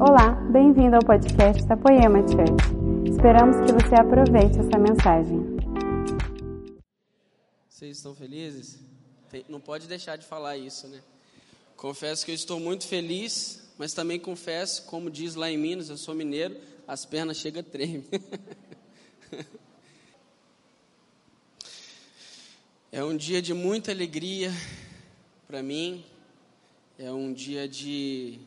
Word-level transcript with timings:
Olá, 0.00 0.30
bem-vindo 0.52 0.94
ao 0.94 1.02
podcast 1.02 1.66
da 1.66 1.76
Poema 1.76 2.20
Church. 2.20 3.10
Esperamos 3.10 3.56
que 3.66 3.72
você 3.72 3.96
aproveite 3.96 4.56
essa 4.60 4.78
mensagem. 4.78 5.40
Vocês 7.68 7.96
estão 7.96 8.14
felizes? 8.14 8.78
Não 9.48 9.60
pode 9.60 9.88
deixar 9.88 10.14
de 10.14 10.24
falar 10.24 10.56
isso, 10.56 10.86
né? 10.86 11.00
Confesso 11.76 12.24
que 12.24 12.30
eu 12.30 12.34
estou 12.36 12.60
muito 12.60 12.86
feliz, 12.86 13.72
mas 13.76 13.92
também 13.92 14.20
confesso, 14.20 14.84
como 14.84 15.10
diz 15.10 15.34
lá 15.34 15.50
em 15.50 15.58
Minas, 15.58 15.90
eu 15.90 15.96
sou 15.96 16.14
mineiro, 16.14 16.56
as 16.86 17.04
pernas 17.04 17.36
chegam 17.36 17.60
a 17.60 17.64
tremer. 17.64 18.04
É 22.90 23.04
um 23.04 23.14
dia 23.14 23.42
de 23.42 23.52
muita 23.52 23.92
alegria 23.92 24.50
para 25.46 25.62
mim, 25.62 26.02
é 26.98 27.12
um 27.12 27.34
dia 27.34 27.68
de, 27.68 28.40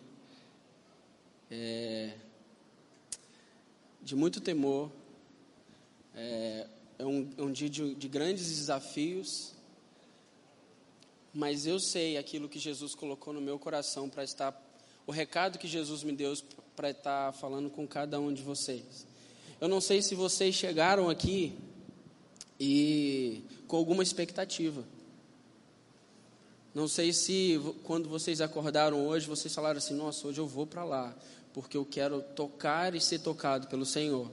é, 1.52 2.14
de 4.02 4.16
muito 4.16 4.40
temor, 4.40 4.90
é, 6.16 6.68
é, 6.98 7.06
um, 7.06 7.30
é 7.38 7.42
um 7.42 7.52
dia 7.52 7.70
de, 7.70 7.94
de 7.94 8.08
grandes 8.08 8.48
desafios, 8.48 9.54
mas 11.34 11.66
eu 11.68 11.80
sei 11.80 12.18
aquilo 12.18 12.48
que 12.48 12.58
Jesus 12.58 12.96
colocou 12.96 13.34
no 13.34 13.42
meu 13.42 13.60
coração 13.60 14.10
para 14.10 14.24
estar, 14.24 14.60
o 15.06 15.12
recado 15.12 15.60
que 15.60 15.68
Jesus 15.68 16.04
me 16.04 16.14
deu 16.14 16.34
para 16.76 16.92
estar 16.92 17.34
falando 17.34 17.70
com 17.70 17.86
cada 17.86 18.20
um 18.20 18.34
de 18.34 18.42
vocês. 18.42 19.06
Eu 19.60 19.68
não 19.68 19.82
sei 19.82 20.02
se 20.02 20.16
vocês 20.16 20.56
chegaram 20.56 21.10
aqui 21.10 21.56
e 22.60 23.44
com 23.68 23.76
alguma 23.76 24.04
expectativa. 24.04 24.84
Não 26.74 26.88
sei 26.88 27.12
se 27.12 27.60
quando 27.84 28.08
vocês 28.08 28.40
acordaram 28.40 29.06
hoje, 29.06 29.28
vocês 29.28 29.54
falaram 29.54 29.78
assim: 29.78 29.94
nossa, 29.94 30.28
hoje 30.28 30.40
eu 30.40 30.48
vou 30.48 30.66
para 30.66 30.84
lá, 30.84 31.16
porque 31.54 31.78
eu 31.78 31.86
quero 31.86 32.22
tocar 32.22 32.96
e 32.96 33.02
ser 33.02 33.20
tocado 33.20 33.68
pelo 33.68 33.86
Senhor. 33.86 34.32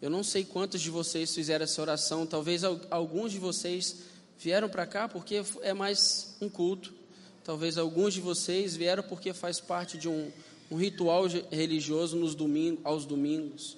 Eu 0.00 0.10
não 0.10 0.22
sei 0.22 0.44
quantos 0.44 0.80
de 0.80 0.90
vocês 0.90 1.34
fizeram 1.34 1.64
essa 1.64 1.80
oração, 1.80 2.26
talvez 2.26 2.62
alguns 2.90 3.32
de 3.32 3.38
vocês 3.38 3.96
vieram 4.38 4.68
para 4.68 4.86
cá 4.86 5.08
porque 5.08 5.42
é 5.62 5.72
mais 5.72 6.36
um 6.40 6.48
culto, 6.48 6.92
talvez 7.42 7.78
alguns 7.78 8.14
de 8.14 8.20
vocês 8.20 8.76
vieram 8.76 9.02
porque 9.02 9.32
faz 9.32 9.60
parte 9.60 9.96
de 9.96 10.08
um, 10.08 10.30
um 10.70 10.76
ritual 10.76 11.24
religioso 11.50 12.16
nos 12.16 12.34
domingos, 12.34 12.80
aos 12.84 13.04
domingos 13.04 13.76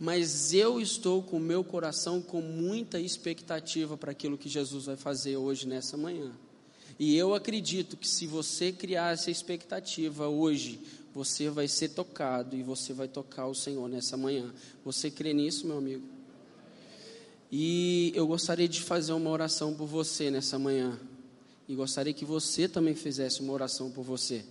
mas 0.00 0.54
eu 0.54 0.80
estou 0.80 1.22
com 1.22 1.36
o 1.36 1.40
meu 1.40 1.62
coração 1.62 2.22
com 2.22 2.40
muita 2.40 2.98
expectativa 2.98 3.98
para 3.98 4.12
aquilo 4.12 4.38
que 4.38 4.48
Jesus 4.48 4.86
vai 4.86 4.96
fazer 4.96 5.36
hoje 5.36 5.68
nessa 5.68 5.94
manhã. 5.94 6.32
E 6.98 7.14
eu 7.14 7.34
acredito 7.34 7.98
que 7.98 8.08
se 8.08 8.26
você 8.26 8.72
criar 8.72 9.12
essa 9.12 9.30
expectativa 9.30 10.26
hoje, 10.26 10.80
você 11.14 11.50
vai 11.50 11.68
ser 11.68 11.90
tocado 11.90 12.56
e 12.56 12.62
você 12.62 12.92
vai 12.92 13.08
tocar 13.08 13.46
o 13.46 13.54
Senhor 13.54 13.88
nessa 13.88 14.16
manhã. 14.16 14.52
Você 14.84 15.10
crê 15.10 15.32
nisso, 15.32 15.66
meu 15.66 15.78
amigo? 15.78 16.06
E 17.50 18.12
eu 18.14 18.26
gostaria 18.26 18.68
de 18.68 18.80
fazer 18.80 19.12
uma 19.12 19.30
oração 19.30 19.74
por 19.74 19.86
você 19.86 20.30
nessa 20.30 20.58
manhã. 20.58 20.98
E 21.68 21.74
gostaria 21.74 22.12
que 22.12 22.24
você 22.24 22.68
também 22.68 22.94
fizesse 22.94 23.40
uma 23.40 23.52
oração 23.52 23.90
por 23.90 24.04
você. 24.04 24.44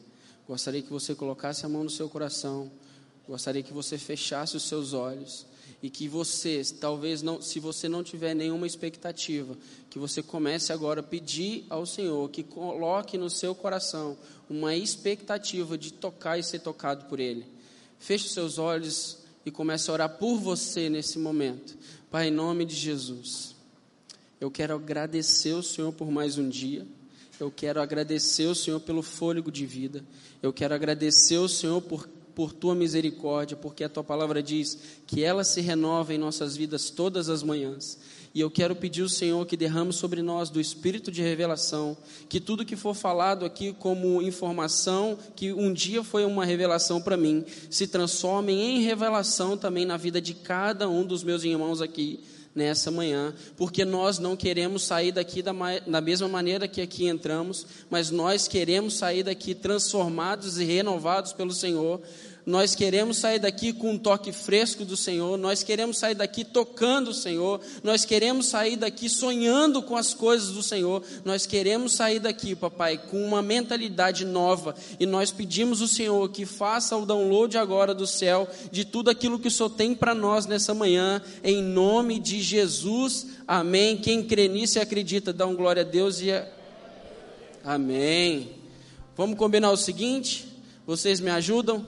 Gostaria 0.47 0.81
que 0.81 0.89
você 0.89 1.15
colocasse 1.15 1.65
a 1.65 1.69
mão 1.69 1.83
no 1.83 1.89
seu 1.89 2.09
coração 2.09 2.71
Gostaria 3.29 3.61
que 3.61 3.71
você 3.71 3.95
fechasse 3.95 4.57
os 4.57 4.63
seus 4.63 4.91
olhos 4.91 5.45
e 5.81 5.89
que 5.89 6.07
você, 6.07 6.61
talvez 6.79 7.21
não, 7.21 7.41
se 7.41 7.59
você 7.59 7.87
não 7.87 8.03
tiver 8.03 8.33
nenhuma 8.33 8.67
expectativa, 8.67 9.57
que 9.89 9.97
você 9.97 10.21
comece 10.21 10.73
agora 10.73 10.99
a 10.99 11.03
pedir 11.03 11.65
ao 11.69 11.85
Senhor 11.85 12.29
que 12.29 12.43
coloque 12.43 13.17
no 13.17 13.29
seu 13.29 13.55
coração 13.55 14.17
uma 14.49 14.75
expectativa 14.75 15.77
de 15.77 15.93
tocar 15.93 16.37
e 16.37 16.43
ser 16.43 16.59
tocado 16.59 17.05
por 17.05 17.19
Ele. 17.19 17.45
Feche 17.97 18.27
seus 18.29 18.57
olhos 18.57 19.19
e 19.45 19.51
comece 19.51 19.89
a 19.89 19.93
orar 19.93 20.17
por 20.17 20.37
você 20.37 20.89
nesse 20.89 21.17
momento. 21.17 21.77
Pai, 22.11 22.27
em 22.27 22.31
nome 22.31 22.65
de 22.65 22.75
Jesus, 22.75 23.55
eu 24.39 24.51
quero 24.51 24.75
agradecer 24.75 25.53
o 25.53 25.63
Senhor 25.63 25.93
por 25.93 26.11
mais 26.11 26.37
um 26.37 26.49
dia. 26.49 26.85
Eu 27.39 27.49
quero 27.49 27.81
agradecer 27.81 28.47
o 28.47 28.55
Senhor 28.55 28.79
pelo 28.81 29.01
fôlego 29.01 29.49
de 29.49 29.65
vida. 29.65 30.03
Eu 30.41 30.51
quero 30.51 30.73
agradecer 30.73 31.37
o 31.37 31.47
Senhor 31.47 31.81
por 31.81 32.09
por 32.39 32.53
tua 32.53 32.73
misericórdia, 32.73 33.57
porque 33.57 33.83
a 33.83 33.89
tua 33.89 34.01
palavra 34.01 34.41
diz 34.41 34.77
que 35.05 35.21
ela 35.21 35.43
se 35.43 35.59
renova 35.59 36.13
em 36.13 36.17
nossas 36.17 36.55
vidas 36.55 36.89
todas 36.89 37.27
as 37.27 37.43
manhãs. 37.43 37.97
E 38.33 38.39
eu 38.39 38.49
quero 38.49 38.73
pedir 38.77 39.01
ao 39.01 39.09
Senhor 39.09 39.45
que 39.45 39.57
derrame 39.57 39.91
sobre 39.91 40.21
nós 40.21 40.49
do 40.49 40.61
espírito 40.61 41.11
de 41.11 41.21
revelação, 41.21 41.97
que 42.29 42.39
tudo 42.39 42.63
que 42.63 42.77
for 42.77 42.93
falado 42.93 43.43
aqui 43.43 43.73
como 43.73 44.21
informação, 44.21 45.19
que 45.35 45.51
um 45.51 45.73
dia 45.73 46.01
foi 46.01 46.23
uma 46.23 46.45
revelação 46.45 47.01
para 47.01 47.17
mim, 47.17 47.43
se 47.69 47.87
transforme 47.87 48.53
em 48.53 48.83
revelação 48.83 49.57
também 49.57 49.85
na 49.85 49.97
vida 49.97 50.21
de 50.21 50.33
cada 50.33 50.87
um 50.87 51.05
dos 51.05 51.25
meus 51.25 51.43
irmãos 51.43 51.81
aqui 51.81 52.21
nessa 52.55 52.89
manhã, 52.89 53.33
porque 53.55 53.85
nós 53.85 54.19
não 54.19 54.35
queremos 54.35 54.83
sair 54.83 55.11
daqui 55.11 55.41
da, 55.41 55.53
da 55.87 56.01
mesma 56.01 56.27
maneira 56.27 56.67
que 56.67 56.81
aqui 56.81 57.07
entramos, 57.07 57.65
mas 57.89 58.09
nós 58.11 58.47
queremos 58.47 58.95
sair 58.95 59.23
daqui 59.23 59.53
transformados 59.53 60.59
e 60.59 60.63
renovados 60.63 61.31
pelo 61.31 61.53
Senhor, 61.53 62.01
nós 62.45 62.73
queremos 62.73 63.17
sair 63.17 63.39
daqui 63.39 63.71
com 63.73 63.91
um 63.91 63.97
toque 63.97 64.31
fresco 64.31 64.83
do 64.83 64.97
Senhor, 64.97 65.37
nós 65.37 65.63
queremos 65.63 65.97
sair 65.97 66.15
daqui 66.15 66.43
tocando 66.43 67.09
o 67.09 67.13
Senhor, 67.13 67.61
nós 67.83 68.05
queremos 68.05 68.47
sair 68.47 68.75
daqui 68.75 69.09
sonhando 69.09 69.81
com 69.83 69.95
as 69.95 70.13
coisas 70.13 70.51
do 70.51 70.63
Senhor, 70.63 71.03
nós 71.23 71.45
queremos 71.45 71.93
sair 71.93 72.19
daqui, 72.19 72.55
papai, 72.55 72.97
com 72.97 73.23
uma 73.23 73.41
mentalidade 73.41 74.25
nova, 74.25 74.75
e 74.99 75.05
nós 75.05 75.31
pedimos 75.31 75.81
ao 75.81 75.87
Senhor 75.87 76.29
que 76.29 76.45
faça 76.45 76.95
o 76.97 77.05
download 77.05 77.57
agora 77.57 77.93
do 77.93 78.07
céu 78.07 78.47
de 78.71 78.83
tudo 78.85 79.09
aquilo 79.09 79.39
que 79.39 79.47
o 79.47 79.51
Senhor 79.51 79.69
tem 79.69 79.93
para 79.93 80.15
nós 80.15 80.45
nessa 80.45 80.73
manhã, 80.73 81.21
em 81.43 81.61
nome 81.61 82.19
de 82.19 82.41
Jesus, 82.41 83.27
amém. 83.47 83.97
Quem 83.97 84.23
crê 84.23 84.47
nisso 84.47 84.77
e 84.77 84.81
acredita, 84.81 85.33
dá 85.33 85.45
um 85.45 85.55
glória 85.55 85.81
a 85.81 85.85
Deus 85.85 86.21
e. 86.21 86.31
A... 86.31 86.47
Amém. 87.63 88.51
Vamos 89.15 89.37
combinar 89.37 89.71
o 89.71 89.77
seguinte? 89.77 90.47
Vocês 90.85 91.19
me 91.19 91.29
ajudam? 91.29 91.85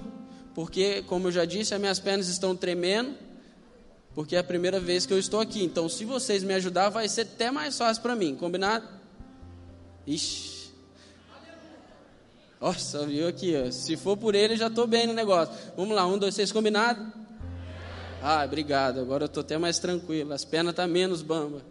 Porque, 0.53 1.01
como 1.03 1.27
eu 1.27 1.31
já 1.31 1.45
disse, 1.45 1.73
as 1.73 1.79
minhas 1.79 1.99
pernas 1.99 2.27
estão 2.27 2.55
tremendo, 2.55 3.15
porque 4.13 4.35
é 4.35 4.39
a 4.39 4.43
primeira 4.43 4.79
vez 4.79 5.05
que 5.05 5.13
eu 5.13 5.19
estou 5.19 5.39
aqui. 5.39 5.63
Então, 5.63 5.87
se 5.87 6.03
vocês 6.03 6.43
me 6.43 6.53
ajudar, 6.53 6.89
vai 6.89 7.07
ser 7.07 7.21
até 7.21 7.49
mais 7.49 7.77
fácil 7.77 8.01
para 8.01 8.15
mim, 8.15 8.35
combinado? 8.35 8.87
Ixi. 10.05 10.71
Nossa, 12.59 13.07
viu 13.07 13.27
aqui, 13.27 13.55
ó. 13.55 13.71
se 13.71 13.97
for 13.97 14.15
por 14.15 14.35
ele, 14.35 14.55
já 14.55 14.67
estou 14.67 14.85
bem 14.85 15.07
no 15.07 15.13
negócio. 15.13 15.53
Vamos 15.75 15.95
lá, 15.95 16.05
um, 16.05 16.17
dois, 16.17 16.35
três, 16.35 16.51
combinado? 16.51 17.11
Ah, 18.21 18.43
obrigado, 18.45 18.99
agora 18.99 19.23
eu 19.23 19.27
estou 19.27 19.41
até 19.41 19.57
mais 19.57 19.79
tranquilo, 19.79 20.31
as 20.31 20.45
pernas 20.45 20.73
estão 20.73 20.85
tá 20.85 20.91
menos 20.91 21.23
bamba. 21.23 21.63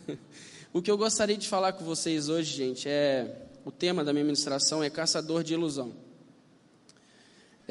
o 0.72 0.80
que 0.80 0.90
eu 0.90 0.96
gostaria 0.96 1.36
de 1.36 1.46
falar 1.46 1.74
com 1.74 1.84
vocês 1.84 2.30
hoje, 2.30 2.54
gente, 2.54 2.88
é... 2.88 3.40
O 3.64 3.70
tema 3.70 4.02
da 4.02 4.12
minha 4.12 4.24
ministração 4.24 4.82
é 4.82 4.90
caçador 4.90 5.44
de 5.44 5.54
ilusão. 5.54 5.92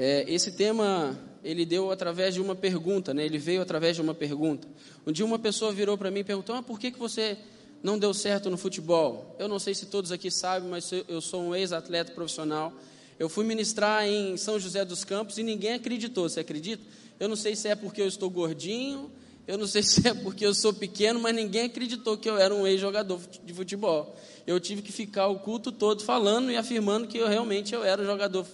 É, 0.04 0.26
esse 0.28 0.54
tema 0.54 1.16
ele 1.44 1.64
deu 1.64 1.92
através 1.92 2.34
de 2.34 2.42
uma 2.42 2.56
pergunta, 2.56 3.14
né? 3.14 3.24
ele 3.24 3.38
veio 3.38 3.62
através 3.62 3.96
de 3.96 4.02
uma 4.02 4.16
pergunta. 4.16 4.68
Um 5.06 5.12
dia 5.12 5.24
uma 5.24 5.38
pessoa 5.38 5.72
virou 5.72 5.96
para 5.96 6.10
mim 6.10 6.22
e 6.22 6.24
perguntou: 6.24 6.56
ah, 6.56 6.64
por 6.64 6.80
que, 6.80 6.90
que 6.90 6.98
você 6.98 7.38
não 7.84 8.00
deu 8.00 8.12
certo 8.12 8.50
no 8.50 8.58
futebol? 8.58 9.36
Eu 9.38 9.48
não 9.48 9.60
sei 9.60 9.76
se 9.76 9.86
todos 9.86 10.12
aqui 10.12 10.32
sabem, 10.32 10.68
mas 10.68 10.92
eu 11.08 11.22
sou 11.22 11.44
um 11.44 11.56
ex-atleta 11.56 12.14
profissional. 12.14 12.74
Eu 13.20 13.30
fui 13.30 13.46
ministrar 13.46 14.08
em 14.08 14.36
São 14.38 14.60
José 14.60 14.84
dos 14.84 15.04
Campos 15.04 15.38
e 15.38 15.44
ninguém 15.44 15.74
acreditou, 15.74 16.28
você 16.28 16.40
acredita? 16.40 16.84
Eu 17.20 17.30
não 17.30 17.36
sei 17.36 17.56
se 17.56 17.68
é 17.68 17.76
porque 17.76 18.02
eu 18.02 18.08
estou 18.08 18.28
gordinho, 18.28 19.12
eu 19.48 19.56
não 19.56 19.68
sei 19.70 19.84
se 19.84 20.08
é 20.08 20.16
porque 20.16 20.44
eu 20.44 20.56
sou 20.56 20.74
pequeno, 20.74 21.20
mas 21.20 21.36
ninguém 21.36 21.66
acreditou 21.66 22.18
que 22.18 22.28
eu 22.28 22.40
era 22.40 22.56
um 22.56 22.66
ex-jogador 22.66 23.20
de 23.46 23.54
futebol. 23.54 24.16
Eu 24.48 24.60
tive 24.60 24.82
que 24.82 24.92
ficar 24.92 25.28
o 25.28 25.38
culto 25.38 25.72
todo 25.72 26.04
falando 26.04 26.50
e 26.50 26.58
afirmando 26.58 27.08
que 27.08 27.20
eu 27.20 27.28
realmente 27.28 27.76
eu 27.76 27.84
era 27.84 28.02
um 28.02 28.06
jogador 28.06 28.48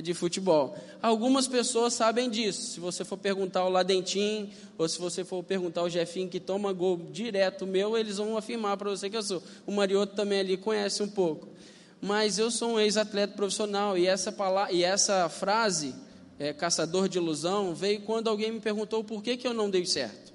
de 0.00 0.14
futebol. 0.14 0.76
Algumas 1.02 1.46
pessoas 1.46 1.94
sabem 1.94 2.28
disso. 2.30 2.72
Se 2.72 2.80
você 2.80 3.04
for 3.04 3.16
perguntar 3.16 3.60
ao 3.60 3.70
Ladentim, 3.70 4.50
ou 4.78 4.88
se 4.88 4.98
você 4.98 5.24
for 5.24 5.42
perguntar 5.42 5.82
ao 5.82 5.90
Jefinho, 5.90 6.28
que 6.28 6.40
toma 6.40 6.72
gol 6.72 6.98
direto 7.12 7.66
meu, 7.66 7.96
eles 7.96 8.16
vão 8.16 8.36
afirmar 8.36 8.76
para 8.76 8.90
você 8.90 9.10
que 9.10 9.16
eu 9.16 9.22
sou. 9.22 9.42
O 9.66 9.72
Marioto 9.72 10.14
também 10.14 10.40
ali 10.40 10.56
conhece 10.56 11.02
um 11.02 11.08
pouco. 11.08 11.48
Mas 12.00 12.38
eu 12.38 12.50
sou 12.50 12.72
um 12.72 12.80
ex-atleta 12.80 13.34
profissional, 13.34 13.98
e 13.98 14.06
essa, 14.06 14.32
palavra, 14.32 14.72
e 14.72 14.82
essa 14.82 15.28
frase, 15.28 15.94
é, 16.38 16.52
caçador 16.52 17.08
de 17.08 17.18
ilusão, 17.18 17.74
veio 17.74 18.00
quando 18.00 18.28
alguém 18.28 18.50
me 18.50 18.60
perguntou 18.60 19.04
por 19.04 19.22
que, 19.22 19.36
que 19.36 19.46
eu 19.46 19.52
não 19.52 19.68
dei 19.68 19.84
certo. 19.84 20.32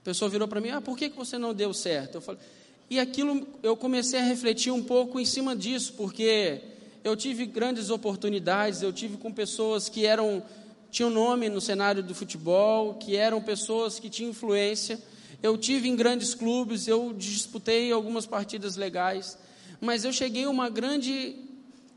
A 0.00 0.04
pessoa 0.04 0.30
virou 0.30 0.48
para 0.48 0.60
mim, 0.60 0.70
ah, 0.70 0.80
por 0.80 0.96
que, 0.96 1.10
que 1.10 1.16
você 1.16 1.36
não 1.36 1.52
deu 1.52 1.74
certo? 1.74 2.14
Eu 2.14 2.20
falei, 2.22 2.40
e 2.88 3.00
aquilo, 3.00 3.46
eu 3.62 3.76
comecei 3.76 4.20
a 4.20 4.22
refletir 4.22 4.70
um 4.70 4.82
pouco 4.82 5.18
em 5.18 5.24
cima 5.24 5.56
disso, 5.56 5.94
porque 5.96 6.62
eu 7.06 7.14
tive 7.14 7.46
grandes 7.46 7.88
oportunidades, 7.88 8.82
eu 8.82 8.92
tive 8.92 9.16
com 9.16 9.32
pessoas 9.32 9.88
que 9.88 10.04
eram 10.04 10.42
tinham 10.90 11.08
nome 11.08 11.48
no 11.48 11.60
cenário 11.60 12.02
do 12.02 12.12
futebol, 12.16 12.94
que 12.94 13.14
eram 13.14 13.40
pessoas 13.40 14.00
que 14.00 14.10
tinham 14.10 14.30
influência. 14.30 15.00
Eu 15.40 15.56
tive 15.56 15.88
em 15.88 15.94
grandes 15.94 16.34
clubes, 16.34 16.88
eu 16.88 17.12
disputei 17.12 17.92
algumas 17.92 18.26
partidas 18.26 18.74
legais, 18.74 19.38
mas 19.80 20.04
eu 20.04 20.12
cheguei 20.12 20.44
a 20.46 20.50
uma 20.50 20.68
grande 20.68 21.36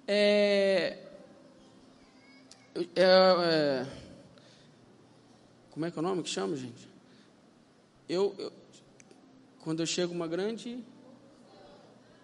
é, 0.07 1.00
é, 2.75 2.85
é, 2.95 3.88
como 5.71 5.88
é 5.88 5.91
que 5.91 5.97
é 5.97 6.01
o 6.01 6.03
nome 6.03 6.21
que 6.21 6.29
chama, 6.29 6.56
gente? 6.56 6.88
Eu, 8.07 8.35
eu 8.38 8.53
quando 9.61 9.79
eu 9.79 9.88
chego 9.88 10.13
a 10.13 10.15
uma 10.15 10.27
grande 10.27 10.83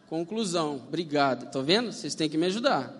conclusão, 0.09 0.77
obrigado. 0.87 1.51
Tá 1.51 1.61
vendo? 1.61 1.91
Vocês 1.91 2.15
têm 2.15 2.29
que 2.29 2.37
me 2.37 2.45
ajudar. 2.45 2.93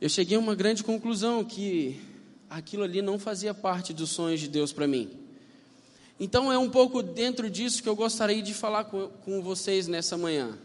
Eu 0.00 0.08
cheguei 0.08 0.36
a 0.36 0.40
uma 0.40 0.54
grande 0.54 0.82
conclusão 0.82 1.44
que 1.44 2.00
aquilo 2.50 2.82
ali 2.82 3.00
não 3.00 3.18
fazia 3.18 3.54
parte 3.54 3.92
dos 3.92 4.10
sonhos 4.10 4.40
de 4.40 4.48
Deus 4.48 4.72
para 4.72 4.86
mim. 4.86 5.10
Então 6.18 6.52
é 6.52 6.58
um 6.58 6.68
pouco 6.68 7.02
dentro 7.02 7.48
disso 7.48 7.82
que 7.82 7.88
eu 7.88 7.96
gostaria 7.96 8.42
de 8.42 8.52
falar 8.52 8.84
com, 8.84 9.08
com 9.24 9.42
vocês 9.42 9.88
nessa 9.88 10.16
manhã. 10.16 10.58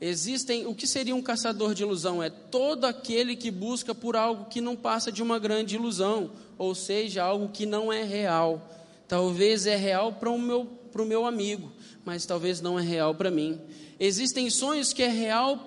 Existem, 0.00 0.64
o 0.64 0.74
que 0.74 0.86
seria 0.86 1.14
um 1.14 1.22
caçador 1.22 1.74
de 1.74 1.82
ilusão? 1.82 2.22
É 2.22 2.30
todo 2.30 2.84
aquele 2.84 3.34
que 3.34 3.50
busca 3.50 3.94
por 3.94 4.14
algo 4.14 4.44
que 4.44 4.60
não 4.60 4.76
passa 4.76 5.10
de 5.10 5.22
uma 5.22 5.40
grande 5.40 5.74
ilusão, 5.74 6.30
ou 6.56 6.72
seja, 6.74 7.24
algo 7.24 7.48
que 7.48 7.66
não 7.66 7.92
é 7.92 8.04
real. 8.04 8.62
Talvez 9.08 9.66
é 9.66 9.74
real 9.74 10.12
para 10.12 10.30
o 10.30 10.38
meu, 10.38 10.68
o 10.94 11.04
meu 11.04 11.24
amigo, 11.24 11.72
mas 12.04 12.26
talvez 12.26 12.60
não 12.60 12.78
é 12.78 12.82
real 12.82 13.14
para 13.14 13.30
mim. 13.30 13.58
Existem 13.98 14.50
sonhos 14.50 14.92
que 14.92 15.02
é 15.02 15.08
real 15.08 15.58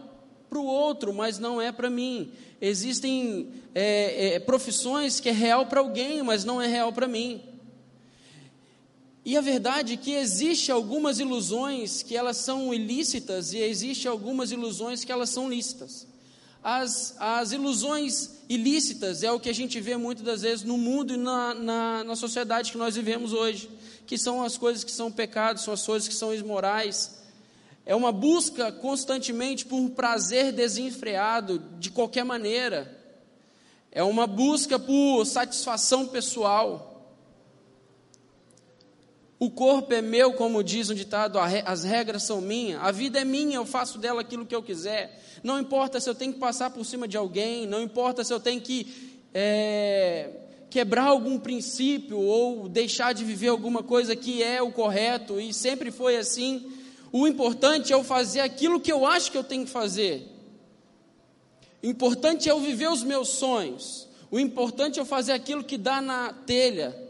para 0.48 0.60
o 0.60 0.66
outro, 0.66 1.12
mas 1.12 1.40
não 1.40 1.60
é 1.60 1.72
para 1.72 1.90
mim. 1.90 2.32
Existem 2.62 3.50
é, 3.74 4.36
é, 4.36 4.40
profissões 4.40 5.20
que 5.20 5.30
é 5.30 5.32
real 5.32 5.66
para 5.66 5.80
alguém, 5.80 6.22
mas 6.22 6.46
não 6.46 6.62
é 6.62 6.68
real 6.68 6.94
para 6.94 7.08
mim. 7.08 7.42
E 9.24 9.38
a 9.38 9.42
verdade 9.42 9.94
é 9.94 9.98
que 9.98 10.14
existe 10.14 10.72
algumas 10.72 11.20
ilusões 11.20 12.04
que 12.04 12.16
elas 12.16 12.38
são 12.38 12.74
ilícitas 12.74 13.54
e 13.54 13.60
existe 13.60 14.08
algumas 14.08 14.52
ilusões 14.52 15.04
que 15.04 15.12
elas 15.12 15.30
são 15.30 15.50
lícitas. 15.50 16.08
As, 16.64 17.16
as 17.20 17.52
ilusões 17.52 18.42
ilícitas 18.48 19.24
é 19.24 19.32
o 19.32 19.40
que 19.40 19.50
a 19.50 19.54
gente 19.54 19.80
vê 19.80 19.98
muitas 19.98 20.24
das 20.24 20.42
vezes 20.44 20.64
no 20.64 20.78
mundo 20.78 21.14
e 21.14 21.18
na, 21.18 21.54
na, 21.56 22.04
na 22.04 22.16
sociedade 22.16 22.72
que 22.72 22.78
nós 22.78 22.96
vivemos 22.96 23.34
hoje, 23.34 23.70
que 24.06 24.18
são 24.18 24.44
as 24.44 24.58
coisas 24.58 24.84
que 24.84 24.92
são 24.92 25.12
pecados, 25.12 25.64
são 25.64 25.74
as 25.74 25.84
coisas 25.84 26.08
que 26.08 26.14
são 26.14 26.34
imorais. 26.34 27.20
É 27.86 27.96
uma 27.96 28.12
busca 28.12 28.72
constantemente 28.72 29.66
por 29.66 29.78
um 29.78 29.90
prazer 29.90 30.52
desenfreado 30.52 31.60
de 31.80 31.90
qualquer 31.90 32.24
maneira. 32.24 32.96
É 33.92 34.04
uma 34.04 34.28
busca 34.28 34.78
por 34.78 35.26
satisfação 35.26 36.08
pessoal. 36.08 36.91
O 39.42 39.50
corpo 39.50 39.92
é 39.92 40.04
meu, 40.04 40.34
como 40.34 40.64
diz 40.64 40.92
um 40.92 40.94
ditado, 40.94 41.40
as 41.40 41.84
regras 41.84 42.22
são 42.22 42.40
minhas, 42.40 42.80
a 42.80 42.92
vida 42.92 43.20
é 43.20 43.26
minha, 43.26 43.56
eu 43.56 43.66
faço 43.66 43.98
dela 43.98 44.22
aquilo 44.22 44.46
que 44.46 44.54
eu 44.54 44.62
quiser. 44.62 45.20
Não 45.42 45.60
importa 45.60 46.00
se 46.00 46.08
eu 46.08 46.14
tenho 46.14 46.32
que 46.32 46.38
passar 46.38 46.70
por 46.70 46.86
cima 46.86 47.08
de 47.08 47.18
alguém, 47.18 47.66
não 47.66 47.82
importa 47.82 48.24
se 48.24 48.32
eu 48.32 48.40
tenho 48.40 48.62
que 48.62 49.18
é, 49.34 50.30
quebrar 50.70 51.06
algum 51.06 51.40
princípio 51.40 52.20
ou 52.20 52.70
deixar 52.70 53.16
de 53.16 53.26
viver 53.26 53.48
alguma 53.48 53.82
coisa 53.82 54.16
que 54.16 54.44
é 54.44 54.62
o 54.62 54.72
correto, 54.72 55.42
e 55.42 55.52
sempre 55.52 55.90
foi 55.90 56.18
assim. 56.18 56.72
O 57.12 57.28
importante 57.28 57.92
é 57.92 57.96
eu 57.96 58.04
fazer 58.04 58.42
aquilo 58.42 58.80
que 58.80 58.92
eu 58.92 59.08
acho 59.08 59.32
que 59.32 59.38
eu 59.40 59.44
tenho 59.44 59.66
que 59.66 59.72
fazer. 59.72 60.24
O 61.82 61.88
importante 61.88 62.48
é 62.48 62.52
eu 62.52 62.60
viver 62.60 62.92
os 62.92 63.02
meus 63.02 63.30
sonhos. 63.30 64.08
O 64.30 64.40
importante 64.40 65.00
é 65.00 65.02
eu 65.02 65.06
fazer 65.06 65.32
aquilo 65.32 65.64
que 65.64 65.80
dá 65.80 66.00
na 66.00 66.32
telha. 66.32 67.01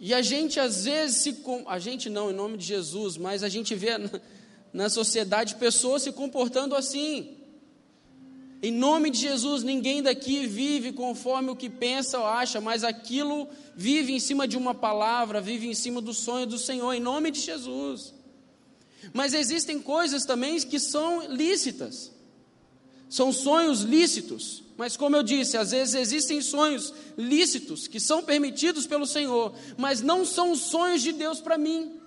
E 0.00 0.14
a 0.14 0.22
gente 0.22 0.60
às 0.60 0.84
vezes 0.84 1.16
se 1.16 1.36
a 1.66 1.78
gente 1.78 2.08
não 2.08 2.30
em 2.30 2.34
nome 2.34 2.56
de 2.56 2.64
Jesus, 2.64 3.16
mas 3.16 3.42
a 3.42 3.48
gente 3.48 3.74
vê 3.74 3.98
na, 3.98 4.10
na 4.72 4.88
sociedade 4.88 5.56
pessoas 5.56 6.02
se 6.02 6.12
comportando 6.12 6.74
assim. 6.76 7.36
Em 8.60 8.72
nome 8.72 9.10
de 9.10 9.18
Jesus, 9.18 9.62
ninguém 9.62 10.02
daqui 10.02 10.46
vive 10.46 10.92
conforme 10.92 11.50
o 11.50 11.56
que 11.56 11.70
pensa 11.70 12.18
ou 12.18 12.26
acha, 12.26 12.60
mas 12.60 12.82
aquilo 12.82 13.48
vive 13.76 14.12
em 14.12 14.18
cima 14.18 14.48
de 14.48 14.56
uma 14.56 14.74
palavra, 14.74 15.40
vive 15.40 15.68
em 15.68 15.74
cima 15.74 16.00
do 16.00 16.12
sonho 16.12 16.44
do 16.44 16.58
Senhor, 16.58 16.92
em 16.92 17.00
nome 17.00 17.30
de 17.30 17.40
Jesus. 17.40 18.12
Mas 19.12 19.32
existem 19.32 19.80
coisas 19.80 20.24
também 20.24 20.60
que 20.60 20.80
são 20.80 21.32
lícitas, 21.32 22.10
são 23.08 23.32
sonhos 23.32 23.82
lícitos. 23.82 24.62
Mas, 24.76 24.96
como 24.96 25.16
eu 25.16 25.22
disse, 25.22 25.56
às 25.56 25.72
vezes 25.72 25.94
existem 25.94 26.40
sonhos 26.40 26.94
lícitos 27.16 27.88
que 27.88 27.98
são 27.98 28.22
permitidos 28.22 28.86
pelo 28.86 29.06
Senhor, 29.06 29.52
mas 29.76 30.00
não 30.00 30.24
são 30.24 30.52
os 30.52 30.60
sonhos 30.60 31.02
de 31.02 31.12
Deus 31.12 31.40
para 31.40 31.58
mim. 31.58 31.98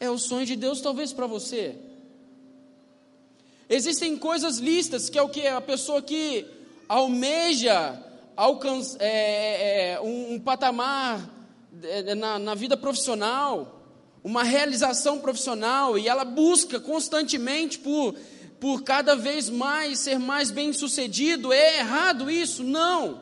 É 0.00 0.08
o 0.08 0.18
sonho 0.18 0.46
de 0.46 0.56
Deus, 0.56 0.80
talvez, 0.80 1.12
para 1.12 1.26
você. 1.26 1.76
Existem 3.68 4.16
coisas 4.16 4.58
lícitas, 4.58 5.08
que 5.10 5.18
é 5.18 5.22
o 5.22 5.28
que? 5.28 5.46
A 5.46 5.60
pessoa 5.60 6.00
que 6.00 6.46
almeja 6.88 8.02
alcançar 8.36 8.98
é, 9.00 9.08
é, 9.08 9.92
é, 9.92 10.00
um, 10.00 10.34
um, 10.34 10.40
patamar 10.40 11.30
é, 11.82 12.14
na, 12.14 12.38
na 12.38 12.54
vida 12.54 12.76
profissional, 12.76 13.82
uma 14.22 14.42
realização 14.42 15.18
profissional, 15.18 15.98
e 15.98 16.08
ela 16.08 16.24
busca 16.24 16.80
constantemente 16.80 17.78
por 17.78 18.14
por 18.64 18.82
cada 18.82 19.14
vez 19.14 19.50
mais 19.50 19.98
ser 19.98 20.18
mais 20.18 20.50
bem 20.50 20.72
sucedido. 20.72 21.52
É 21.52 21.80
errado 21.80 22.30
isso? 22.30 22.64
Não. 22.64 23.20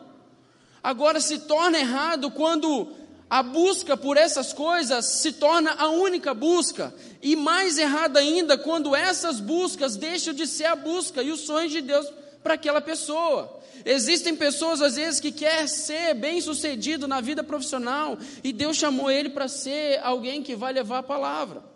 Agora 0.80 1.20
se 1.20 1.36
torna 1.36 1.80
errado 1.80 2.30
quando 2.30 2.92
a 3.28 3.42
busca 3.42 3.96
por 3.96 4.16
essas 4.16 4.52
coisas 4.52 5.04
se 5.04 5.32
torna 5.32 5.72
a 5.72 5.88
única 5.88 6.32
busca. 6.32 6.94
E 7.20 7.34
mais 7.34 7.76
errado 7.76 8.18
ainda 8.18 8.56
quando 8.56 8.94
essas 8.94 9.40
buscas 9.40 9.96
deixam 9.96 10.32
de 10.32 10.46
ser 10.46 10.66
a 10.66 10.76
busca 10.76 11.24
e 11.24 11.32
os 11.32 11.40
sonhos 11.40 11.72
de 11.72 11.80
Deus 11.80 12.06
para 12.40 12.54
aquela 12.54 12.80
pessoa. 12.80 13.60
Existem 13.84 14.36
pessoas 14.36 14.80
às 14.80 14.94
vezes 14.94 15.18
que 15.18 15.32
quer 15.32 15.68
ser 15.68 16.14
bem-sucedido 16.14 17.08
na 17.08 17.20
vida 17.20 17.42
profissional 17.42 18.16
e 18.44 18.52
Deus 18.52 18.76
chamou 18.76 19.10
ele 19.10 19.30
para 19.30 19.48
ser 19.48 19.98
alguém 20.04 20.40
que 20.40 20.54
vai 20.54 20.72
levar 20.72 20.98
a 20.98 21.02
palavra. 21.02 21.71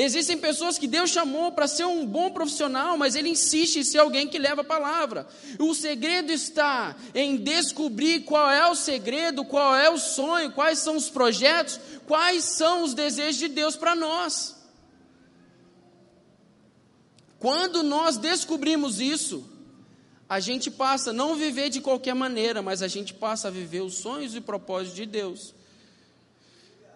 Existem 0.00 0.38
pessoas 0.38 0.78
que 0.78 0.86
Deus 0.86 1.10
chamou 1.10 1.50
para 1.50 1.66
ser 1.66 1.84
um 1.84 2.06
bom 2.06 2.30
profissional, 2.30 2.96
mas 2.96 3.16
ele 3.16 3.30
insiste 3.30 3.80
em 3.80 3.82
ser 3.82 3.98
alguém 3.98 4.28
que 4.28 4.38
leva 4.38 4.60
a 4.60 4.64
palavra. 4.64 5.26
O 5.58 5.74
segredo 5.74 6.30
está 6.30 6.94
em 7.12 7.36
descobrir 7.36 8.20
qual 8.20 8.48
é 8.48 8.64
o 8.70 8.76
segredo, 8.76 9.44
qual 9.44 9.74
é 9.74 9.90
o 9.90 9.98
sonho, 9.98 10.52
quais 10.52 10.78
são 10.78 10.94
os 10.94 11.10
projetos, 11.10 11.80
quais 12.06 12.44
são 12.44 12.84
os 12.84 12.94
desejos 12.94 13.40
de 13.40 13.48
Deus 13.48 13.74
para 13.74 13.96
nós. 13.96 14.54
Quando 17.40 17.82
nós 17.82 18.16
descobrimos 18.16 19.00
isso, 19.00 19.44
a 20.28 20.38
gente 20.38 20.70
passa 20.70 21.10
a 21.10 21.12
não 21.12 21.34
viver 21.34 21.70
de 21.70 21.80
qualquer 21.80 22.14
maneira, 22.14 22.62
mas 22.62 22.82
a 22.82 22.88
gente 22.88 23.12
passa 23.12 23.48
a 23.48 23.50
viver 23.50 23.80
os 23.80 23.94
sonhos 23.94 24.36
e 24.36 24.40
propósitos 24.40 24.94
de 24.94 25.06
Deus. 25.06 25.52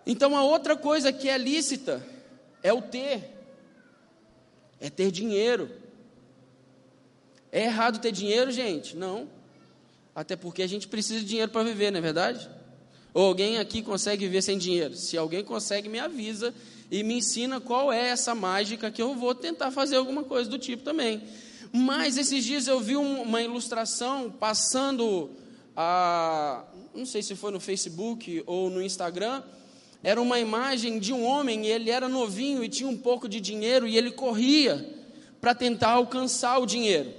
Então, 0.07 0.37
a 0.37 0.45
outra 0.45 0.77
coisa 0.77 1.13
que 1.13 1.29
é 1.29 1.37
lícita 1.37 2.12
é 2.63 2.73
o 2.73 2.81
ter, 2.81 3.23
é 4.81 4.89
ter 4.89 5.11
dinheiro. 5.11 5.71
É 7.51 7.65
errado 7.65 8.01
ter 8.01 8.13
dinheiro, 8.13 8.51
gente? 8.51 8.97
Não. 8.97 9.29
Até 10.15 10.37
porque 10.37 10.63
a 10.63 10.67
gente 10.67 10.89
precisa 10.89 11.21
de 11.21 11.27
dinheiro 11.27 11.51
para 11.51 11.63
viver, 11.63 11.91
não 11.91 11.99
é 11.99 12.03
verdade? 12.03 12.49
Ou 13.15 13.27
alguém 13.27 13.59
aqui 13.59 13.83
consegue 13.83 14.27
viver 14.27 14.43
sem 14.43 14.57
dinheiro? 14.57 14.95
Se 14.97 15.17
alguém 15.19 15.45
consegue, 15.45 15.89
me 15.89 15.99
avisa 15.99 16.55
e 16.91 17.03
me 17.03 17.15
ensina 17.15 17.61
qual 17.61 17.93
é 17.93 18.09
essa 18.09 18.35
mágica 18.35 18.91
que 18.91 19.03
eu 19.03 19.15
vou 19.15 19.35
tentar 19.35 19.71
fazer 19.71 19.97
alguma 19.97 20.25
coisa 20.25 20.49
do 20.49 20.59
tipo 20.59 20.83
também. 20.83 21.23
Mas 21.73 22.19
esses 22.19 22.45
dias 22.45 22.67
eu 22.67 22.81
vi 22.81 22.97
uma 22.97 23.41
ilustração 23.41 24.31
passando 24.31 25.31
a. 25.77 26.65
Não 26.95 27.07
sei 27.07 27.23
se 27.23 27.35
foi 27.35 27.51
no 27.51 27.61
Facebook 27.61 28.43
ou 28.47 28.69
no 28.69 28.83
Instagram 28.83 29.43
era 30.03 30.21
uma 30.21 30.41
imagem 30.41 30.99
de 30.99 31.13
um 31.13 31.25
homem, 31.25 31.67
e 31.67 31.69
ele 31.69 31.91
era 31.91 32.09
novinho 32.09 32.65
e 32.65 32.69
tinha 32.69 32.89
um 32.89 32.97
pouco 32.97 33.29
de 33.29 33.41
dinheiro, 33.41 33.87
e 33.87 33.97
ele 33.97 34.11
corria 34.11 34.85
para 35.41 35.55
tentar 35.55 35.91
alcançar 35.91 36.59
o 36.59 36.67
dinheiro. 36.67 37.13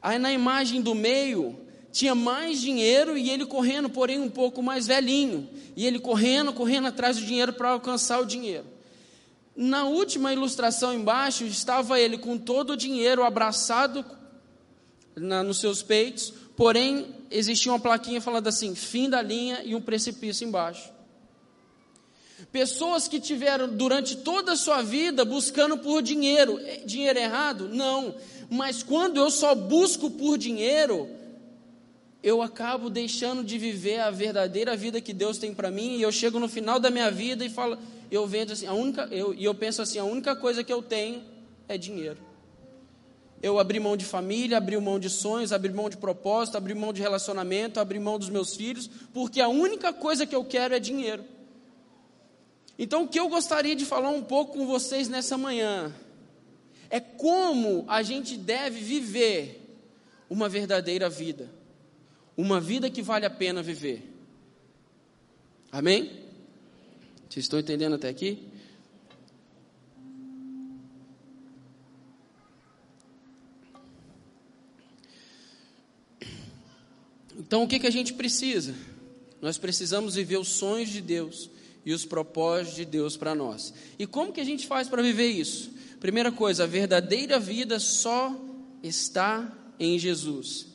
Aí 0.00 0.18
na 0.18 0.32
imagem 0.32 0.80
do 0.80 0.94
meio, 0.94 1.58
tinha 1.96 2.14
mais 2.14 2.60
dinheiro 2.60 3.16
e 3.16 3.30
ele 3.30 3.46
correndo, 3.46 3.88
porém 3.88 4.20
um 4.20 4.28
pouco 4.28 4.62
mais 4.62 4.86
velhinho. 4.86 5.48
E 5.74 5.86
ele 5.86 5.98
correndo, 5.98 6.52
correndo 6.52 6.88
atrás 6.88 7.16
do 7.16 7.24
dinheiro 7.24 7.54
para 7.54 7.70
alcançar 7.70 8.20
o 8.20 8.26
dinheiro. 8.26 8.66
Na 9.56 9.84
última 9.84 10.30
ilustração 10.32 10.92
embaixo, 10.92 11.44
estava 11.44 11.98
ele 11.98 12.18
com 12.18 12.36
todo 12.36 12.74
o 12.74 12.76
dinheiro 12.76 13.24
abraçado 13.24 14.04
na, 15.16 15.42
nos 15.42 15.58
seus 15.58 15.82
peitos, 15.82 16.32
porém 16.54 17.14
existia 17.30 17.72
uma 17.72 17.80
plaquinha 17.80 18.20
falando 18.20 18.46
assim: 18.46 18.74
fim 18.74 19.08
da 19.08 19.22
linha 19.22 19.62
e 19.64 19.74
um 19.74 19.80
precipício 19.80 20.46
embaixo. 20.46 20.92
Pessoas 22.52 23.08
que 23.08 23.18
tiveram 23.18 23.68
durante 23.68 24.16
toda 24.16 24.52
a 24.52 24.56
sua 24.56 24.82
vida 24.82 25.24
buscando 25.24 25.78
por 25.78 26.02
dinheiro. 26.02 26.58
É 26.60 26.76
dinheiro 26.78 27.18
errado? 27.18 27.68
Não. 27.68 28.14
Mas 28.50 28.82
quando 28.82 29.16
eu 29.16 29.30
só 29.30 29.54
busco 29.54 30.10
por 30.10 30.36
dinheiro, 30.36 31.08
eu 32.22 32.42
acabo 32.42 32.90
deixando 32.90 33.42
de 33.42 33.56
viver 33.56 34.00
a 34.00 34.10
verdadeira 34.10 34.76
vida 34.76 35.00
que 35.00 35.12
Deus 35.12 35.38
tem 35.38 35.54
para 35.54 35.70
mim, 35.70 35.96
e 35.96 36.02
eu 36.02 36.12
chego 36.12 36.40
no 36.40 36.48
final 36.48 36.80
da 36.80 36.90
minha 36.90 37.10
vida 37.10 37.44
e 37.44 37.48
falo, 37.48 37.78
eu 38.10 38.26
vendo 38.26 38.52
assim, 38.52 38.66
a 38.66 38.72
única, 38.72 39.08
eu, 39.10 39.32
e 39.32 39.44
eu 39.44 39.54
penso 39.54 39.80
assim, 39.80 39.98
a 39.98 40.04
única 40.04 40.34
coisa 40.34 40.64
que 40.64 40.72
eu 40.72 40.82
tenho 40.82 41.22
é 41.68 41.78
dinheiro. 41.78 42.18
eu 43.42 43.58
abri 43.58 43.78
mão 43.78 43.96
de 43.96 44.04
família, 44.04 44.56
abri 44.56 44.78
mão 44.78 44.98
de 44.98 45.08
sonhos, 45.08 45.52
abri 45.52 45.72
mão 45.72 45.88
de 45.88 45.96
propósito, 45.96 46.56
abri 46.56 46.74
mão 46.74 46.92
de 46.92 47.00
relacionamento, 47.00 47.78
abri 47.78 47.98
mão 47.98 48.18
dos 48.18 48.28
meus 48.28 48.56
filhos, 48.56 48.90
porque 49.12 49.40
a 49.40 49.48
única 49.48 49.92
coisa 49.92 50.26
que 50.26 50.34
eu 50.34 50.44
quero 50.44 50.74
é 50.74 50.80
dinheiro. 50.80 51.24
Então, 52.78 53.04
o 53.04 53.08
que 53.08 53.18
eu 53.18 53.28
gostaria 53.28 53.74
de 53.74 53.86
falar 53.86 54.10
um 54.10 54.22
pouco 54.22 54.58
com 54.58 54.66
vocês 54.66 55.08
nessa 55.08 55.38
manhã 55.38 55.94
é 56.90 57.00
como 57.00 57.84
a 57.88 58.02
gente 58.02 58.36
deve 58.36 58.80
viver 58.80 59.62
uma 60.28 60.48
verdadeira 60.48 61.08
vida, 61.08 61.50
uma 62.36 62.60
vida 62.60 62.90
que 62.90 63.00
vale 63.00 63.24
a 63.24 63.30
pena 63.30 63.62
viver. 63.62 64.12
Amém? 65.72 66.24
Vocês 67.28 67.44
estão 67.44 67.58
entendendo 67.58 67.94
até 67.94 68.08
aqui? 68.08 68.46
Então, 77.38 77.62
o 77.62 77.68
que, 77.68 77.78
que 77.78 77.86
a 77.86 77.92
gente 77.92 78.12
precisa? 78.12 78.74
Nós 79.40 79.56
precisamos 79.56 80.14
viver 80.14 80.36
os 80.36 80.48
sonhos 80.48 80.90
de 80.90 81.00
Deus 81.00 81.50
e 81.86 81.94
os 81.94 82.04
propósitos 82.04 82.74
de 82.74 82.84
Deus 82.84 83.16
para 83.16 83.32
nós. 83.32 83.72
E 83.96 84.08
como 84.08 84.32
que 84.32 84.40
a 84.40 84.44
gente 84.44 84.66
faz 84.66 84.88
para 84.88 85.00
viver 85.00 85.28
isso? 85.28 85.70
Primeira 86.00 86.32
coisa, 86.32 86.64
a 86.64 86.66
verdadeira 86.66 87.38
vida 87.38 87.78
só 87.78 88.34
está 88.82 89.56
em 89.78 89.96
Jesus. 89.96 90.66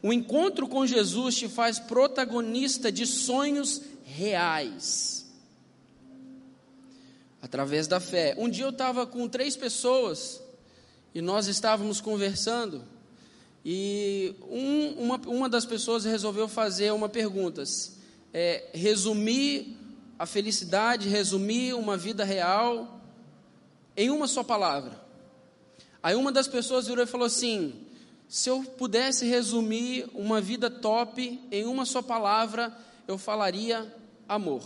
O 0.00 0.12
encontro 0.12 0.68
com 0.68 0.86
Jesus 0.86 1.34
te 1.34 1.48
faz 1.48 1.80
protagonista 1.80 2.92
de 2.92 3.04
sonhos 3.04 3.82
reais. 4.04 5.26
Através 7.42 7.88
da 7.88 7.98
fé. 7.98 8.36
Um 8.38 8.48
dia 8.48 8.64
eu 8.64 8.70
estava 8.70 9.08
com 9.08 9.28
três 9.28 9.56
pessoas 9.56 10.40
e 11.12 11.20
nós 11.20 11.48
estávamos 11.48 12.00
conversando 12.00 12.84
e 13.64 14.36
um, 14.48 15.04
uma, 15.04 15.16
uma 15.26 15.48
das 15.48 15.66
pessoas 15.66 16.04
resolveu 16.04 16.46
fazer 16.46 16.92
uma 16.92 17.08
pergunta, 17.08 17.64
é, 18.32 18.68
resumir 18.72 19.83
a 20.18 20.26
felicidade, 20.26 21.08
resumir 21.08 21.74
uma 21.74 21.96
vida 21.96 22.24
real 22.24 23.00
em 23.96 24.10
uma 24.10 24.26
só 24.26 24.42
palavra. 24.42 25.02
Aí 26.02 26.14
uma 26.14 26.30
das 26.30 26.46
pessoas 26.46 26.86
virou 26.86 27.04
e 27.04 27.06
falou 27.06 27.26
assim: 27.26 27.84
se 28.28 28.48
eu 28.48 28.62
pudesse 28.62 29.26
resumir 29.26 30.08
uma 30.14 30.40
vida 30.40 30.70
top 30.70 31.40
em 31.50 31.64
uma 31.66 31.84
só 31.84 32.02
palavra, 32.02 32.76
eu 33.06 33.18
falaria 33.18 33.92
amor. 34.28 34.62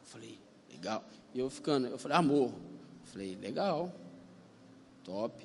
Eu 0.00 0.06
falei, 0.06 0.38
legal. 0.70 1.04
E 1.34 1.38
eu 1.38 1.48
ficando, 1.48 1.86
eu 1.86 1.98
falei, 1.98 2.16
amor. 2.16 2.48
Eu 2.50 3.12
falei, 3.12 3.36
legal, 3.36 3.92
top. 5.04 5.44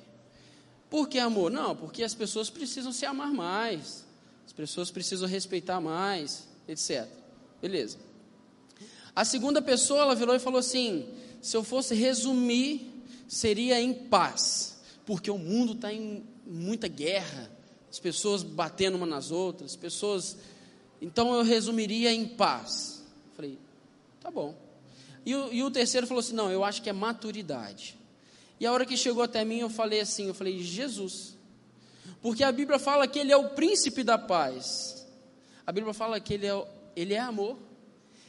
Por 0.90 1.08
que 1.08 1.18
amor? 1.18 1.50
Não, 1.50 1.74
porque 1.74 2.02
as 2.02 2.14
pessoas 2.14 2.48
precisam 2.50 2.92
se 2.92 3.04
amar 3.04 3.32
mais, 3.32 4.04
as 4.46 4.52
pessoas 4.52 4.90
precisam 4.90 5.28
respeitar 5.28 5.80
mais, 5.80 6.46
etc. 6.68 7.08
Beleza. 7.60 7.98
A 9.16 9.24
segunda 9.24 9.62
pessoa, 9.62 10.02
ela 10.02 10.14
virou 10.14 10.36
e 10.36 10.38
falou 10.38 10.60
assim: 10.60 11.08
se 11.40 11.56
eu 11.56 11.64
fosse 11.64 11.94
resumir, 11.94 12.92
seria 13.26 13.80
em 13.80 13.94
paz, 13.94 14.78
porque 15.06 15.30
o 15.30 15.38
mundo 15.38 15.72
está 15.72 15.90
em 15.90 16.22
muita 16.46 16.86
guerra, 16.86 17.50
as 17.90 17.98
pessoas 17.98 18.42
batendo 18.42 18.98
uma 18.98 19.06
nas 19.06 19.30
outras, 19.30 19.74
pessoas. 19.74 20.36
Então 21.00 21.34
eu 21.34 21.42
resumiria 21.42 22.12
em 22.12 22.26
paz. 22.26 23.02
Falei, 23.34 23.58
tá 24.20 24.30
bom. 24.30 24.54
E 25.24 25.34
o, 25.34 25.52
e 25.52 25.62
o 25.62 25.70
terceiro 25.70 26.06
falou 26.06 26.20
assim: 26.20 26.34
não, 26.34 26.50
eu 26.50 26.62
acho 26.62 26.82
que 26.82 26.90
é 26.90 26.92
maturidade. 26.92 27.96
E 28.60 28.66
a 28.66 28.72
hora 28.72 28.84
que 28.84 28.98
chegou 28.98 29.22
até 29.22 29.42
mim, 29.46 29.60
eu 29.60 29.70
falei 29.70 30.00
assim: 30.00 30.26
eu 30.26 30.34
falei, 30.34 30.62
Jesus. 30.62 31.34
Porque 32.20 32.44
a 32.44 32.52
Bíblia 32.52 32.78
fala 32.78 33.08
que 33.08 33.18
ele 33.18 33.32
é 33.32 33.36
o 33.36 33.50
príncipe 33.50 34.04
da 34.04 34.18
paz. 34.18 35.06
A 35.66 35.72
Bíblia 35.72 35.94
fala 35.94 36.20
que 36.20 36.34
ele 36.34 36.46
é, 36.46 36.66
ele 36.94 37.14
é 37.14 37.18
amor. 37.18 37.56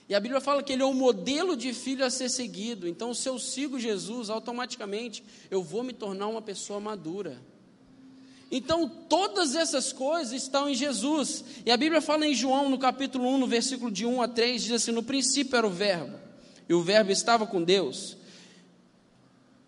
E 0.10 0.16
a 0.16 0.20
Bíblia 0.20 0.40
fala 0.40 0.64
que 0.64 0.72
ele 0.72 0.82
é 0.82 0.86
o 0.86 0.94
modelo 0.94 1.56
de 1.56 1.74
filho 1.74 2.06
a 2.06 2.10
ser 2.10 2.30
seguido. 2.30 2.88
Então, 2.88 3.14
se 3.14 3.28
eu 3.28 3.38
sigo 3.38 3.80
Jesus, 3.80 4.30
automaticamente 4.30 5.24
eu 5.52 5.62
vou 5.62 5.84
me 5.84 5.92
tornar 5.92 6.28
uma 6.28 6.42
pessoa 6.42 6.80
madura. 6.80 7.42
Então, 8.50 8.88
todas 8.88 9.56
essas 9.56 9.92
coisas 9.92 10.32
estão 10.32 10.70
em 10.70 10.74
Jesus. 10.74 11.44
E 11.66 11.72
a 11.72 11.76
Bíblia 11.76 12.02
fala 12.02 12.26
em 12.26 12.34
João, 12.34 12.70
no 12.70 12.78
capítulo 12.78 13.28
1, 13.28 13.38
no 13.38 13.48
versículo 13.48 13.92
de 13.92 14.06
1 14.06 14.22
a 14.22 14.28
3, 14.30 14.64
diz 14.64 14.72
assim: 14.72 14.92
No 14.92 15.04
princípio 15.04 15.58
era 15.58 15.68
o 15.68 15.72
Verbo, 15.72 16.18
e 16.70 16.74
o 16.74 16.82
Verbo 16.82 17.12
estava 17.12 17.46
com 17.46 17.62
Deus, 17.62 18.16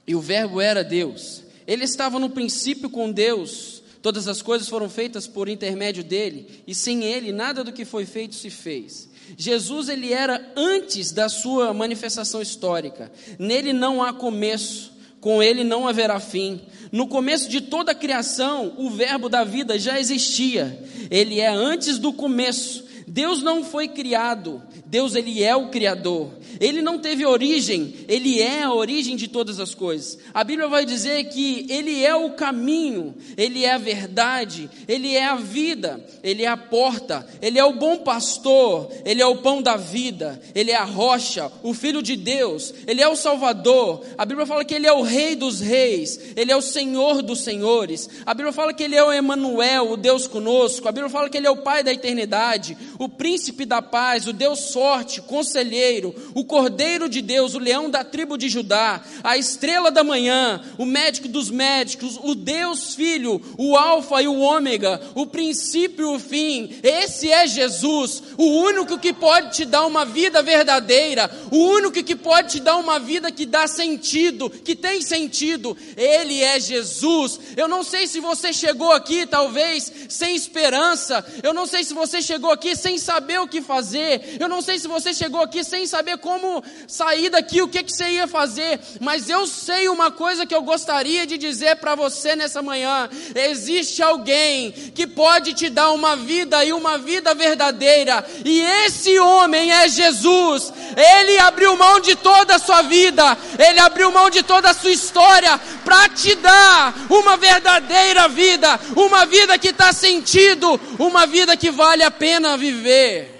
e 0.07 0.15
o 0.15 0.21
Verbo 0.21 0.61
era 0.61 0.83
Deus. 0.83 1.43
Ele 1.67 1.83
estava 1.83 2.17
no 2.17 2.29
princípio 2.29 2.89
com 2.89 3.11
Deus, 3.11 3.83
todas 4.01 4.29
as 4.29 4.41
coisas 4.41 4.69
foram 4.69 4.89
feitas 4.89 5.27
por 5.27 5.49
intermédio 5.49 6.03
dele, 6.03 6.63
e 6.65 6.73
sem 6.73 7.03
ele 7.03 7.33
nada 7.33 7.65
do 7.65 7.73
que 7.73 7.83
foi 7.83 8.05
feito 8.05 8.35
se 8.35 8.49
fez. 8.49 9.08
Jesus 9.37 9.89
ele 9.89 10.13
era 10.13 10.53
antes 10.55 11.11
da 11.11 11.29
sua 11.29 11.73
manifestação 11.73 12.41
histórica. 12.41 13.11
Nele 13.37 13.73
não 13.73 14.03
há 14.03 14.13
começo, 14.13 14.91
com 15.19 15.41
ele 15.41 15.63
não 15.63 15.87
haverá 15.87 16.19
fim. 16.19 16.61
No 16.91 17.07
começo 17.07 17.49
de 17.49 17.61
toda 17.61 17.91
a 17.91 17.95
criação, 17.95 18.73
o 18.77 18.89
verbo 18.89 19.29
da 19.29 19.43
vida 19.43 19.77
já 19.77 19.99
existia. 19.99 20.83
Ele 21.11 21.39
é 21.39 21.47
antes 21.47 21.99
do 21.99 22.11
começo. 22.11 22.85
Deus 23.07 23.41
não 23.41 23.63
foi 23.63 23.87
criado, 23.87 24.61
Deus 24.89 25.13
ele 25.13 25.43
é 25.43 25.55
o 25.55 25.67
criador. 25.69 26.31
Ele 26.59 26.81
não 26.81 26.97
teve 26.97 27.23
origem, 27.23 27.93
ele 28.07 28.41
é 28.41 28.63
a 28.63 28.73
origem 28.73 29.15
de 29.15 29.27
todas 29.27 29.59
as 29.59 29.75
coisas. 29.75 30.17
A 30.33 30.43
Bíblia 30.43 30.67
vai 30.67 30.83
dizer 30.83 31.25
que 31.25 31.67
ele 31.69 32.03
é 32.03 32.15
o 32.15 32.31
caminho, 32.31 33.13
ele 33.37 33.63
é 33.63 33.73
a 33.73 33.77
verdade, 33.77 34.67
ele 34.87 35.15
é 35.15 35.25
a 35.25 35.35
vida, 35.35 36.03
ele 36.23 36.43
é 36.43 36.47
a 36.47 36.57
porta, 36.57 37.25
ele 37.39 37.59
é 37.59 37.63
o 37.63 37.73
bom 37.73 37.97
pastor, 37.97 38.91
ele 39.05 39.21
é 39.21 39.25
o 39.27 39.37
pão 39.37 39.61
da 39.61 39.77
vida, 39.77 40.41
ele 40.55 40.71
é 40.71 40.75
a 40.75 40.85
rocha, 40.85 41.51
o 41.61 41.71
filho 41.71 42.01
de 42.01 42.15
Deus, 42.15 42.73
ele 42.87 42.99
é 42.99 43.07
o 43.07 43.15
salvador. 43.15 44.03
A 44.17 44.25
Bíblia 44.25 44.47
fala 44.47 44.65
que 44.65 44.73
ele 44.73 44.87
é 44.87 44.91
o 44.91 45.03
rei 45.03 45.35
dos 45.35 45.59
reis, 45.61 46.19
ele 46.35 46.51
é 46.51 46.57
o 46.57 46.63
senhor 46.63 47.21
dos 47.21 47.41
senhores. 47.41 48.09
A 48.25 48.33
Bíblia 48.33 48.51
fala 48.51 48.73
que 48.73 48.83
ele 48.83 48.95
é 48.95 49.03
o 49.03 49.13
Emanuel, 49.13 49.91
o 49.91 49.97
Deus 49.97 50.25
conosco. 50.25 50.87
A 50.87 50.91
Bíblia 50.91 51.11
fala 51.11 51.29
que 51.29 51.37
ele 51.37 51.47
é 51.47 51.51
o 51.51 51.57
pai 51.61 51.83
da 51.83 51.93
eternidade, 51.93 52.75
o 52.97 53.07
príncipe 53.07 53.65
da 53.65 53.83
paz, 53.83 54.25
o 54.25 54.33
Deus 54.33 54.59
forte, 54.79 55.21
conselheiro, 55.21 56.15
o 56.33 56.45
Cordeiro 56.45 57.09
de 57.09 57.21
Deus, 57.21 57.53
o 57.53 57.59
leão 57.59 57.89
da 57.89 58.01
tribo 58.01 58.37
de 58.37 58.47
Judá, 58.47 59.01
a 59.21 59.37
estrela 59.37 59.91
da 59.91 60.05
manhã, 60.05 60.61
o 60.77 60.85
médico 60.85 61.27
dos 61.27 61.49
médicos, 61.49 62.17
o 62.23 62.33
Deus 62.33 62.95
Filho, 62.95 63.41
o 63.57 63.75
Alfa 63.75 64.21
e 64.21 64.27
o 64.29 64.39
Ômega, 64.39 65.01
o 65.15 65.25
princípio 65.25 66.13
e 66.13 66.15
o 66.15 66.17
fim. 66.17 66.79
Esse 66.81 67.29
é 67.29 67.45
Jesus, 67.45 68.23
o 68.37 68.45
único 68.45 68.97
que 68.97 69.11
pode 69.11 69.51
te 69.51 69.65
dar 69.65 69.85
uma 69.85 70.05
vida 70.05 70.41
verdadeira, 70.41 71.29
o 71.51 71.57
único 71.57 72.01
que 72.01 72.15
pode 72.15 72.51
te 72.51 72.59
dar 72.61 72.77
uma 72.77 72.99
vida 72.99 73.33
que 73.33 73.45
dá 73.45 73.67
sentido, 73.67 74.49
que 74.49 74.77
tem 74.77 75.01
sentido. 75.01 75.75
Ele 75.97 76.41
é 76.41 76.57
Jesus. 76.57 77.37
Eu 77.57 77.67
não 77.67 77.83
sei 77.83 78.07
se 78.07 78.21
você 78.21 78.53
chegou 78.53 78.93
aqui, 78.93 79.25
talvez, 79.25 79.91
sem 80.07 80.37
esperança. 80.37 81.25
Eu 81.43 81.53
não 81.53 81.65
sei 81.65 81.83
se 81.83 81.93
você 81.93 82.21
chegou 82.21 82.49
aqui 82.49 82.77
sem 82.77 82.97
saber 82.97 83.41
o 83.41 83.47
que 83.47 83.61
fazer. 83.61 84.37
Eu 84.39 84.47
não 84.47 84.61
sei 84.61 84.68
se 84.77 84.87
você 84.87 85.13
chegou 85.13 85.41
aqui 85.41 85.63
sem 85.63 85.87
saber 85.87 86.17
como 86.17 86.29
como 86.39 86.63
sair 86.87 87.29
daqui, 87.29 87.61
o 87.61 87.67
que, 87.67 87.83
que 87.83 87.91
você 87.91 88.09
ia 88.09 88.27
fazer, 88.27 88.79
mas 89.01 89.29
eu 89.29 89.45
sei 89.45 89.89
uma 89.89 90.09
coisa 90.09 90.45
que 90.45 90.55
eu 90.55 90.61
gostaria 90.61 91.27
de 91.27 91.37
dizer 91.37 91.75
para 91.75 91.95
você 91.95 92.35
nessa 92.35 92.61
manhã: 92.61 93.09
existe 93.35 94.01
alguém 94.01 94.71
que 94.71 95.05
pode 95.05 95.53
te 95.53 95.69
dar 95.69 95.91
uma 95.91 96.15
vida 96.15 96.63
e 96.63 96.71
uma 96.71 96.97
vida 96.97 97.33
verdadeira, 97.33 98.25
e 98.45 98.61
esse 98.85 99.19
homem 99.19 99.71
é 99.71 99.87
Jesus. 99.87 100.71
Ele 100.95 101.37
abriu 101.39 101.75
mão 101.75 101.99
de 101.99 102.15
toda 102.15 102.55
a 102.55 102.59
sua 102.59 102.81
vida, 102.81 103.37
ele 103.57 103.79
abriu 103.79 104.11
mão 104.11 104.29
de 104.29 104.41
toda 104.41 104.69
a 104.69 104.73
sua 104.73 104.91
história 104.91 105.59
para 105.83 106.09
te 106.09 106.35
dar 106.35 106.93
uma 107.09 107.37
verdadeira 107.37 108.27
vida, 108.27 108.79
uma 108.95 109.25
vida 109.25 109.57
que 109.57 109.69
está 109.69 109.91
sentido, 109.93 110.79
uma 110.97 111.25
vida 111.25 111.55
que 111.55 111.69
vale 111.69 112.03
a 112.03 112.11
pena 112.11 112.57
viver. 112.57 113.38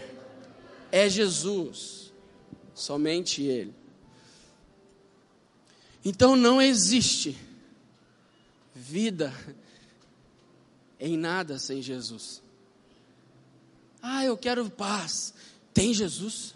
É 0.91 1.09
Jesus 1.09 2.11
somente 2.73 3.43
Ele. 3.43 3.73
Então 6.03 6.35
não 6.35 6.61
existe 6.61 7.37
vida 8.73 9.33
em 10.99 11.17
nada 11.17 11.59
sem 11.59 11.81
Jesus. 11.81 12.41
Ah, 14.01 14.23
eu 14.23 14.37
quero 14.37 14.69
paz. 14.69 15.33
Tem 15.73 15.93
Jesus. 15.93 16.55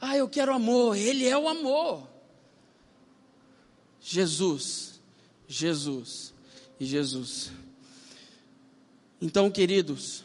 Ah, 0.00 0.16
eu 0.16 0.28
quero 0.28 0.54
amor. 0.54 0.96
Ele 0.96 1.26
é 1.26 1.36
o 1.36 1.48
amor. 1.48 2.08
Jesus, 4.00 5.00
Jesus 5.48 6.32
e 6.78 6.86
Jesus. 6.86 7.50
Então, 9.20 9.50
queridos, 9.50 10.22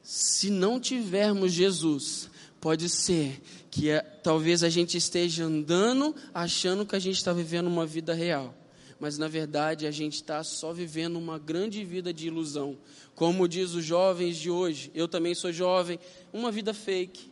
se 0.00 0.48
não 0.48 0.78
tivermos 0.78 1.52
Jesus, 1.52 2.29
pode 2.60 2.88
ser 2.88 3.40
que 3.70 3.88
é, 3.88 4.00
talvez 4.00 4.62
a 4.62 4.68
gente 4.68 4.96
esteja 4.96 5.44
andando 5.44 6.14
achando 6.34 6.84
que 6.84 6.94
a 6.94 6.98
gente 6.98 7.16
está 7.16 7.32
vivendo 7.32 7.66
uma 7.66 7.86
vida 7.86 8.12
real. 8.12 8.54
mas 9.00 9.16
na 9.16 9.28
verdade 9.28 9.86
a 9.86 9.90
gente 9.90 10.16
está 10.16 10.44
só 10.44 10.72
vivendo 10.74 11.16
uma 11.16 11.38
grande 11.38 11.82
vida 11.84 12.12
de 12.12 12.26
ilusão. 12.26 12.76
Como 13.14 13.48
diz 13.48 13.72
os 13.74 13.84
jovens 13.84 14.36
de 14.36 14.50
hoje, 14.50 14.90
eu 14.94 15.08
também 15.08 15.34
sou 15.34 15.50
jovem, 15.50 15.98
uma 16.32 16.52
vida 16.52 16.74
fake, 16.74 17.30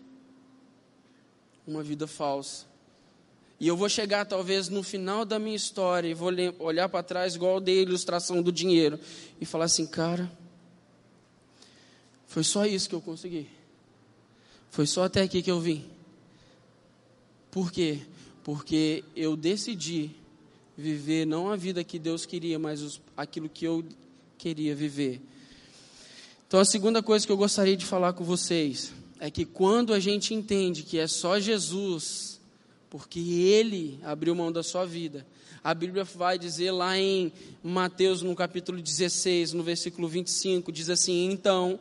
uma 1.67 1.83
vida 1.83 2.07
falsa. 2.07 2.67
E 3.61 3.67
eu 3.67 3.77
vou 3.77 3.89
chegar 3.89 4.25
talvez 4.25 4.69
no 4.69 4.83
final 4.83 5.25
da 5.25 5.39
minha 5.39 5.57
história 5.57 6.09
e 6.09 6.15
vou 6.15 6.31
olhar 6.61 6.89
para 6.89 7.03
trás 7.03 7.35
igual 7.35 7.61
de 7.61 7.83
ilustração 7.83 8.41
do 8.41 8.53
dinheiro 8.53 8.99
e 9.41 9.45
falar 9.45 9.65
assim, 9.67 9.87
cara, 9.87 10.31
foi 12.27 12.45
só 12.45 12.65
isso 12.65 12.89
que 12.89 12.95
eu 12.95 13.01
consegui. 13.01 13.58
Foi 14.71 14.87
só 14.87 15.05
até 15.05 15.23
aqui 15.23 15.43
que 15.43 15.51
eu 15.51 15.61
vim. 15.61 15.85
Por 17.51 17.73
quê? 17.73 18.01
Porque 18.45 19.05
eu 19.17 19.37
decidi 19.37 20.11
viver 20.77 21.27
não 21.27 21.51
a 21.51 21.57
vida 21.57 21.83
que 21.83 21.99
Deus 21.99 22.25
queria, 22.25 22.59
mas 22.59 22.83
os, 22.83 23.01
aquilo 23.17 23.49
que 23.49 23.65
eu 23.65 23.85
queria 24.39 24.75
viver. 24.75 25.21
Então, 26.47 26.61
a 26.61 26.65
segunda 26.65 27.03
coisa 27.03 27.27
que 27.27 27.33
eu 27.33 27.37
gostaria 27.37 27.77
de 27.77 27.85
falar 27.85 28.13
com 28.13 28.25
vocês 28.25 28.93
é 29.19 29.31
que 29.31 29.45
quando 29.45 29.93
a 29.93 29.99
gente 29.99 30.33
entende 30.33 30.83
que 30.83 30.99
é 30.99 31.07
só 31.07 31.41
Jesus, 31.41 32.41
porque 32.89 33.19
Ele 33.19 33.99
abriu 34.03 34.35
mão 34.35 34.53
da 34.53 34.63
sua 34.63 34.87
vida, 34.87 35.27
a 35.63 35.75
Bíblia 35.75 36.05
vai 36.05 36.39
dizer 36.39 36.71
lá 36.71 36.97
em 36.97 37.33
Mateus, 37.63 38.23
no 38.23 38.35
capítulo 38.35 38.81
16, 38.81 39.53
no 39.53 39.63
versículo 39.63 40.09
25, 40.09 40.71
diz 40.71 40.89
assim: 40.89 41.31
Então, 41.31 41.79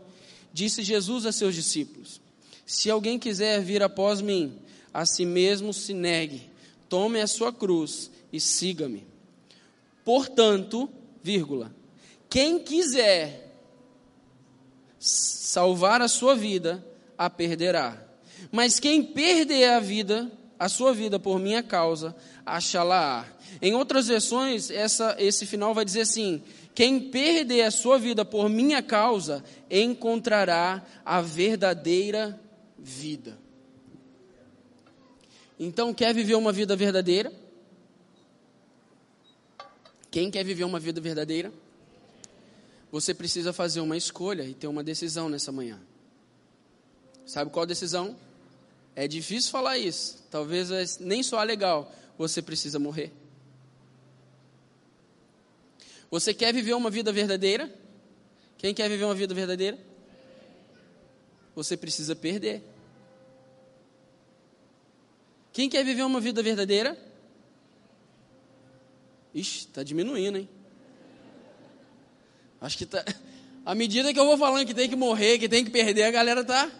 disse 0.51 0.81
Jesus 0.81 1.25
a 1.25 1.31
seus 1.31 1.53
discípulos: 1.53 2.19
Se 2.67 2.91
alguém 2.91 3.17
quiser 3.17 3.61
vir 3.61 3.81
após 3.81 4.19
mim, 4.19 4.59
a 4.93 5.05
si 5.05 5.25
mesmo 5.25 5.73
se 5.73 5.93
negue, 5.93 6.51
tome 6.89 7.21
a 7.21 7.25
sua 7.25 7.53
cruz 7.53 8.11
e 8.31 8.41
siga-me. 8.41 9.07
Portanto, 10.03 10.89
vírgula, 11.23 11.73
quem 12.29 12.59
quiser 12.59 13.57
salvar 14.99 16.01
a 16.01 16.09
sua 16.09 16.35
vida, 16.35 16.85
a 17.17 17.29
perderá. 17.29 18.05
Mas 18.51 18.81
quem 18.81 19.01
perder 19.01 19.69
a 19.69 19.79
vida, 19.79 20.29
a 20.59 20.67
sua 20.67 20.93
vida 20.93 21.17
por 21.17 21.39
minha 21.39 21.63
causa, 21.63 22.13
achá-la. 22.45 23.25
Em 23.61 23.75
outras 23.75 24.07
versões, 24.07 24.69
essa, 24.69 25.15
esse 25.17 25.45
final 25.45 25.73
vai 25.73 25.85
dizer 25.85 26.01
assim: 26.01 26.43
quem 26.75 26.99
perder 26.99 27.61
a 27.61 27.71
sua 27.71 27.97
vida 27.97 28.25
por 28.25 28.49
minha 28.49 28.83
causa, 28.83 29.41
encontrará 29.71 30.83
a 31.05 31.21
verdadeira 31.21 32.37
vida. 32.87 33.37
Então, 35.59 35.93
quer 35.93 36.13
viver 36.13 36.35
uma 36.35 36.51
vida 36.53 36.75
verdadeira? 36.75 37.31
Quem 40.09 40.31
quer 40.31 40.43
viver 40.43 40.63
uma 40.63 40.79
vida 40.79 41.01
verdadeira? 41.01 41.51
Você 42.91 43.13
precisa 43.13 43.51
fazer 43.51 43.81
uma 43.81 43.97
escolha 43.97 44.43
e 44.43 44.53
ter 44.53 44.67
uma 44.67 44.83
decisão 44.83 45.27
nessa 45.27 45.51
manhã. 45.51 45.81
Sabe 47.25 47.51
qual 47.51 47.65
decisão? 47.65 48.15
É 48.95 49.07
difícil 49.07 49.51
falar 49.51 49.77
isso. 49.77 50.23
Talvez 50.31 50.97
nem 50.99 51.21
soar 51.21 51.45
legal. 51.45 51.93
Você 52.17 52.41
precisa 52.41 52.79
morrer. 52.79 53.11
Você 56.09 56.33
quer 56.33 56.53
viver 56.53 56.73
uma 56.73 56.89
vida 56.89 57.11
verdadeira? 57.11 57.69
Quem 58.57 58.73
quer 58.73 58.87
viver 58.89 59.03
uma 59.03 59.13
vida 59.13 59.33
verdadeira? 59.33 59.77
Você 61.53 61.75
precisa 61.75 62.15
perder. 62.15 62.63
Quem 65.57 65.67
quer 65.67 65.83
viver 65.83 66.03
uma 66.03 66.21
vida 66.21 66.43
verdadeira? 66.43 66.95
Ixi, 69.33 69.61
está 69.61 69.81
diminuindo, 69.81 70.37
hein? 70.37 70.47
Acho 72.61 72.77
que 72.77 72.85
tá. 72.85 73.03
À 73.65 73.73
medida 73.73 74.13
que 74.13 74.19
eu 74.19 74.25
vou 74.25 74.37
falando 74.37 74.67
que 74.67 74.73
tem 74.75 74.87
que 74.87 74.95
morrer, 74.95 75.39
que 75.39 75.49
tem 75.49 75.65
que 75.65 75.71
perder, 75.71 76.03
a 76.03 76.11
galera 76.11 76.45
tá 76.45 76.71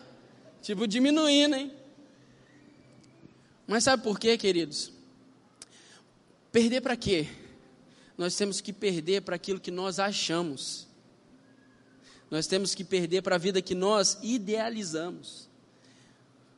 tipo 0.61 0.87
diminuindo, 0.87 1.55
hein? 1.55 1.71
Mas 3.65 3.83
sabe 3.83 4.03
por 4.03 4.19
quê, 4.19 4.37
queridos? 4.37 4.91
Perder 6.51 6.81
para 6.81 6.95
quê? 6.95 7.27
Nós 8.15 8.35
temos 8.35 8.61
que 8.61 8.71
perder 8.71 9.23
para 9.23 9.37
aquilo 9.37 9.59
que 9.59 9.71
nós 9.71 9.97
achamos. 9.97 10.87
Nós 12.29 12.45
temos 12.45 12.75
que 12.75 12.83
perder 12.83 13.23
para 13.23 13.37
a 13.37 13.39
vida 13.39 13.59
que 13.59 13.73
nós 13.73 14.19
idealizamos. 14.21 15.46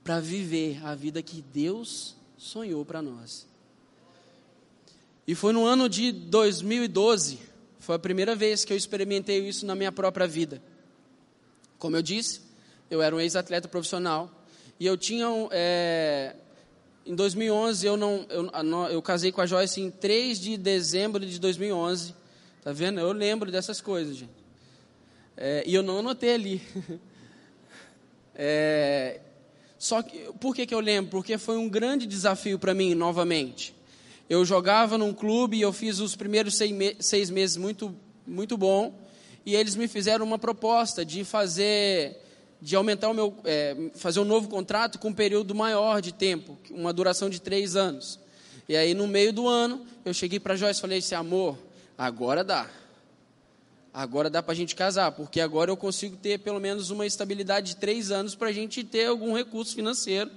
Para 0.10 0.20
viver 0.20 0.84
a 0.84 0.96
vida 0.96 1.22
que 1.22 1.40
Deus 1.40 2.16
sonhou 2.36 2.84
para 2.84 3.00
nós. 3.00 3.46
E 5.28 5.36
foi 5.36 5.54
no 5.54 5.68
ano 5.68 5.88
de 5.88 6.12
2012, 6.12 7.38
foi 7.78 7.96
a 7.96 8.00
primeira 8.00 8.36
vez 8.36 8.66
que 8.66 8.74
eu 8.74 8.78
experimentei 8.78 9.48
isso 9.48 9.68
na 9.68 9.76
minha 9.76 9.92
própria 9.92 10.26
vida. 10.26 10.64
Como 11.78 11.96
eu 11.96 12.02
disse, 12.02 12.42
eu 12.90 13.04
era 13.04 13.16
um 13.16 13.20
ex-atleta 13.20 13.68
profissional 13.68 14.32
e 14.80 14.88
eu 14.88 14.98
tinha 14.98 15.28
é, 15.52 16.36
em 17.06 17.14
2011 17.14 17.86
eu 17.86 17.96
não 17.96 18.26
eu, 18.30 18.50
eu 18.90 19.02
casei 19.04 19.32
com 19.32 19.42
a 19.42 19.46
Joyce 19.46 19.80
em 19.80 19.92
3 19.92 20.40
de 20.40 20.58
dezembro 20.58 21.24
de 21.24 21.40
2011. 21.40 22.16
Tá 22.64 22.74
vendo? 22.74 23.00
Eu 23.00 23.12
lembro 23.12 23.52
dessas 23.52 23.80
coisas, 23.80 24.18
gente. 24.18 24.34
É, 25.38 25.64
e 25.68 25.76
eu 25.76 25.84
não 25.84 26.00
anotei 26.00 26.34
ali. 26.34 26.62
é, 28.34 29.22
só 29.80 30.04
que 30.04 30.30
por 30.42 30.54
que, 30.54 30.66
que 30.66 30.76
eu 30.76 30.82
lembro? 30.82 31.10
Porque 31.10 31.38
foi 31.38 31.58
um 31.58 31.70
grande 31.70 32.06
desafio 32.06 32.60
para 32.60 32.74
mim 32.74 32.94
novamente. 32.94 33.74
Eu 34.30 34.44
jogava 34.44 34.98
num 34.98 35.14
clube 35.14 35.58
e 35.58 35.62
eu 35.62 35.72
fiz 35.72 36.00
os 36.00 36.18
primeiros 36.18 36.58
seis, 36.58 36.72
me 36.72 36.98
seis 37.00 37.30
meses 37.30 37.56
muito, 37.56 37.96
muito 38.28 38.58
bom. 38.58 38.94
E 39.46 39.56
eles 39.56 39.78
me 39.78 39.88
fizeram 39.88 40.26
uma 40.26 40.38
proposta 40.38 41.06
de 41.06 41.24
fazer, 41.24 42.22
de 42.62 42.76
aumentar 42.76 43.10
o 43.10 43.14
meu, 43.14 43.34
é, 43.46 43.90
fazer 43.96 44.20
um 44.20 44.26
novo 44.26 44.50
contrato 44.50 45.00
com 45.00 45.08
um 45.08 45.14
período 45.14 45.56
maior 45.56 46.02
de 46.02 46.12
tempo, 46.12 46.58
uma 46.70 46.92
duração 46.92 47.30
de 47.30 47.40
três 47.40 47.78
anos. 47.78 48.20
E 48.68 48.76
aí 48.76 48.94
no 48.94 49.08
meio 49.08 49.32
do 49.32 49.48
ano 49.48 49.86
eu 50.04 50.14
cheguei 50.14 50.42
para 50.42 50.58
Joyce 50.58 50.80
e 50.80 50.82
falei: 50.82 50.98
"Esse 50.98 51.16
amor, 51.16 51.58
agora 51.98 52.44
dá. 52.44 52.70
Agora 54.00 54.30
dá 54.30 54.42
para 54.42 54.54
a 54.54 54.56
gente 54.56 54.78
casar, 54.78 55.12
porque 55.12 55.42
agora 55.42 55.70
eu 55.70 55.76
consigo 55.76 56.16
ter 56.16 56.40
pelo 56.40 56.58
menos 56.58 56.90
uma 56.90 57.06
estabilidade 57.06 57.72
de 57.72 57.76
três 57.76 58.12
anos 58.12 58.34
para 58.34 58.48
a 58.48 58.52
gente 58.54 58.82
ter 58.82 59.08
algum 59.08 59.36
recurso 59.36 59.76
financeiro 59.76 60.32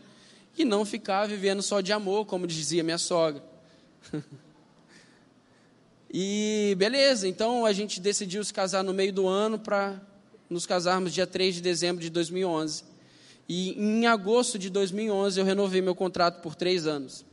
e 0.59 0.65
não 0.65 0.85
ficar 0.85 1.29
vivendo 1.29 1.63
só 1.63 1.81
de 1.81 1.93
amor, 1.93 2.27
como 2.27 2.45
dizia 2.45 2.83
minha 2.83 2.99
sogra. 2.99 3.41
e 6.13 6.75
beleza, 6.77 7.29
então 7.29 7.65
a 7.65 7.73
gente 7.73 8.01
decidiu 8.01 8.43
se 8.43 8.53
casar 8.53 8.83
no 8.83 8.93
meio 8.93 9.13
do 9.13 9.29
ano 9.29 9.61
para 9.61 9.95
nos 10.51 10.67
casarmos 10.67 11.15
dia 11.15 11.25
3 11.25 11.55
de 11.55 11.61
dezembro 11.61 12.03
de 12.03 12.11
2011. 12.11 12.83
E 13.49 13.81
em 13.81 14.09
agosto 14.09 14.59
de 14.59 14.71
2011 14.71 15.39
eu 15.39 15.47
renovei 15.47 15.81
meu 15.81 15.95
contrato 15.95 16.43
por 16.43 16.57
três 16.57 16.85
anos. 16.85 17.25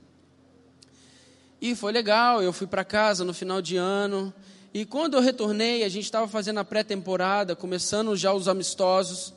E 1.59 1.73
foi 1.73 1.91
legal, 1.91 2.39
eu 2.43 2.53
fui 2.53 2.67
para 2.67 2.85
casa 2.85 3.25
no 3.25 3.33
final 3.33 3.63
de 3.63 3.77
ano. 3.77 4.31
E 4.71 4.85
quando 4.85 5.15
eu 5.15 5.21
retornei, 5.21 5.83
a 5.83 5.89
gente 5.89 6.03
estava 6.03 6.27
fazendo 6.27 6.59
a 6.59 6.65
pré-temporada, 6.65 7.55
começando 7.55 8.15
já 8.15 8.31
os 8.31 8.47
amistosos. 8.47 9.33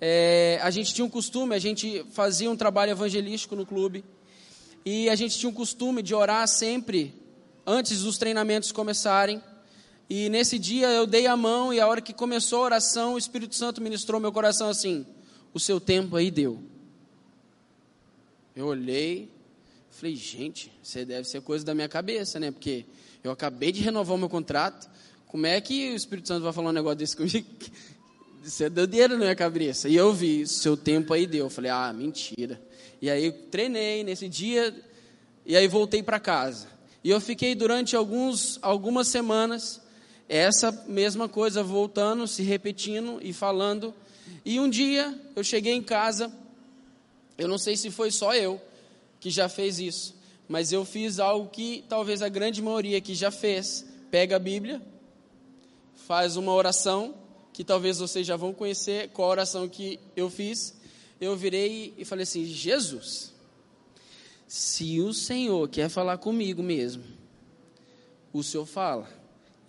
É, 0.00 0.60
a 0.62 0.70
gente 0.70 0.94
tinha 0.94 1.04
um 1.04 1.10
costume, 1.10 1.54
a 1.54 1.58
gente 1.58 2.04
fazia 2.12 2.48
um 2.48 2.56
trabalho 2.56 2.92
evangelístico 2.92 3.56
no 3.56 3.66
clube. 3.66 4.04
E 4.84 5.08
a 5.08 5.16
gente 5.16 5.36
tinha 5.36 5.50
um 5.50 5.52
costume 5.52 6.00
de 6.00 6.14
orar 6.14 6.46
sempre 6.46 7.12
antes 7.66 8.02
dos 8.02 8.18
treinamentos 8.18 8.70
começarem. 8.70 9.42
E 10.08 10.28
nesse 10.28 10.60
dia 10.60 10.88
eu 10.90 11.06
dei 11.06 11.26
a 11.26 11.36
mão 11.36 11.74
e 11.74 11.80
a 11.80 11.86
hora 11.86 12.00
que 12.00 12.12
começou 12.12 12.60
a 12.60 12.64
oração, 12.66 13.14
o 13.14 13.18
Espírito 13.18 13.56
Santo 13.56 13.80
ministrou 13.80 14.20
meu 14.20 14.30
coração 14.30 14.68
assim: 14.68 15.04
"O 15.52 15.58
seu 15.58 15.80
tempo 15.80 16.14
aí 16.16 16.30
deu". 16.30 16.62
Eu 18.54 18.66
olhei, 18.66 19.28
falei: 19.90 20.14
"Gente, 20.14 20.72
isso 20.82 21.04
deve 21.04 21.24
ser 21.24 21.40
coisa 21.42 21.64
da 21.64 21.74
minha 21.74 21.88
cabeça, 21.88 22.38
né? 22.38 22.50
Porque 22.50 22.84
eu 23.22 23.30
acabei 23.30 23.72
de 23.72 23.80
renovar 23.80 24.16
o 24.16 24.18
meu 24.18 24.28
contrato. 24.28 24.90
Como 25.26 25.46
é 25.46 25.60
que 25.60 25.92
o 25.92 25.96
Espírito 25.96 26.28
Santo 26.28 26.42
vai 26.42 26.52
falar 26.52 26.70
um 26.70 26.72
negócio 26.72 26.98
desse 26.98 27.16
comigo? 27.16 27.46
Isso 28.44 28.64
é 28.64 28.68
doideira 28.68 29.14
na 29.14 29.20
minha 29.20 29.36
cabeça. 29.36 29.88
E 29.88 29.94
eu 29.94 30.12
vi, 30.12 30.46
seu 30.46 30.76
tempo 30.76 31.14
aí 31.14 31.26
deu. 31.26 31.46
Eu 31.46 31.50
falei, 31.50 31.70
ah, 31.70 31.92
mentira. 31.92 32.60
E 33.00 33.08
aí 33.08 33.30
treinei 33.30 34.02
nesse 34.02 34.28
dia 34.28 34.74
e 35.46 35.56
aí 35.56 35.68
voltei 35.68 36.02
para 36.02 36.18
casa. 36.18 36.66
E 37.04 37.10
eu 37.10 37.20
fiquei 37.20 37.54
durante 37.54 37.96
alguns, 37.96 38.58
algumas 38.62 39.08
semanas 39.08 39.80
essa 40.28 40.72
mesma 40.86 41.28
coisa 41.28 41.62
voltando, 41.62 42.26
se 42.26 42.42
repetindo 42.42 43.18
e 43.22 43.32
falando. 43.32 43.94
E 44.44 44.58
um 44.58 44.68
dia 44.68 45.14
eu 45.36 45.44
cheguei 45.44 45.74
em 45.74 45.82
casa, 45.82 46.32
eu 47.36 47.48
não 47.48 47.58
sei 47.58 47.76
se 47.76 47.90
foi 47.90 48.10
só 48.10 48.34
eu 48.34 48.60
que 49.20 49.30
já 49.30 49.48
fez 49.48 49.78
isso, 49.78 50.14
mas 50.48 50.72
eu 50.72 50.84
fiz 50.84 51.18
algo 51.18 51.48
que 51.48 51.84
talvez 51.88 52.22
a 52.22 52.28
grande 52.28 52.60
maioria 52.60 53.00
que 53.00 53.14
já 53.14 53.30
fez. 53.30 53.86
Pega 54.10 54.36
a 54.36 54.38
Bíblia, 54.38 54.82
faz 55.94 56.36
uma 56.36 56.52
oração, 56.52 57.14
que 57.52 57.64
talvez 57.64 57.98
vocês 57.98 58.26
já 58.26 58.36
vão 58.36 58.52
conhecer 58.52 59.08
qual 59.10 59.30
oração 59.30 59.68
que 59.68 59.98
eu 60.16 60.28
fiz, 60.28 60.74
eu 61.20 61.36
virei 61.36 61.94
e 61.96 62.04
falei 62.04 62.24
assim: 62.24 62.44
Jesus, 62.44 63.32
se 64.46 65.00
o 65.00 65.12
Senhor 65.12 65.68
quer 65.68 65.88
falar 65.88 66.18
comigo 66.18 66.62
mesmo, 66.62 67.04
o 68.32 68.42
Senhor 68.42 68.66
fala. 68.66 69.08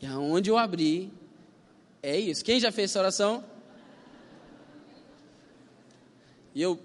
E 0.02 0.06
aonde 0.06 0.50
eu 0.50 0.58
abri, 0.58 1.12
é 2.02 2.20
isso. 2.20 2.44
Quem 2.44 2.60
já 2.60 2.72
fez 2.72 2.92
essa 2.92 3.00
oração? 3.00 3.44
E 6.54 6.62
eu, 6.62 6.78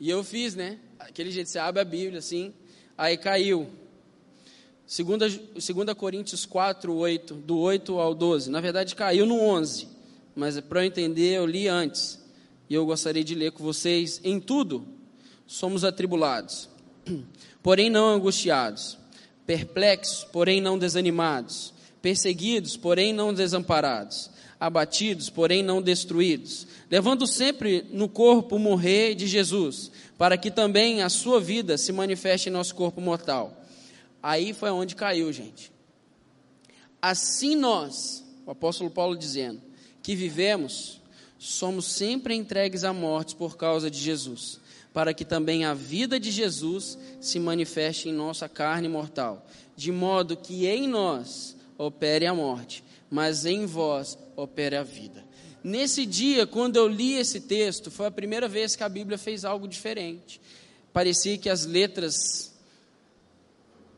e 0.00 0.08
eu 0.08 0.24
fiz, 0.24 0.54
né? 0.54 0.78
Aquele 0.98 1.30
jeito, 1.30 1.50
você 1.50 1.58
abre 1.58 1.80
a 1.80 1.84
Bíblia 1.84 2.18
assim, 2.18 2.54
aí 2.96 3.16
caiu. 3.16 3.68
Segunda, 4.86 5.26
segunda 5.58 5.94
Coríntios 5.94 6.46
4, 6.46 6.94
8, 6.94 7.34
do 7.34 7.58
8 7.58 7.98
ao 7.98 8.14
12. 8.14 8.50
Na 8.50 8.60
verdade, 8.60 8.94
caiu 8.94 9.26
no 9.26 9.40
11, 9.40 9.88
mas 10.34 10.60
para 10.60 10.82
eu 10.82 10.86
entender, 10.86 11.34
eu 11.34 11.46
li 11.46 11.66
antes. 11.66 12.24
E 12.68 12.74
eu 12.74 12.86
gostaria 12.86 13.24
de 13.24 13.34
ler 13.34 13.52
com 13.52 13.62
vocês. 13.62 14.20
Em 14.24 14.40
tudo, 14.40 14.86
somos 15.46 15.84
atribulados, 15.84 16.68
porém 17.62 17.90
não 17.90 18.08
angustiados, 18.08 18.98
perplexos, 19.46 20.24
porém 20.24 20.60
não 20.60 20.78
desanimados, 20.78 21.72
perseguidos, 22.02 22.76
porém 22.76 23.12
não 23.12 23.32
desamparados, 23.32 24.30
abatidos, 24.58 25.28
porém 25.28 25.62
não 25.62 25.82
destruídos, 25.82 26.66
levando 26.90 27.26
sempre 27.26 27.84
no 27.90 28.08
corpo 28.08 28.56
o 28.56 28.58
morrer 28.58 29.14
de 29.14 29.26
Jesus, 29.26 29.90
para 30.16 30.36
que 30.36 30.50
também 30.50 31.02
a 31.02 31.08
sua 31.08 31.40
vida 31.40 31.76
se 31.76 31.92
manifeste 31.92 32.48
em 32.48 32.52
nosso 32.52 32.74
corpo 32.74 33.00
mortal. 33.00 33.64
Aí 34.22 34.52
foi 34.52 34.70
onde 34.70 34.96
caiu, 34.96 35.32
gente. 35.32 35.70
Assim 37.00 37.54
nós, 37.54 38.24
o 38.46 38.50
apóstolo 38.50 38.90
Paulo 38.90 39.16
dizendo, 39.16 39.60
que 40.02 40.16
vivemos, 40.16 41.00
somos 41.38 41.86
sempre 41.86 42.34
entregues 42.34 42.84
à 42.84 42.92
morte 42.92 43.36
por 43.36 43.56
causa 43.56 43.90
de 43.90 43.98
Jesus, 43.98 44.60
para 44.92 45.12
que 45.12 45.24
também 45.24 45.64
a 45.64 45.74
vida 45.74 46.18
de 46.18 46.30
Jesus 46.30 46.98
se 47.20 47.38
manifeste 47.38 48.08
em 48.08 48.12
nossa 48.12 48.48
carne 48.48 48.88
mortal, 48.88 49.46
de 49.76 49.92
modo 49.92 50.36
que 50.36 50.66
em 50.66 50.88
nós 50.88 51.54
opere 51.76 52.26
a 52.26 52.34
morte, 52.34 52.82
mas 53.10 53.46
em 53.46 53.66
vós 53.66 54.18
opere 54.36 54.76
a 54.76 54.82
vida. 54.82 55.24
Nesse 55.62 56.06
dia, 56.06 56.46
quando 56.46 56.76
eu 56.76 56.86
li 56.86 57.14
esse 57.14 57.40
texto, 57.40 57.90
foi 57.90 58.06
a 58.06 58.10
primeira 58.10 58.48
vez 58.48 58.76
que 58.76 58.84
a 58.84 58.88
Bíblia 58.88 59.18
fez 59.18 59.44
algo 59.44 59.66
diferente. 59.66 60.40
Parecia 60.92 61.36
que 61.36 61.48
as 61.48 61.66
letras 61.66 62.54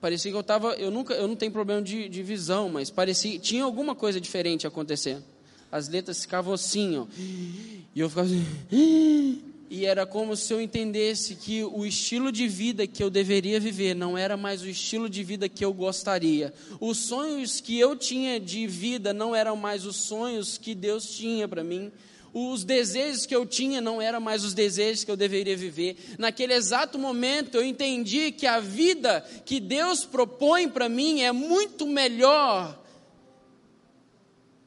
parecia 0.00 0.30
que 0.30 0.36
eu 0.36 0.40
estava, 0.40 0.74
eu 0.74 0.90
nunca, 0.90 1.14
eu 1.14 1.26
não 1.26 1.36
tenho 1.36 1.52
problema 1.52 1.82
de, 1.82 2.08
de 2.08 2.22
visão, 2.22 2.68
mas 2.68 2.90
parecia, 2.90 3.38
tinha 3.38 3.64
alguma 3.64 3.94
coisa 3.94 4.20
diferente 4.20 4.66
acontecendo. 4.66 5.24
As 5.70 5.88
letras 5.88 6.22
ficavam 6.22 6.54
assim, 6.54 6.96
ó, 6.96 7.06
e 7.18 8.00
eu 8.00 8.08
ficava 8.08 8.26
assim, 8.26 9.42
e 9.70 9.84
era 9.84 10.06
como 10.06 10.34
se 10.34 10.52
eu 10.52 10.60
entendesse 10.60 11.34
que 11.34 11.62
o 11.62 11.84
estilo 11.84 12.32
de 12.32 12.48
vida 12.48 12.86
que 12.86 13.02
eu 13.02 13.10
deveria 13.10 13.60
viver 13.60 13.94
não 13.94 14.16
era 14.16 14.36
mais 14.36 14.62
o 14.62 14.68
estilo 14.68 15.10
de 15.10 15.22
vida 15.22 15.48
que 15.48 15.64
eu 15.64 15.72
gostaria. 15.74 16.54
Os 16.80 16.96
sonhos 16.98 17.60
que 17.60 17.78
eu 17.78 17.94
tinha 17.94 18.40
de 18.40 18.66
vida 18.66 19.12
não 19.12 19.34
eram 19.34 19.56
mais 19.56 19.84
os 19.84 19.96
sonhos 19.96 20.56
que 20.56 20.74
Deus 20.74 21.10
tinha 21.10 21.46
para 21.46 21.62
mim. 21.62 21.92
Os 22.32 22.64
desejos 22.64 23.26
que 23.26 23.34
eu 23.34 23.44
tinha 23.44 23.80
não 23.80 24.00
eram 24.00 24.20
mais 24.20 24.42
os 24.42 24.54
desejos 24.54 25.04
que 25.04 25.10
eu 25.10 25.16
deveria 25.16 25.56
viver. 25.56 25.96
Naquele 26.18 26.54
exato 26.54 26.98
momento 26.98 27.56
eu 27.56 27.64
entendi 27.64 28.32
que 28.32 28.46
a 28.46 28.60
vida 28.60 29.20
que 29.44 29.60
Deus 29.60 30.04
propõe 30.04 30.68
para 30.68 30.88
mim 30.88 31.20
é 31.20 31.32
muito 31.32 31.86
melhor 31.86 32.82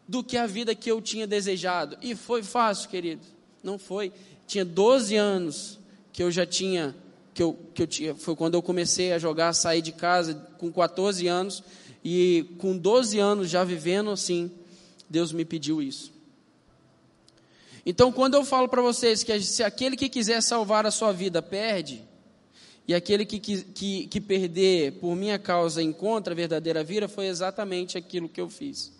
do 0.07 0.23
que 0.23 0.37
a 0.37 0.45
vida 0.45 0.75
que 0.75 0.91
eu 0.91 1.01
tinha 1.01 1.25
desejado. 1.25 1.97
E 2.01 2.13
foi 2.13 2.43
fácil, 2.43 2.89
querido. 2.89 3.25
Não 3.63 3.77
foi 3.77 4.11
tinha 4.51 4.65
12 4.65 5.15
anos 5.15 5.79
que 6.11 6.21
eu 6.21 6.29
já 6.29 6.45
tinha, 6.45 6.93
que 7.33 7.41
eu, 7.41 7.57
que 7.73 7.83
eu 7.83 7.87
tinha, 7.87 8.13
foi 8.13 8.35
quando 8.35 8.55
eu 8.55 8.61
comecei 8.61 9.13
a 9.13 9.17
jogar, 9.17 9.53
sair 9.53 9.81
de 9.81 9.93
casa 9.93 10.33
com 10.57 10.69
14 10.69 11.25
anos, 11.25 11.63
e 12.03 12.45
com 12.57 12.77
12 12.77 13.17
anos 13.17 13.49
já 13.49 13.63
vivendo 13.63 14.11
assim, 14.11 14.51
Deus 15.09 15.31
me 15.31 15.45
pediu 15.45 15.81
isso. 15.81 16.11
Então, 17.85 18.11
quando 18.11 18.33
eu 18.33 18.43
falo 18.43 18.67
para 18.67 18.81
vocês 18.81 19.23
que 19.23 19.39
se 19.39 19.63
aquele 19.63 19.95
que 19.95 20.09
quiser 20.09 20.43
salvar 20.43 20.85
a 20.85 20.91
sua 20.91 21.13
vida 21.13 21.41
perde, 21.41 22.03
e 22.85 22.93
aquele 22.93 23.25
que, 23.25 23.39
que, 23.39 24.07
que 24.07 24.19
perder 24.19 24.99
por 24.99 25.15
minha 25.15 25.39
causa 25.39 25.81
encontra 25.81 26.33
a 26.33 26.35
verdadeira 26.35 26.83
vida, 26.83 27.07
foi 27.07 27.27
exatamente 27.27 27.97
aquilo 27.97 28.27
que 28.27 28.41
eu 28.41 28.49
fiz. 28.49 28.91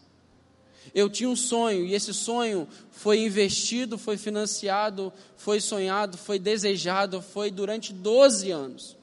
Eu 0.94 1.10
tinha 1.10 1.30
um 1.30 1.36
sonho 1.36 1.86
e 1.86 1.94
esse 1.94 2.14
sonho 2.14 2.68
foi 2.92 3.20
investido, 3.20 3.98
foi 3.98 4.18
financiado, 4.18 5.12
foi 5.38 5.62
sonhado, 5.62 6.18
foi 6.18 6.38
desejado, 6.38 7.22
foi 7.22 7.50
durante 7.50 7.94
12 7.94 8.52
anos. 8.52 8.98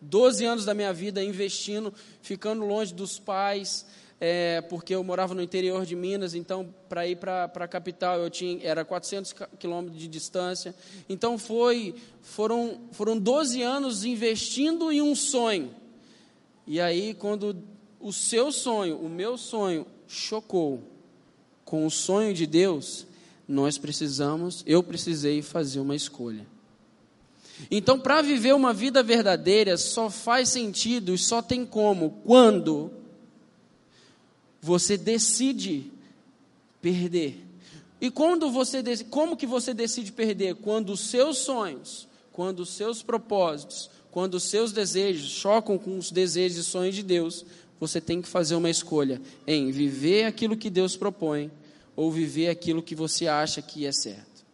12 0.00 0.44
anos 0.44 0.64
da 0.64 0.74
minha 0.74 0.92
vida 0.92 1.22
investindo, 1.22 1.92
ficando 2.20 2.64
longe 2.64 2.92
dos 2.92 3.18
pais, 3.18 3.86
é, 4.20 4.60
porque 4.62 4.94
eu 4.94 5.02
morava 5.02 5.34
no 5.34 5.42
interior 5.42 5.84
de 5.84 5.96
Minas, 5.96 6.34
então 6.34 6.72
para 6.88 7.06
ir 7.06 7.16
para 7.16 7.44
a 7.44 7.68
capital 7.68 8.18
eu 8.20 8.30
tinha 8.30 8.58
era 8.62 8.84
400 8.84 9.34
quilômetros 9.58 10.00
de 10.00 10.08
distância. 10.08 10.74
Então 11.08 11.36
foi 11.36 11.94
foram 12.22 12.80
foram 12.92 13.18
12 13.18 13.60
anos 13.62 14.04
investindo 14.04 14.90
em 14.90 15.02
um 15.02 15.14
sonho. 15.14 15.74
E 16.66 16.80
aí 16.80 17.12
quando 17.14 17.56
o 18.04 18.12
seu 18.12 18.52
sonho, 18.52 18.98
o 18.98 19.08
meu 19.08 19.38
sonho, 19.38 19.86
chocou 20.06 20.82
com 21.64 21.86
o 21.86 21.90
sonho 21.90 22.34
de 22.34 22.46
Deus, 22.46 23.06
nós 23.48 23.78
precisamos, 23.78 24.62
eu 24.66 24.82
precisei 24.82 25.40
fazer 25.40 25.80
uma 25.80 25.96
escolha. 25.96 26.46
Então, 27.70 27.98
para 27.98 28.20
viver 28.20 28.54
uma 28.54 28.74
vida 28.74 29.02
verdadeira, 29.02 29.78
só 29.78 30.10
faz 30.10 30.50
sentido 30.50 31.14
e 31.14 31.18
só 31.18 31.40
tem 31.40 31.64
como 31.64 32.20
quando 32.26 32.90
você 34.60 34.98
decide 34.98 35.90
perder. 36.82 37.42
E 38.02 38.10
quando 38.10 38.50
você 38.50 38.82
como 39.08 39.34
que 39.34 39.46
você 39.46 39.72
decide 39.72 40.12
perder? 40.12 40.56
Quando 40.56 40.90
os 40.90 41.00
seus 41.00 41.38
sonhos, 41.38 42.06
quando 42.32 42.60
os 42.60 42.70
seus 42.74 43.02
propósitos, 43.02 43.88
quando 44.10 44.34
os 44.34 44.44
seus 44.44 44.72
desejos 44.72 45.28
chocam 45.28 45.78
com 45.78 45.98
os 45.98 46.10
desejos 46.10 46.58
e 46.58 46.62
sonhos 46.62 46.94
de 46.94 47.02
Deus, 47.02 47.44
você 47.78 48.00
tem 48.00 48.22
que 48.22 48.28
fazer 48.28 48.54
uma 48.54 48.70
escolha 48.70 49.20
em 49.46 49.70
viver 49.70 50.24
aquilo 50.24 50.56
que 50.56 50.70
Deus 50.70 50.96
propõe 50.96 51.50
ou 51.96 52.10
viver 52.10 52.48
aquilo 52.48 52.82
que 52.82 52.94
você 52.94 53.26
acha 53.26 53.62
que 53.62 53.86
é 53.86 53.92
certo. 53.92 54.44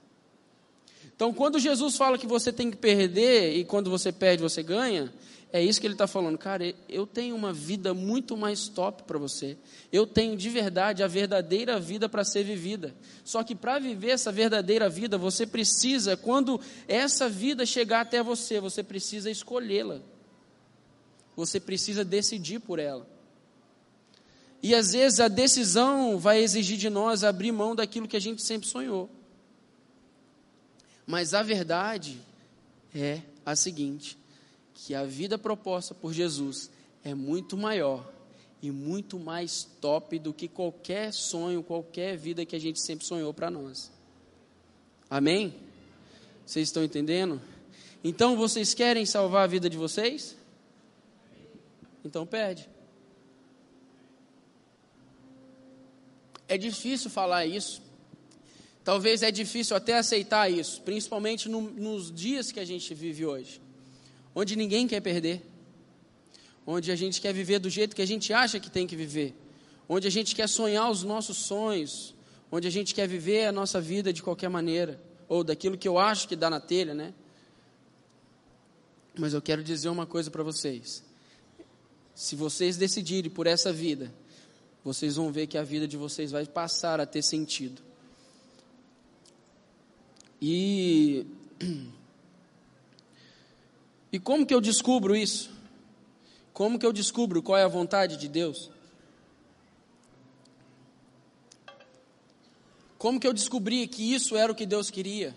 Então, 1.15 1.35
quando 1.35 1.59
Jesus 1.59 1.97
fala 1.97 2.17
que 2.17 2.27
você 2.27 2.51
tem 2.51 2.71
que 2.71 2.77
perder 2.77 3.55
e 3.55 3.65
quando 3.65 3.91
você 3.91 4.11
perde 4.11 4.43
você 4.43 4.63
ganha, 4.63 5.13
é 5.53 5.63
isso 5.63 5.81
que 5.81 5.87
ele 5.87 5.95
está 5.95 6.07
falando. 6.07 6.39
Cara, 6.39 6.73
eu 6.89 7.07
tenho 7.07 7.35
uma 7.35 7.53
vida 7.53 7.93
muito 7.93 8.37
mais 8.37 8.69
top 8.69 9.03
para 9.03 9.19
você. 9.19 9.57
Eu 9.93 10.07
tenho 10.07 10.37
de 10.37 10.49
verdade 10.49 11.03
a 11.03 11.09
verdadeira 11.09 11.79
vida 11.79 12.09
para 12.09 12.25
ser 12.25 12.45
vivida. 12.45 12.95
Só 13.25 13.43
que 13.43 13.55
para 13.55 13.79
viver 13.79 14.11
essa 14.11 14.31
verdadeira 14.31 14.89
vida, 14.89 15.19
você 15.19 15.47
precisa, 15.47 16.17
quando 16.17 16.61
essa 16.87 17.29
vida 17.29 17.67
chegar 17.67 18.03
até 18.03 18.23
você, 18.23 18.61
você 18.61 18.83
precisa 18.83 19.31
escolhê-la. 19.31 20.01
Você 21.41 21.59
precisa 21.59 22.05
decidir 22.05 22.61
por 22.61 22.79
ela. 22.79 23.09
E 24.63 24.75
às 24.75 24.93
vezes 24.93 25.21
a 25.21 25.29
decisão 25.29 26.19
vai 26.19 26.43
exigir 26.43 26.77
de 26.77 26.91
nós 26.91 27.25
abrir 27.25 27.51
mão 27.51 27.75
daquilo 27.75 28.07
que 28.07 28.17
a 28.17 28.21
gente 28.21 28.43
sempre 28.43 28.69
sonhou. 28.69 29.09
Mas 31.07 31.33
a 31.33 31.43
verdade 31.43 32.21
é 32.95 33.23
a 33.45 33.57
seguinte: 33.57 34.19
que 34.75 34.95
a 34.95 35.05
vida 35.05 35.39
proposta 35.39 35.95
por 35.95 36.13
Jesus 36.13 36.71
é 37.03 37.15
muito 37.15 37.57
maior 37.57 38.07
e 38.61 38.71
muito 38.71 39.19
mais 39.19 39.67
top 39.81 40.19
do 40.19 40.35
que 40.35 40.47
qualquer 40.47 41.11
sonho, 41.15 41.63
qualquer 41.63 42.19
vida 42.19 42.45
que 42.45 42.55
a 42.55 42.61
gente 42.61 42.83
sempre 42.83 43.07
sonhou 43.07 43.33
para 43.33 43.51
nós. 43.51 43.91
Amém? 45.09 45.55
Vocês 46.45 46.69
estão 46.69 46.85
entendendo? 46.85 47.41
Então 48.05 48.37
vocês 48.37 48.75
querem 48.75 49.07
salvar 49.07 49.45
a 49.45 49.47
vida 49.47 49.71
de 49.71 49.79
vocês? 49.79 50.37
Então 52.05 52.27
perde. 52.27 52.69
É 56.49 56.59
difícil 56.59 57.11
falar 57.11 57.47
isso. 57.47 57.81
Talvez 58.83 59.23
é 59.23 59.31
difícil 59.31 59.77
até 59.77 59.99
aceitar 59.99 60.51
isso, 60.51 60.81
principalmente 60.83 61.49
no, 61.49 61.61
nos 61.61 62.11
dias 62.11 62.51
que 62.51 62.59
a 62.59 62.65
gente 62.65 62.93
vive 62.95 63.27
hoje, 63.27 63.61
onde 64.35 64.57
ninguém 64.57 64.89
quer 64.89 65.01
perder, 65.01 65.43
onde 66.67 66.91
a 66.91 66.97
gente 66.97 67.21
quer 67.21 67.33
viver 67.33 67.59
do 67.59 67.69
jeito 67.69 67.95
que 67.95 68.03
a 68.03 68.07
gente 68.07 68.33
acha 68.33 68.59
que 68.59 68.71
tem 68.71 68.87
que 68.87 68.97
viver, 68.97 69.35
onde 69.89 70.09
a 70.09 70.11
gente 70.11 70.35
quer 70.35 70.49
sonhar 70.49 70.91
os 70.91 71.03
nossos 71.03 71.37
sonhos, 71.37 72.15
onde 72.51 72.67
a 72.67 72.71
gente 72.71 72.95
quer 72.95 73.07
viver 73.07 73.47
a 73.47 73.53
nossa 73.53 73.81
vida 73.81 74.13
de 74.13 74.23
qualquer 74.23 74.49
maneira, 74.49 75.01
ou 75.29 75.45
daquilo 75.45 75.77
que 75.77 75.87
eu 75.87 75.99
acho 75.99 76.27
que 76.27 76.35
dá 76.35 76.49
na 76.49 76.59
telha, 76.59 76.95
né? 76.95 77.15
Mas 79.17 79.35
eu 79.35 79.43
quero 79.43 79.63
dizer 79.63 79.89
uma 79.89 80.07
coisa 80.07 80.31
para 80.31 80.43
vocês. 80.43 81.05
Se 82.21 82.37
vocês 82.37 82.77
decidirem 82.77 83.31
por 83.31 83.47
essa 83.47 83.73
vida, 83.73 84.13
vocês 84.85 85.17
vão 85.17 85.33
ver 85.33 85.47
que 85.47 85.57
a 85.57 85.63
vida 85.63 85.89
de 85.89 85.97
vocês 85.97 86.31
vai 86.31 86.45
passar 86.45 87.01
a 87.01 87.07
ter 87.07 87.23
sentido. 87.23 87.81
E 90.39 91.27
e 94.13 94.19
como 94.19 94.45
que 94.45 94.53
eu 94.53 94.61
descubro 94.61 95.17
isso? 95.17 95.51
Como 96.53 96.79
que 96.79 96.85
eu 96.85 96.93
descubro 96.93 97.43
qual 97.43 97.57
é 97.57 97.63
a 97.63 97.69
vontade 97.69 98.19
de 98.19 98.29
Deus? 98.29 98.71
Como 102.99 103.19
que 103.19 103.27
eu 103.27 103.33
descobri 103.33 103.89
que 103.89 104.13
isso 104.13 104.37
era 104.37 104.53
o 104.53 104.55
que 104.55 104.67
Deus 104.67 104.91
queria? 104.91 105.35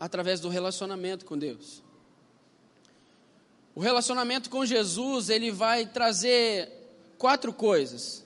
Através 0.00 0.40
do 0.40 0.48
relacionamento 0.48 1.26
com 1.26 1.36
Deus. 1.36 1.82
O 3.74 3.80
relacionamento 3.80 4.50
com 4.50 4.66
Jesus, 4.66 5.30
ele 5.30 5.50
vai 5.50 5.86
trazer 5.86 6.68
quatro 7.16 7.52
coisas. 7.52 8.24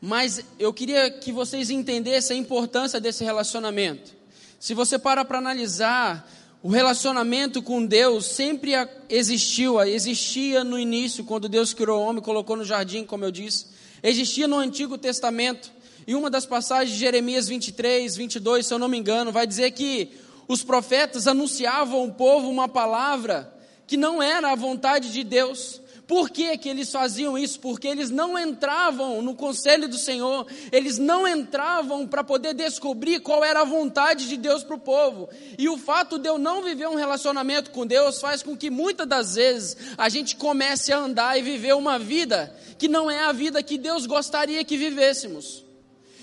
Mas 0.00 0.44
eu 0.58 0.72
queria 0.72 1.10
que 1.10 1.32
vocês 1.32 1.70
entendessem 1.70 2.36
a 2.36 2.40
importância 2.40 3.00
desse 3.00 3.24
relacionamento. 3.24 4.12
Se 4.60 4.74
você 4.74 4.98
para 4.98 5.24
para 5.24 5.38
analisar, 5.38 6.30
o 6.62 6.68
relacionamento 6.68 7.62
com 7.62 7.84
Deus 7.84 8.26
sempre 8.26 8.72
existiu, 9.08 9.80
existia 9.82 10.62
no 10.62 10.78
início, 10.78 11.24
quando 11.24 11.48
Deus 11.48 11.74
criou 11.74 12.00
o 12.00 12.06
homem, 12.06 12.22
colocou 12.22 12.56
no 12.56 12.64
jardim, 12.64 13.04
como 13.04 13.24
eu 13.24 13.30
disse, 13.30 13.66
existia 14.02 14.46
no 14.46 14.56
Antigo 14.56 14.98
Testamento. 14.98 15.70
E 16.06 16.14
uma 16.14 16.30
das 16.30 16.44
passagens 16.44 16.92
de 16.92 17.00
Jeremias 17.00 17.48
23, 17.48 18.14
22, 18.16 18.66
se 18.66 18.74
eu 18.74 18.78
não 18.78 18.88
me 18.88 18.98
engano, 18.98 19.32
vai 19.32 19.46
dizer 19.46 19.70
que 19.70 20.12
os 20.46 20.62
profetas 20.62 21.26
anunciavam 21.26 22.00
ao 22.00 22.12
povo 22.12 22.50
uma 22.50 22.68
palavra 22.68 23.53
que 23.86 23.96
não 23.96 24.22
era 24.22 24.52
a 24.52 24.54
vontade 24.54 25.12
de 25.12 25.24
Deus. 25.24 25.82
Por 26.06 26.28
que, 26.28 26.58
que 26.58 26.68
eles 26.68 26.92
faziam 26.92 27.36
isso? 27.38 27.58
Porque 27.60 27.88
eles 27.88 28.10
não 28.10 28.38
entravam 28.38 29.22
no 29.22 29.34
conselho 29.34 29.88
do 29.88 29.96
Senhor, 29.96 30.46
eles 30.70 30.98
não 30.98 31.26
entravam 31.26 32.06
para 32.06 32.22
poder 32.22 32.52
descobrir 32.52 33.20
qual 33.20 33.42
era 33.42 33.62
a 33.62 33.64
vontade 33.64 34.28
de 34.28 34.36
Deus 34.36 34.62
para 34.62 34.76
o 34.76 34.80
povo. 34.80 35.30
E 35.58 35.66
o 35.66 35.78
fato 35.78 36.18
de 36.18 36.28
eu 36.28 36.36
não 36.36 36.62
viver 36.62 36.88
um 36.88 36.94
relacionamento 36.94 37.70
com 37.70 37.86
Deus 37.86 38.20
faz 38.20 38.42
com 38.42 38.54
que 38.54 38.68
muitas 38.68 39.06
das 39.06 39.34
vezes 39.34 39.76
a 39.96 40.10
gente 40.10 40.36
comece 40.36 40.92
a 40.92 40.98
andar 40.98 41.38
e 41.38 41.42
viver 41.42 41.74
uma 41.74 41.98
vida 41.98 42.54
que 42.78 42.86
não 42.86 43.10
é 43.10 43.20
a 43.20 43.32
vida 43.32 43.62
que 43.62 43.78
Deus 43.78 44.04
gostaria 44.04 44.62
que 44.62 44.76
vivêssemos. 44.76 45.64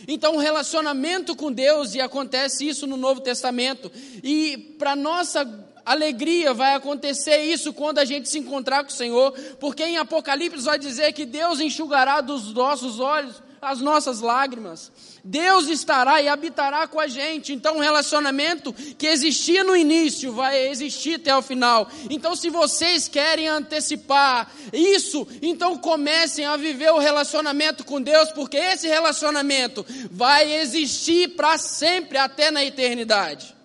Então, 0.08 0.36
o 0.36 0.39
relacionamento 0.39 1.36
com 1.36 1.52
Deus, 1.52 1.93
e 1.93 2.02
acontece 2.02 2.67
isso 2.67 2.88
no 2.88 2.97
Novo 2.97 3.21
Testamento, 3.21 3.91
e 4.24 4.58
para 4.78 4.95
nossa 4.95 5.45
alegria 5.91 6.54
vai 6.54 6.73
acontecer 6.73 7.41
isso 7.43 7.73
quando 7.73 7.99
a 7.99 8.06
gente 8.06 8.30
se 8.30 8.39
encontrar 8.39 8.84
com 8.84 8.89
o 8.89 8.93
Senhor, 8.93 9.32
porque 9.60 9.84
em 9.84 9.97
Apocalipse 9.97 10.63
vai 10.63 10.80
dizer 10.80 11.12
que 11.13 11.25
Deus 11.25 11.60
enxugará 11.60 12.21
dos 12.21 12.54
nossos 12.54 12.99
olhos 12.99 13.41
as 13.62 13.80
nossas 13.80 14.21
lágrimas. 14.21 14.91
Deus 15.23 15.67
estará 15.67 16.19
e 16.19 16.27
habitará 16.27 16.88
com 16.88 16.99
a 16.99 17.08
gente. 17.08 17.54
Então, 17.54 17.75
o 17.75 17.77
um 17.77 17.82
relacionamento 17.82 18.73
que 18.73 19.06
existia 19.06 19.63
no 19.63 19.75
início 19.75 20.34
vai 20.34 20.67
existir 20.67 21.15
até 21.15 21.36
o 21.36 21.43
final. 21.43 21.88
Então, 22.10 22.36
se 22.36 22.49
vocês 22.49 23.08
querem 23.08 23.47
antecipar 23.47 24.51
isso, 24.73 25.27
então 25.41 25.77
comecem 25.77 26.45
a 26.45 26.58
viver 26.58 26.91
o 26.91 26.97
relacionamento 26.97 27.86
com 27.86 28.01
Deus, 28.01 28.32
porque 28.32 28.58
esse 28.58 28.88
relacionamento 28.88 29.86
vai 30.10 30.51
existir 30.54 31.36
para 31.36 31.58
sempre, 31.60 32.17
até 32.17 32.49
na 32.49 32.65
eternidade. 32.65 33.61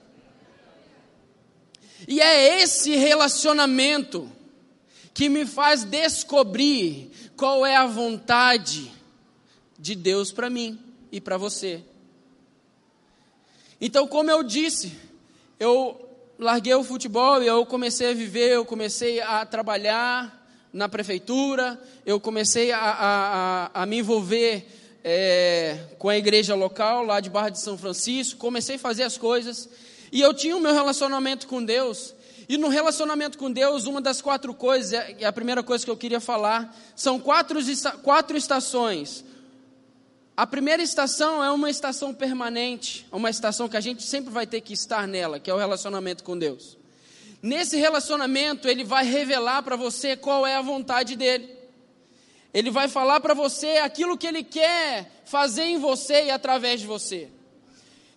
E 2.07 2.21
é 2.21 2.61
esse 2.61 2.95
relacionamento 2.97 4.31
que 5.15 5.29
me 5.29 5.47
faz 5.47 5.85
descobrir 5.85 7.11
qual 7.37 7.65
é 7.65 7.77
a 7.77 7.87
vontade 7.87 8.93
de 9.79 9.95
Deus 9.95 10.31
para 10.31 10.51
mim 10.51 10.79
e 11.11 11.21
para 11.21 11.39
você. 11.39 11.83
Então, 13.81 14.07
como 14.07 14.31
eu 14.31 14.43
disse, 14.43 14.93
eu 15.59 16.07
larguei 16.39 16.75
o 16.75 16.85
futebol 16.85 17.43
e 17.43 17.47
eu 17.47 17.65
comecei 17.65 18.11
a 18.11 18.15
viver, 18.15 18.51
eu 18.53 18.65
comecei 18.65 19.21
a 19.21 19.45
trabalhar 19.47 20.47
na 20.73 20.89
prefeitura, 20.89 21.81
eu 22.05 22.21
comecei 22.21 22.73
a, 22.73 22.79
a, 23.73 23.83
a 23.83 23.87
me 23.87 23.99
envolver 23.99 24.67
é, 25.03 25.79
com 25.99 26.09
a 26.09 26.17
igreja 26.17 26.55
local 26.55 27.05
lá 27.05 27.21
de 27.21 27.31
Barra 27.31 27.49
de 27.49 27.61
São 27.61 27.79
Francisco, 27.79 28.39
comecei 28.39 28.77
a 28.77 28.79
fazer 28.79 29.05
as 29.05 29.17
coisas. 29.17 29.69
E 30.11 30.21
eu 30.21 30.33
tinha 30.33 30.57
o 30.57 30.61
meu 30.61 30.73
relacionamento 30.73 31.47
com 31.47 31.65
Deus. 31.65 32.15
E 32.49 32.57
no 32.57 32.69
relacionamento 32.69 33.37
com 33.39 33.51
Deus, 33.51 33.87
uma 33.87 34.01
das 34.01 34.21
quatro 34.21 34.55
coisas, 34.55 34.93
e 35.19 35.25
a 35.25 35.33
primeira 35.33 35.63
coisa 35.63 35.85
que 35.85 35.91
eu 35.91 35.97
queria 35.97 36.21
falar, 36.21 36.75
são 36.95 37.19
quatro, 37.19 37.59
quatro 38.03 38.37
estações. 38.37 39.25
A 40.37 40.47
primeira 40.47 40.83
estação 40.83 41.43
é 41.43 41.51
uma 41.51 41.71
estação 41.71 42.15
permanente, 42.15 43.07
uma 43.11 43.31
estação 43.31 43.69
que 43.69 43.77
a 43.77 43.81
gente 43.81 44.03
sempre 44.03 44.31
vai 44.31 44.47
ter 44.47 44.61
que 44.61 44.75
estar 44.75 45.09
nela, 45.09 45.41
que 45.41 45.51
é 45.51 45.55
o 45.55 45.59
relacionamento 45.59 46.23
com 46.23 46.39
Deus. 46.39 46.77
Nesse 47.43 47.77
relacionamento, 47.77 48.69
ele 48.69 48.85
vai 48.85 49.05
revelar 49.05 49.63
para 49.63 49.77
você 49.77 50.17
qual 50.17 50.47
é 50.47 50.55
a 50.57 50.63
vontade 50.63 51.17
dele. 51.17 51.57
Ele 52.53 52.71
vai 52.71 52.87
falar 52.87 53.21
para 53.21 53.35
você 53.35 53.79
aquilo 53.79 54.17
que 54.17 54.27
ele 54.27 54.43
quer 54.43 55.23
fazer 55.25 55.65
em 55.65 55.79
você 55.79 56.27
e 56.27 56.31
através 56.31 56.81
de 56.81 56.87
você. 56.87 57.29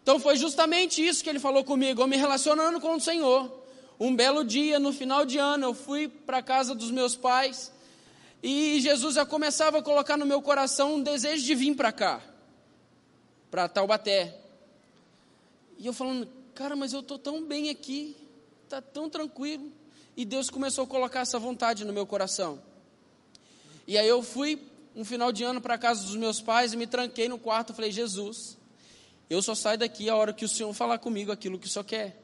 Então 0.10 0.19
foi 0.19 0.38
justamente 0.38 1.08
isso 1.08 1.24
que 1.24 1.30
ele 1.30 1.38
falou 1.38 1.63
comigo, 1.63 2.02
eu 2.02 2.08
me 2.08 2.17
relacionando 2.17 2.82
com 2.82 2.95
o 2.95 3.00
Senhor. 3.00 3.62
Um 4.00 4.15
belo 4.15 4.43
dia, 4.43 4.80
no 4.80 4.91
final 4.91 5.24
de 5.24 5.38
ano, 5.38 5.67
eu 5.67 5.74
fui 5.76 6.08
para 6.08 6.39
a 6.39 6.41
casa 6.41 6.74
dos 6.74 6.89
meus 6.89 7.15
pais 7.15 7.72
e 8.41 8.82
Jesus 8.82 9.13
já 9.13 9.24
começava 9.24 9.78
a 9.78 9.84
colocar 9.84 10.17
no 10.17 10.26
meu 10.26 10.41
coração 10.41 10.95
um 10.95 11.04
desejo 11.04 11.45
de 11.45 11.54
vir 11.54 11.76
para 11.76 11.91
cá, 11.91 12.24
para 13.52 13.69
Taubaté. 13.69 14.36
E 15.78 15.86
eu 15.86 15.93
falando, 15.93 16.28
cara, 16.56 16.76
mas 16.76 16.91
eu 16.91 17.02
estou 17.02 17.19
tão 17.19 17.43
bem 17.43 17.69
aqui, 17.69 18.17
está 18.63 18.82
tão 18.82 19.12
tranquilo. 19.12 19.72
E 20.17 20.26
Deus 20.26 20.50
começou 20.50 20.86
a 20.86 20.88
colocar 20.88 21.19
essa 21.19 21.38
vontade 21.38 21.86
no 21.86 21.93
meu 21.93 22.08
coração. 22.08 22.60
E 23.86 23.95
aí 23.95 24.08
eu 24.08 24.24
fui 24.24 24.60
um 24.95 25.06
final 25.06 25.32
de 25.32 25.43
ano 25.43 25.62
para 25.62 25.78
casa 25.78 26.04
dos 26.04 26.15
meus 26.15 26.41
pais 26.41 26.74
e 26.74 26.78
me 26.78 26.88
tranquei 26.88 27.30
no 27.30 27.38
quarto. 27.38 27.76
Falei, 27.76 27.91
Jesus, 27.91 28.58
eu 29.30 29.42
só 29.42 29.54
saio 29.54 29.78
daqui 29.78 30.10
a 30.10 30.15
hora 30.15 30.34
que 30.34 30.44
o 30.44 30.50
Senhor 30.50 30.74
falar 30.74 30.98
comigo 30.98 31.32
aquilo 31.32 31.60
que 31.60 31.68
o 31.68 31.70
Senhor 31.70 31.86
quer. 31.86 32.18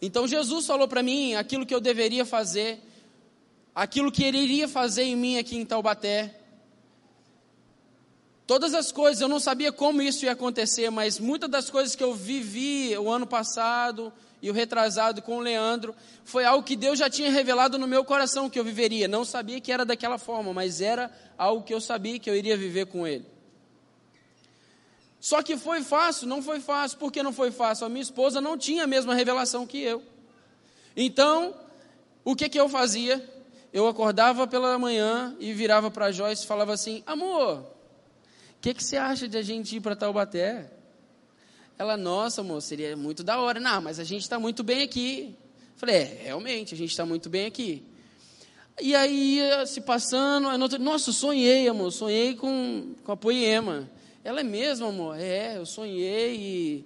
Então 0.00 0.26
Jesus 0.26 0.66
falou 0.66 0.88
para 0.88 1.02
mim 1.02 1.34
aquilo 1.34 1.66
que 1.66 1.74
eu 1.74 1.80
deveria 1.80 2.24
fazer, 2.24 2.80
aquilo 3.74 4.10
que 4.10 4.24
Ele 4.24 4.38
iria 4.38 4.66
fazer 4.66 5.02
em 5.02 5.16
mim 5.16 5.38
aqui 5.38 5.56
em 5.56 5.64
Taubaté. 5.64 6.40
Todas 8.46 8.74
as 8.74 8.92
coisas, 8.92 9.20
eu 9.20 9.28
não 9.28 9.40
sabia 9.40 9.72
como 9.72 10.02
isso 10.02 10.24
ia 10.24 10.32
acontecer, 10.32 10.90
mas 10.90 11.18
muitas 11.18 11.50
das 11.50 11.70
coisas 11.70 11.94
que 11.94 12.04
eu 12.04 12.14
vivi 12.14 12.96
o 12.96 13.10
ano 13.10 13.26
passado 13.26 14.12
e 14.42 14.50
o 14.50 14.52
retrasado 14.52 15.22
com 15.22 15.38
o 15.38 15.40
Leandro, 15.40 15.94
foi 16.22 16.44
algo 16.44 16.62
que 16.62 16.76
Deus 16.76 16.98
já 16.98 17.08
tinha 17.08 17.30
revelado 17.30 17.78
no 17.78 17.88
meu 17.88 18.04
coração 18.04 18.50
que 18.50 18.58
eu 18.58 18.64
viveria. 18.64 19.08
Não 19.08 19.24
sabia 19.24 19.58
que 19.58 19.72
era 19.72 19.86
daquela 19.86 20.18
forma, 20.18 20.52
mas 20.52 20.82
era 20.82 21.10
algo 21.38 21.64
que 21.64 21.72
eu 21.72 21.80
sabia 21.80 22.18
que 22.18 22.28
eu 22.28 22.36
iria 22.36 22.54
viver 22.54 22.84
com 22.86 23.06
Ele. 23.06 23.33
Só 25.24 25.42
que 25.42 25.56
foi 25.56 25.82
fácil? 25.82 26.28
Não 26.28 26.42
foi 26.42 26.60
fácil. 26.60 26.98
Por 26.98 27.10
que 27.10 27.22
não 27.22 27.32
foi 27.32 27.50
fácil? 27.50 27.86
A 27.86 27.88
minha 27.88 28.02
esposa 28.02 28.42
não 28.42 28.58
tinha 28.58 28.84
a 28.84 28.86
mesma 28.86 29.14
revelação 29.14 29.66
que 29.66 29.80
eu. 29.80 30.02
Então, 30.94 31.54
o 32.22 32.36
que, 32.36 32.46
que 32.46 32.60
eu 32.60 32.68
fazia? 32.68 33.26
Eu 33.72 33.88
acordava 33.88 34.46
pela 34.46 34.78
manhã 34.78 35.34
e 35.40 35.54
virava 35.54 35.90
para 35.90 36.04
a 36.04 36.12
Joyce 36.12 36.44
e 36.44 36.46
falava 36.46 36.74
assim: 36.74 37.02
Amor, 37.06 37.60
o 37.60 37.66
que, 38.60 38.74
que 38.74 38.84
você 38.84 38.98
acha 38.98 39.26
de 39.26 39.38
a 39.38 39.42
gente 39.42 39.74
ir 39.74 39.80
para 39.80 39.96
Taubaté? 39.96 40.70
Ela, 41.78 41.96
nossa, 41.96 42.42
amor, 42.42 42.60
seria 42.60 42.94
muito 42.94 43.24
da 43.24 43.40
hora. 43.40 43.58
Não, 43.58 43.80
mas 43.80 43.98
a 43.98 44.04
gente 44.04 44.24
está 44.24 44.38
muito 44.38 44.62
bem 44.62 44.82
aqui. 44.82 45.34
Falei, 45.76 45.96
é, 45.96 46.20
realmente, 46.24 46.74
a 46.74 46.76
gente 46.76 46.90
está 46.90 47.06
muito 47.06 47.30
bem 47.30 47.46
aqui. 47.46 47.82
E 48.78 48.94
aí, 48.94 49.40
se 49.66 49.80
passando, 49.80 50.50
nossa, 50.80 51.12
sonhei, 51.12 51.66
amor, 51.66 51.90
sonhei 51.92 52.34
com, 52.34 52.94
com 53.02 53.12
a 53.12 53.16
Poema. 53.16 53.88
Ela 54.24 54.40
é 54.40 54.42
mesmo, 54.42 54.86
amor? 54.86 55.20
É, 55.20 55.58
eu 55.58 55.66
sonhei 55.66 56.34
e, 56.34 56.84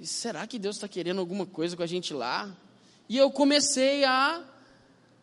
e 0.00 0.06
será 0.06 0.46
que 0.48 0.58
Deus 0.58 0.76
está 0.76 0.88
querendo 0.88 1.20
alguma 1.20 1.46
coisa 1.46 1.76
com 1.76 1.82
a 1.84 1.86
gente 1.86 2.12
lá? 2.12 2.54
E 3.08 3.16
eu 3.16 3.30
comecei 3.30 4.04
a, 4.04 4.44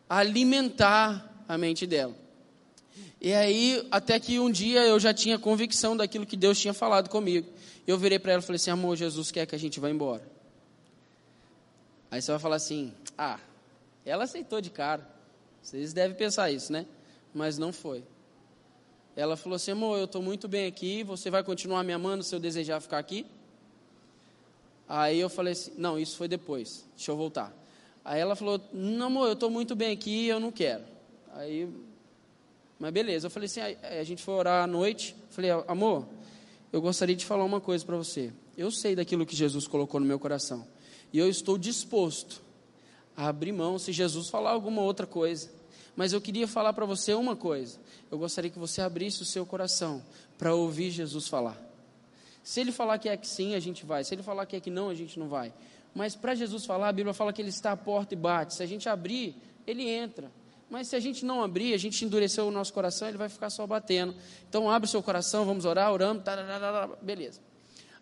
alimentar 0.08 1.44
a 1.46 1.58
mente 1.58 1.86
dela. 1.86 2.16
E 3.20 3.34
aí, 3.34 3.86
até 3.90 4.18
que 4.18 4.40
um 4.40 4.50
dia 4.50 4.80
eu 4.86 4.98
já 4.98 5.12
tinha 5.12 5.38
convicção 5.38 5.94
daquilo 5.94 6.24
que 6.24 6.36
Deus 6.36 6.58
tinha 6.58 6.72
falado 6.72 7.10
comigo. 7.10 7.46
Eu 7.86 7.98
virei 7.98 8.18
para 8.18 8.32
ela 8.32 8.42
e 8.42 8.44
falei 8.44 8.56
assim: 8.56 8.70
amor, 8.70 8.96
Jesus 8.96 9.30
quer 9.30 9.44
que 9.44 9.54
a 9.54 9.58
gente 9.58 9.78
vá 9.78 9.90
embora. 9.90 10.26
Aí 12.10 12.22
você 12.22 12.30
vai 12.30 12.40
falar 12.40 12.56
assim: 12.56 12.94
ah, 13.18 13.38
ela 14.06 14.24
aceitou 14.24 14.62
de 14.62 14.70
cara. 14.70 15.06
Vocês 15.62 15.92
devem 15.92 16.16
pensar 16.16 16.50
isso, 16.50 16.72
né? 16.72 16.86
Mas 17.34 17.58
não 17.58 17.70
foi. 17.70 18.02
Ela 19.16 19.36
falou 19.36 19.56
assim: 19.56 19.72
amor, 19.72 19.98
eu 19.98 20.04
estou 20.04 20.22
muito 20.22 20.48
bem 20.48 20.66
aqui, 20.66 21.02
você 21.02 21.30
vai 21.30 21.42
continuar 21.42 21.82
me 21.82 21.92
amando 21.92 22.22
se 22.22 22.34
eu 22.34 22.40
desejar 22.40 22.80
ficar 22.80 22.98
aqui? 22.98 23.26
Aí 24.88 25.18
eu 25.20 25.28
falei 25.28 25.52
assim: 25.52 25.72
não, 25.76 25.98
isso 25.98 26.16
foi 26.16 26.28
depois, 26.28 26.84
deixa 26.96 27.10
eu 27.10 27.16
voltar. 27.16 27.52
Aí 28.04 28.20
ela 28.20 28.34
falou: 28.34 28.60
não, 28.72 29.06
amor, 29.06 29.26
eu 29.26 29.34
estou 29.34 29.50
muito 29.50 29.74
bem 29.74 29.92
aqui, 29.92 30.26
eu 30.26 30.40
não 30.40 30.50
quero. 30.50 30.84
Aí, 31.34 31.68
mas 32.78 32.92
beleza, 32.92 33.26
eu 33.26 33.30
falei 33.30 33.46
assim: 33.46 33.60
a, 33.60 34.00
a 34.00 34.04
gente 34.04 34.22
foi 34.22 34.34
orar 34.34 34.64
à 34.64 34.66
noite. 34.66 35.14
Falei: 35.30 35.50
amor, 35.66 36.06
eu 36.72 36.80
gostaria 36.80 37.16
de 37.16 37.26
falar 37.26 37.44
uma 37.44 37.60
coisa 37.60 37.84
para 37.84 37.96
você. 37.96 38.32
Eu 38.56 38.70
sei 38.70 38.94
daquilo 38.94 39.26
que 39.26 39.34
Jesus 39.34 39.66
colocou 39.66 40.00
no 40.00 40.06
meu 40.06 40.18
coração, 40.18 40.66
e 41.12 41.18
eu 41.18 41.28
estou 41.28 41.58
disposto 41.58 42.40
a 43.16 43.28
abrir 43.28 43.52
mão 43.52 43.78
se 43.78 43.92
Jesus 43.92 44.28
falar 44.28 44.50
alguma 44.50 44.82
outra 44.82 45.06
coisa. 45.06 45.50
Mas 45.96 46.12
eu 46.12 46.20
queria 46.20 46.46
falar 46.46 46.72
para 46.72 46.86
você 46.86 47.14
uma 47.14 47.36
coisa. 47.36 47.78
Eu 48.10 48.18
gostaria 48.18 48.50
que 48.50 48.58
você 48.58 48.80
abrisse 48.80 49.22
o 49.22 49.24
seu 49.24 49.44
coração 49.44 50.02
para 50.38 50.54
ouvir 50.54 50.90
Jesus 50.90 51.28
falar. 51.28 51.56
Se 52.42 52.60
ele 52.60 52.72
falar 52.72 52.98
que 52.98 53.08
é 53.08 53.16
que 53.16 53.28
sim, 53.28 53.54
a 53.54 53.60
gente 53.60 53.84
vai. 53.84 54.02
Se 54.04 54.14
ele 54.14 54.22
falar 54.22 54.46
que 54.46 54.56
é 54.56 54.60
que 54.60 54.70
não, 54.70 54.88
a 54.88 54.94
gente 54.94 55.18
não 55.18 55.28
vai. 55.28 55.52
Mas 55.94 56.14
para 56.14 56.34
Jesus 56.34 56.64
falar, 56.64 56.88
a 56.88 56.92
Bíblia 56.92 57.12
fala 57.12 57.32
que 57.32 57.42
ele 57.42 57.50
está 57.50 57.72
à 57.72 57.76
porta 57.76 58.14
e 58.14 58.16
bate. 58.16 58.54
Se 58.54 58.62
a 58.62 58.66
gente 58.66 58.88
abrir, 58.88 59.36
ele 59.66 59.88
entra. 59.88 60.30
Mas 60.70 60.88
se 60.88 60.96
a 60.96 61.00
gente 61.00 61.24
não 61.24 61.42
abrir, 61.42 61.74
a 61.74 61.76
gente 61.76 62.04
endureceu 62.04 62.46
o 62.46 62.50
nosso 62.50 62.72
coração, 62.72 63.08
ele 63.08 63.18
vai 63.18 63.28
ficar 63.28 63.50
só 63.50 63.66
batendo. 63.66 64.14
Então 64.48 64.70
abre 64.70 64.86
o 64.86 64.90
seu 64.90 65.02
coração, 65.02 65.44
vamos 65.44 65.64
orar, 65.64 65.92
oramos, 65.92 66.22
tararara, 66.22 66.96
beleza. 67.02 67.40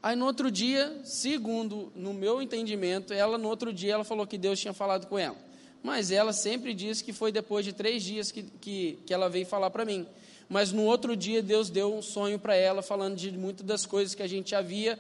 Aí 0.03 0.15
no 0.15 0.27
outro 0.27 0.51
dia, 0.51 1.01
segundo 1.03 1.91
no 1.97 2.13
meu 2.13 2.41
entendimento, 2.41 3.13
ela 3.13 3.39
no 3.39 3.49
outro 3.49 3.73
dia 3.73 3.95
ela 3.95 4.05
falou 4.05 4.27
que 4.27 4.39
Deus 4.39 4.61
tinha 4.61 4.73
falado 4.73 5.07
com 5.07 5.19
ela. 5.19 5.37
Mas 5.83 6.11
ela 6.11 6.33
sempre 6.33 6.75
disse 6.75 7.05
que 7.05 7.13
foi 7.13 7.31
depois 7.31 7.65
de 7.65 7.73
três 7.73 8.03
dias 8.03 8.31
que, 8.31 8.43
que, 8.43 8.99
que 9.07 9.15
ela 9.15 9.29
veio 9.29 9.47
falar 9.47 9.71
para 9.71 9.85
mim. 9.85 10.07
Mas 10.49 10.73
no 10.73 10.83
outro 10.83 11.15
dia 11.15 11.43
Deus 11.43 11.71
deu 11.71 11.95
um 11.95 12.03
sonho 12.03 12.39
para 12.39 12.55
ela, 12.55 12.83
falando 12.83 13.17
de 13.17 13.31
muitas 13.33 13.65
das 13.65 13.85
coisas 13.85 14.15
que 14.15 14.23
a 14.23 14.27
gente 14.27 14.55
havia, 14.55 14.99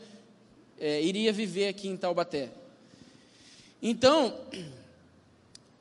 é, 0.78 1.02
iria 1.02 1.32
viver 1.32 1.68
aqui 1.68 1.88
em 1.88 1.96
Taubaté. 1.96 2.50
Então, 3.82 4.38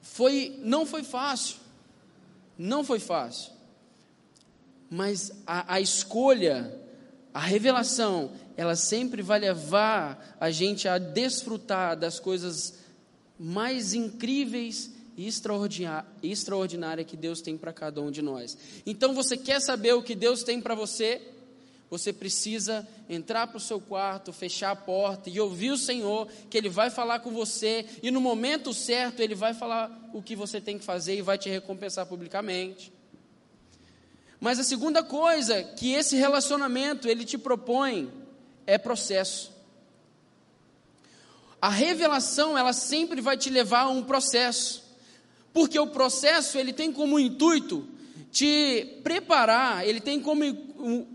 foi, 0.02 0.58
não 0.60 0.86
foi 0.86 1.04
fácil, 1.04 1.58
não 2.58 2.84
foi 2.84 3.00
fácil, 3.00 3.52
mas 4.90 5.32
a, 5.46 5.76
a 5.76 5.82
escolha, 5.82 6.74
a 7.34 7.40
revelação, 7.40 8.32
ela 8.56 8.76
sempre 8.76 9.22
vai 9.22 9.40
levar 9.40 10.38
a 10.40 10.50
gente 10.50 10.88
a 10.88 10.98
desfrutar 10.98 11.98
das 11.98 12.20
coisas 12.20 12.80
mais 13.40 13.94
incríveis 13.94 14.92
e 15.18 15.28
extraordinárias 15.28 17.08
que 17.08 17.18
Deus 17.18 17.42
tem 17.42 17.58
para 17.58 17.74
cada 17.74 18.02
um 18.02 18.12
de 18.12 18.22
nós. 18.22 18.58
Então, 18.86 19.14
você 19.14 19.36
quer 19.36 19.60
saber 19.60 19.94
o 19.94 20.04
que 20.04 20.16
Deus 20.16 20.44
tem 20.44 20.62
para 20.62 20.76
você? 20.76 21.22
Você 21.90 22.12
precisa 22.12 22.88
entrar 23.10 23.48
para 23.48 23.58
o 23.58 23.62
seu 23.62 23.80
quarto, 23.80 24.34
fechar 24.34 24.72
a 24.72 24.76
porta 24.76 25.30
e 25.30 25.40
ouvir 25.40 25.72
o 25.72 25.78
Senhor, 25.78 26.28
que 26.50 26.58
Ele 26.58 26.70
vai 26.70 26.90
falar 26.90 27.20
com 27.20 27.32
você, 27.32 27.86
e 28.04 28.12
no 28.12 28.20
momento 28.20 28.74
certo 28.74 29.22
Ele 29.22 29.36
vai 29.36 29.54
falar 29.54 30.10
o 30.14 30.22
que 30.22 30.36
você 30.36 30.60
tem 30.60 30.78
que 30.78 30.84
fazer 30.84 31.18
e 31.18 31.22
vai 31.22 31.38
te 31.38 31.50
recompensar 31.50 32.06
publicamente. 32.06 32.92
Mas 34.40 34.60
a 34.60 34.64
segunda 34.64 35.02
coisa 35.02 35.64
que 35.64 35.94
esse 35.94 36.16
relacionamento 36.16 37.08
ele 37.08 37.26
te 37.26 37.38
propõe 37.38 38.12
é 38.68 38.78
processo. 38.78 39.52
A 41.62 41.70
revelação 41.70 42.58
ela 42.58 42.74
sempre 42.74 43.20
vai 43.20 43.36
te 43.36 43.50
levar 43.50 43.82
a 43.82 43.90
um 43.90 44.04
processo, 44.04 44.84
porque 45.52 45.80
o 45.80 45.88
processo 45.88 46.58
ele 46.58 46.72
tem 46.72 46.92
como 46.92 47.20
intuito 47.20 47.88
te 48.32 49.00
preparar, 49.04 49.88
ele 49.88 50.00
tem 50.00 50.20
como, 50.20 50.44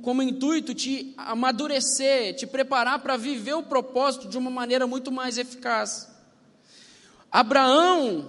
como 0.02 0.22
intuito 0.22 0.74
te 0.74 1.14
amadurecer, 1.16 2.34
te 2.34 2.46
preparar 2.46 2.98
para 2.98 3.16
viver 3.16 3.54
o 3.54 3.62
propósito 3.62 4.26
de 4.26 4.36
uma 4.36 4.50
maneira 4.50 4.86
muito 4.86 5.12
mais 5.12 5.38
eficaz. 5.38 6.08
Abraão, 7.30 8.28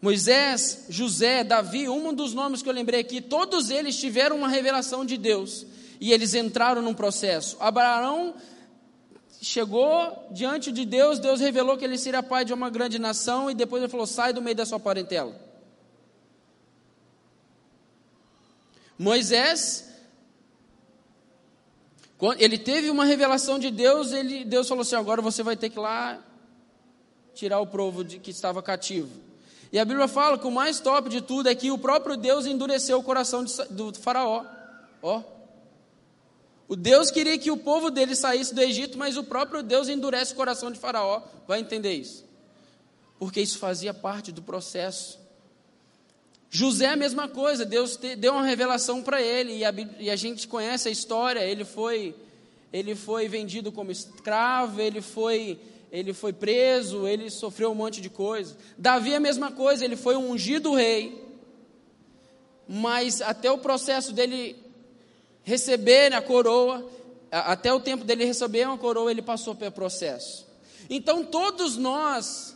Moisés, 0.00 0.86
José, 0.88 1.44
Davi, 1.44 1.88
um 1.88 2.14
dos 2.14 2.32
nomes 2.32 2.62
que 2.62 2.68
eu 2.68 2.72
lembrei 2.72 3.00
aqui, 3.00 3.20
todos 3.20 3.70
eles 3.70 3.96
tiveram 3.96 4.36
uma 4.36 4.48
revelação 4.48 5.04
de 5.04 5.16
Deus 5.16 5.66
e 6.00 6.12
eles 6.12 6.34
entraram 6.34 6.80
num 6.80 6.94
processo. 6.94 7.56
Abraão 7.60 8.34
chegou 9.40 10.28
diante 10.30 10.72
de 10.72 10.84
Deus, 10.84 11.18
Deus 11.18 11.40
revelou 11.40 11.76
que 11.76 11.84
ele 11.84 11.98
seria 11.98 12.22
pai 12.22 12.44
de 12.44 12.52
uma 12.52 12.70
grande 12.70 12.98
nação 12.98 13.50
e 13.50 13.54
depois 13.54 13.82
ele 13.82 13.90
falou: 13.90 14.06
sai 14.06 14.32
do 14.32 14.42
meio 14.42 14.56
da 14.56 14.66
sua 14.66 14.80
parentela. 14.80 15.34
Moisés, 18.98 19.86
ele 22.38 22.56
teve 22.58 22.88
uma 22.88 23.04
revelação 23.04 23.58
de 23.58 23.70
Deus, 23.70 24.12
ele, 24.12 24.44
Deus 24.44 24.68
falou 24.68 24.82
assim: 24.82 24.96
agora 24.96 25.20
você 25.20 25.42
vai 25.42 25.56
ter 25.56 25.70
que 25.70 25.78
ir 25.78 25.82
lá 25.82 26.18
tirar 27.34 27.60
o 27.60 27.66
provo 27.66 28.02
de, 28.02 28.18
que 28.18 28.30
estava 28.30 28.62
cativo. 28.62 29.10
E 29.70 29.78
a 29.78 29.84
Bíblia 29.84 30.08
fala 30.08 30.38
que 30.38 30.46
o 30.46 30.50
mais 30.50 30.80
top 30.80 31.08
de 31.10 31.20
tudo 31.20 31.48
é 31.48 31.54
que 31.54 31.70
o 31.70 31.78
próprio 31.78 32.16
Deus 32.16 32.46
endureceu 32.46 32.98
o 32.98 33.02
coração 33.02 33.44
de, 33.44 33.52
do 33.70 33.92
faraó. 33.94 34.44
Ó. 35.02 35.35
O 36.68 36.74
Deus 36.74 37.10
queria 37.10 37.38
que 37.38 37.50
o 37.50 37.56
povo 37.56 37.90
dele 37.90 38.16
saísse 38.16 38.54
do 38.54 38.60
Egito, 38.60 38.98
mas 38.98 39.16
o 39.16 39.22
próprio 39.22 39.62
Deus 39.62 39.88
endurece 39.88 40.32
o 40.32 40.36
coração 40.36 40.70
de 40.70 40.78
faraó. 40.78 41.22
Vai 41.46 41.60
entender 41.60 41.94
isso. 41.94 42.24
Porque 43.18 43.40
isso 43.40 43.58
fazia 43.58 43.94
parte 43.94 44.32
do 44.32 44.42
processo. 44.42 45.18
José 46.50 46.86
a 46.86 46.96
mesma 46.96 47.28
coisa, 47.28 47.64
Deus 47.64 47.96
te, 47.96 48.16
deu 48.16 48.32
uma 48.32 48.44
revelação 48.44 49.02
para 49.02 49.20
ele, 49.20 49.58
e 49.58 49.64
a, 49.64 49.74
e 49.98 50.10
a, 50.10 50.16
gente 50.16 50.48
conhece 50.48 50.88
a 50.88 50.90
história, 50.90 51.40
ele 51.40 51.64
foi, 51.64 52.14
ele 52.72 52.94
foi 52.94 53.28
vendido 53.28 53.70
como 53.70 53.90
escravo, 53.90 54.80
ele 54.80 55.00
foi, 55.00 55.58
ele 55.90 56.12
foi 56.12 56.32
preso, 56.32 57.06
ele 57.06 57.30
sofreu 57.30 57.70
um 57.72 57.74
monte 57.74 58.00
de 58.00 58.08
coisa. 58.08 58.56
Davi 58.78 59.14
a 59.14 59.20
mesma 59.20 59.52
coisa, 59.52 59.84
ele 59.84 59.96
foi 59.96 60.16
um 60.16 60.30
ungido 60.30 60.74
rei, 60.74 61.22
mas 62.68 63.20
até 63.20 63.50
o 63.50 63.58
processo 63.58 64.12
dele 64.12 64.56
receber 65.46 66.12
a 66.12 66.20
coroa, 66.20 66.84
até 67.30 67.72
o 67.72 67.78
tempo 67.78 68.04
dele 68.04 68.24
receber 68.24 68.66
uma 68.66 68.76
coroa, 68.76 69.10
ele 69.10 69.22
passou 69.22 69.54
pelo 69.54 69.70
processo. 69.70 70.44
Então 70.90 71.24
todos 71.24 71.76
nós 71.76 72.54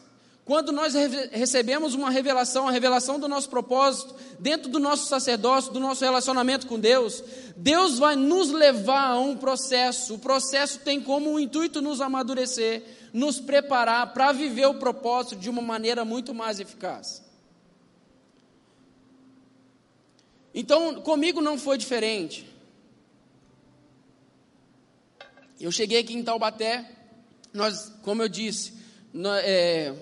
quando 0.51 0.73
nós 0.73 0.95
recebemos 1.31 1.95
uma 1.95 2.11
revelação, 2.11 2.67
a 2.67 2.73
revelação 2.73 3.21
do 3.21 3.29
nosso 3.29 3.49
propósito, 3.49 4.17
dentro 4.37 4.69
do 4.69 4.81
nosso 4.81 5.07
sacerdócio, 5.07 5.73
do 5.73 5.79
nosso 5.79 6.05
relacionamento 6.05 6.67
com 6.67 6.77
Deus, 6.77 7.23
Deus 7.57 8.01
vai 8.01 8.17
nos 8.17 8.51
levar 8.51 9.11
a 9.11 9.21
um 9.21 9.37
processo. 9.37 10.15
O 10.15 10.19
processo 10.19 10.81
tem 10.81 11.01
como 11.01 11.39
intuito 11.39 11.81
nos 11.81 12.01
amadurecer, 12.01 12.83
nos 13.13 13.39
preparar 13.39 14.13
para 14.13 14.33
viver 14.33 14.67
o 14.67 14.75
propósito 14.75 15.37
de 15.37 15.49
uma 15.49 15.63
maneira 15.63 16.05
muito 16.05 16.35
mais 16.35 16.59
eficaz. 16.59 17.23
Então, 20.53 20.97
comigo 21.03 21.41
não 21.41 21.57
foi 21.57 21.79
diferente. 21.79 22.50
Eu 25.61 25.71
cheguei 25.71 25.99
aqui 25.99 26.15
em 26.15 26.23
Taubaté, 26.23 26.87
nós, 27.53 27.93
como 28.01 28.23
eu 28.23 28.31
disse, 28.31 28.73
é, 29.45 29.93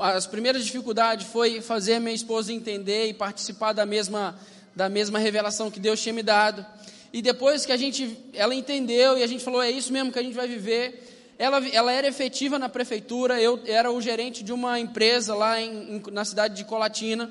as 0.00 0.26
primeiras 0.26 0.64
dificuldades 0.64 1.26
foi 1.26 1.60
fazer 1.60 1.98
minha 1.98 2.14
esposa 2.14 2.54
entender 2.54 3.06
e 3.06 3.12
participar 3.12 3.74
da 3.74 3.84
mesma, 3.84 4.40
da 4.74 4.88
mesma 4.88 5.18
revelação 5.18 5.70
que 5.70 5.78
Deus 5.78 6.00
tinha 6.00 6.14
me 6.14 6.22
dado. 6.22 6.64
E 7.12 7.20
depois 7.20 7.66
que 7.66 7.72
a 7.72 7.76
gente, 7.76 8.18
ela 8.32 8.54
entendeu 8.54 9.18
e 9.18 9.22
a 9.22 9.26
gente 9.26 9.44
falou, 9.44 9.60
é 9.60 9.70
isso 9.70 9.92
mesmo 9.92 10.10
que 10.10 10.18
a 10.18 10.22
gente 10.22 10.34
vai 10.34 10.48
viver. 10.48 11.34
Ela, 11.38 11.68
ela 11.68 11.92
era 11.92 12.08
efetiva 12.08 12.58
na 12.58 12.70
prefeitura, 12.70 13.38
eu 13.42 13.60
era 13.66 13.92
o 13.92 14.00
gerente 14.00 14.42
de 14.42 14.54
uma 14.54 14.80
empresa 14.80 15.34
lá 15.34 15.60
em, 15.60 16.02
na 16.10 16.24
cidade 16.24 16.56
de 16.56 16.64
Colatina. 16.64 17.30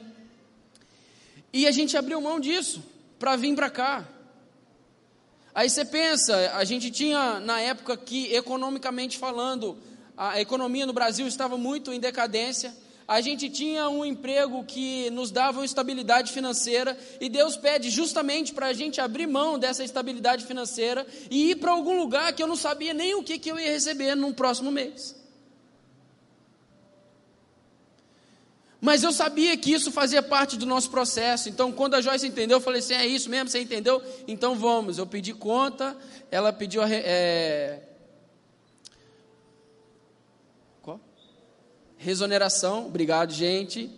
E 1.51 1.65
a 1.65 1.71
gente 1.71 1.97
abriu 1.97 2.21
mão 2.21 2.39
disso 2.39 2.83
para 3.17 3.35
vir 3.35 3.55
para 3.55 3.71
cá. 3.71 4.07
Aí 5.57 5.71
você 5.71 5.83
pensa, 5.83 6.51
a 6.53 6.63
gente 6.63 6.91
tinha 6.91 7.39
na 7.39 7.59
época 7.59 7.97
que, 7.97 8.31
economicamente 8.31 9.17
falando, 9.17 9.75
a 10.15 10.39
economia 10.39 10.85
no 10.85 10.93
Brasil 10.93 11.25
estava 11.25 11.57
muito 11.57 11.91
em 11.91 11.99
decadência, 11.99 12.71
a 13.07 13.21
gente 13.21 13.49
tinha 13.49 13.89
um 13.89 14.05
emprego 14.05 14.63
que 14.63 15.09
nos 15.09 15.31
dava 15.31 15.57
uma 15.57 15.65
estabilidade 15.65 16.31
financeira, 16.31 16.95
e 17.19 17.27
Deus 17.27 17.57
pede 17.57 17.89
justamente 17.89 18.53
para 18.53 18.67
a 18.67 18.73
gente 18.73 19.01
abrir 19.01 19.25
mão 19.25 19.57
dessa 19.57 19.83
estabilidade 19.83 20.45
financeira 20.45 21.07
e 21.27 21.49
ir 21.49 21.55
para 21.55 21.71
algum 21.71 21.97
lugar 21.97 22.33
que 22.33 22.43
eu 22.43 22.47
não 22.47 22.55
sabia 22.55 22.93
nem 22.93 23.15
o 23.15 23.23
que, 23.23 23.39
que 23.39 23.49
eu 23.49 23.59
ia 23.59 23.71
receber 23.71 24.13
no 24.13 24.31
próximo 24.35 24.71
mês. 24.71 25.15
Mas 28.79 29.03
eu 29.03 29.11
sabia 29.11 29.57
que 29.57 29.71
isso 29.71 29.91
fazia 29.91 30.21
parte 30.21 30.55
do 30.55 30.65
nosso 30.65 30.89
processo. 30.91 31.49
Então, 31.49 31.71
quando 31.71 31.95
a 31.95 32.01
Joyce 32.01 32.27
entendeu, 32.27 32.57
eu 32.57 32.61
falei 32.61 32.79
assim: 32.79 32.93
é 32.93 33.05
isso 33.05 33.29
mesmo, 33.29 33.49
você 33.49 33.59
entendeu? 33.59 34.01
Então 34.27 34.55
vamos. 34.55 34.97
Eu 34.97 35.07
pedi 35.07 35.33
conta, 35.33 35.95
ela 36.29 36.53
pediu 36.53 36.83
é, 36.83 37.81
Resoneração, 41.97 42.85
obrigado, 42.85 43.33
gente. 43.33 43.89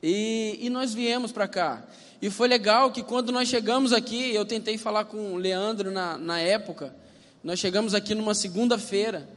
E, 0.00 0.58
e 0.60 0.70
nós 0.70 0.94
viemos 0.94 1.32
para 1.32 1.48
cá. 1.48 1.82
E 2.22 2.30
foi 2.30 2.46
legal 2.46 2.92
que 2.92 3.02
quando 3.02 3.32
nós 3.32 3.48
chegamos 3.48 3.92
aqui, 3.92 4.32
eu 4.32 4.44
tentei 4.44 4.78
falar 4.78 5.04
com 5.06 5.34
o 5.34 5.36
Leandro 5.36 5.90
na, 5.90 6.16
na 6.16 6.38
época. 6.38 6.94
Nós 7.42 7.58
chegamos 7.58 7.92
aqui 7.92 8.14
numa 8.14 8.34
segunda-feira. 8.34 9.28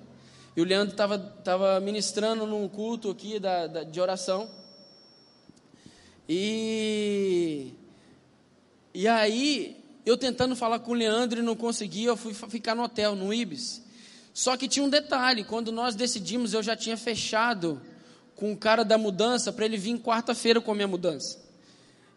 E 0.57 0.61
o 0.61 0.65
Leandro 0.65 0.93
estava 0.93 1.19
tava 1.19 1.79
ministrando 1.79 2.47
num 2.47 2.67
culto 2.67 3.11
aqui 3.11 3.37
da, 3.37 3.67
da, 3.67 3.83
de 3.83 4.01
oração. 4.01 4.49
E, 6.27 7.73
e 8.91 9.07
aí, 9.07 9.77
eu 10.03 10.17
tentando 10.17 10.55
falar 10.55 10.79
com 10.79 10.93
o 10.93 10.95
Leandro 10.95 11.39
e 11.41 11.43
não 11.43 11.55
conseguia, 11.55 12.07
eu 12.09 12.17
fui 12.17 12.33
ficar 12.33 12.73
no 12.73 12.81
hotel, 12.81 13.15
no 13.15 13.31
Ibis. 13.31 13.83
Só 14.33 14.57
que 14.57 14.67
tinha 14.67 14.83
um 14.83 14.89
detalhe: 14.89 15.43
quando 15.43 15.71
nós 15.71 15.93
decidimos, 15.93 16.55
eu 16.55 16.63
já 16.63 16.75
tinha 16.75 16.97
fechado 16.97 17.79
com 18.35 18.51
o 18.51 18.57
cara 18.57 18.83
da 18.83 18.97
mudança 18.97 19.53
para 19.53 19.65
ele 19.65 19.77
vir 19.77 19.99
quarta-feira 19.99 20.59
com 20.59 20.71
a 20.71 20.75
minha 20.75 20.87
mudança. 20.87 21.39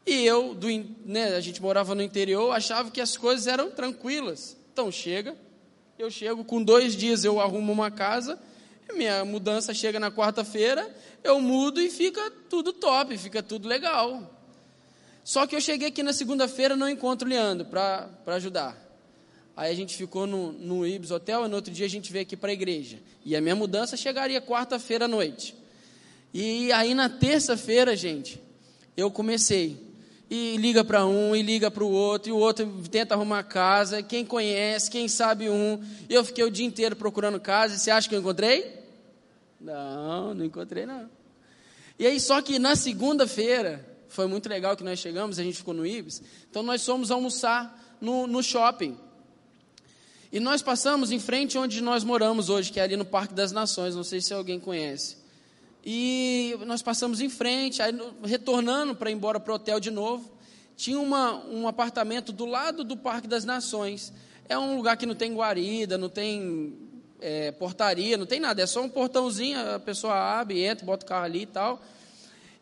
E 0.06 0.24
eu, 0.24 0.54
do, 0.54 0.66
né, 1.04 1.36
a 1.36 1.40
gente 1.40 1.60
morava 1.60 1.94
no 1.94 2.02
interior, 2.02 2.52
achava 2.52 2.90
que 2.90 3.02
as 3.02 3.18
coisas 3.18 3.46
eram 3.46 3.70
tranquilas. 3.70 4.56
Então 4.72 4.90
chega, 4.90 5.36
eu 6.00 6.10
chego, 6.10 6.44
com 6.44 6.62
dois 6.62 6.96
dias 6.96 7.24
eu 7.24 7.40
arrumo 7.40 7.72
uma 7.72 7.90
casa, 7.90 8.38
minha 8.94 9.24
mudança 9.24 9.74
chega 9.74 10.00
na 10.00 10.10
quarta-feira, 10.10 10.88
eu 11.22 11.40
mudo 11.40 11.80
e 11.80 11.90
fica 11.90 12.30
tudo 12.48 12.72
top, 12.72 13.16
fica 13.18 13.42
tudo 13.42 13.68
legal. 13.68 14.38
Só 15.22 15.46
que 15.46 15.54
eu 15.54 15.60
cheguei 15.60 15.88
aqui 15.88 16.02
na 16.02 16.12
segunda-feira 16.12 16.74
não 16.74 16.88
encontro 16.88 17.26
o 17.26 17.30
Leandro 17.30 17.66
para 17.66 18.08
ajudar. 18.28 18.76
Aí 19.56 19.70
a 19.70 19.74
gente 19.74 19.94
ficou 19.94 20.26
no, 20.26 20.52
no 20.52 20.86
Ibis 20.86 21.10
Hotel 21.10 21.44
e 21.44 21.48
no 21.48 21.56
outro 21.56 21.72
dia 21.72 21.84
a 21.84 21.88
gente 21.88 22.10
veio 22.10 22.22
aqui 22.22 22.36
para 22.36 22.50
a 22.50 22.54
igreja. 22.54 22.98
E 23.24 23.36
a 23.36 23.40
minha 23.40 23.54
mudança 23.54 23.96
chegaria 23.96 24.40
quarta-feira 24.40 25.04
à 25.04 25.08
noite. 25.08 25.54
E 26.32 26.72
aí 26.72 26.94
na 26.94 27.10
terça-feira, 27.10 27.94
gente, 27.94 28.40
eu 28.96 29.10
comecei 29.10 29.89
e 30.30 30.56
liga 30.56 30.84
para 30.84 31.04
um, 31.04 31.34
e 31.34 31.42
liga 31.42 31.72
para 31.72 31.82
o 31.82 31.90
outro, 31.90 32.28
e 32.28 32.32
o 32.32 32.36
outro 32.36 32.64
tenta 32.88 33.14
arrumar 33.14 33.42
casa, 33.42 34.00
quem 34.00 34.24
conhece, 34.24 34.88
quem 34.88 35.08
sabe 35.08 35.50
um. 35.50 35.82
Eu 36.08 36.24
fiquei 36.24 36.44
o 36.44 36.50
dia 36.50 36.64
inteiro 36.64 36.94
procurando 36.94 37.40
casa, 37.40 37.74
e 37.74 37.78
você 37.78 37.90
acha 37.90 38.08
que 38.08 38.14
eu 38.14 38.20
encontrei? 38.20 38.78
Não, 39.60 40.32
não 40.32 40.44
encontrei 40.44 40.86
não. 40.86 41.10
E 41.98 42.06
aí, 42.06 42.20
só 42.20 42.40
que 42.40 42.60
na 42.60 42.76
segunda-feira, 42.76 43.84
foi 44.08 44.28
muito 44.28 44.48
legal 44.48 44.76
que 44.76 44.84
nós 44.84 45.00
chegamos, 45.00 45.40
a 45.40 45.42
gente 45.42 45.56
ficou 45.56 45.74
no 45.74 45.84
Ibis, 45.84 46.22
então 46.48 46.62
nós 46.62 46.86
fomos 46.86 47.10
almoçar 47.10 47.96
no, 48.00 48.28
no 48.28 48.40
shopping. 48.40 48.96
E 50.32 50.38
nós 50.38 50.62
passamos 50.62 51.10
em 51.10 51.18
frente 51.18 51.58
onde 51.58 51.80
nós 51.80 52.04
moramos 52.04 52.48
hoje, 52.48 52.70
que 52.70 52.78
é 52.78 52.84
ali 52.84 52.96
no 52.96 53.04
Parque 53.04 53.34
das 53.34 53.50
Nações, 53.50 53.96
não 53.96 54.04
sei 54.04 54.20
se 54.20 54.32
alguém 54.32 54.60
conhece. 54.60 55.19
E 55.84 56.58
nós 56.66 56.82
passamos 56.82 57.20
em 57.20 57.28
frente, 57.28 57.80
aí 57.80 57.92
retornando 58.22 58.94
para 58.94 59.10
ir 59.10 59.14
embora 59.14 59.40
para 59.40 59.52
o 59.52 59.56
hotel 59.56 59.80
de 59.80 59.90
novo, 59.90 60.30
tinha 60.76 60.98
uma, 60.98 61.44
um 61.46 61.66
apartamento 61.66 62.32
do 62.32 62.44
lado 62.44 62.84
do 62.84 62.96
Parque 62.96 63.26
das 63.26 63.44
Nações. 63.44 64.12
É 64.48 64.58
um 64.58 64.76
lugar 64.76 64.96
que 64.96 65.06
não 65.06 65.14
tem 65.14 65.32
guarida, 65.32 65.96
não 65.96 66.08
tem 66.08 66.74
é, 67.20 67.52
portaria, 67.52 68.16
não 68.16 68.26
tem 68.26 68.40
nada, 68.40 68.62
é 68.62 68.66
só 68.66 68.82
um 68.82 68.88
portãozinho, 68.88 69.58
a 69.74 69.78
pessoa 69.78 70.14
abre, 70.14 70.62
entra, 70.62 70.84
bota 70.84 71.04
o 71.04 71.08
carro 71.08 71.24
ali 71.24 71.42
e 71.42 71.46
tal. 71.46 71.82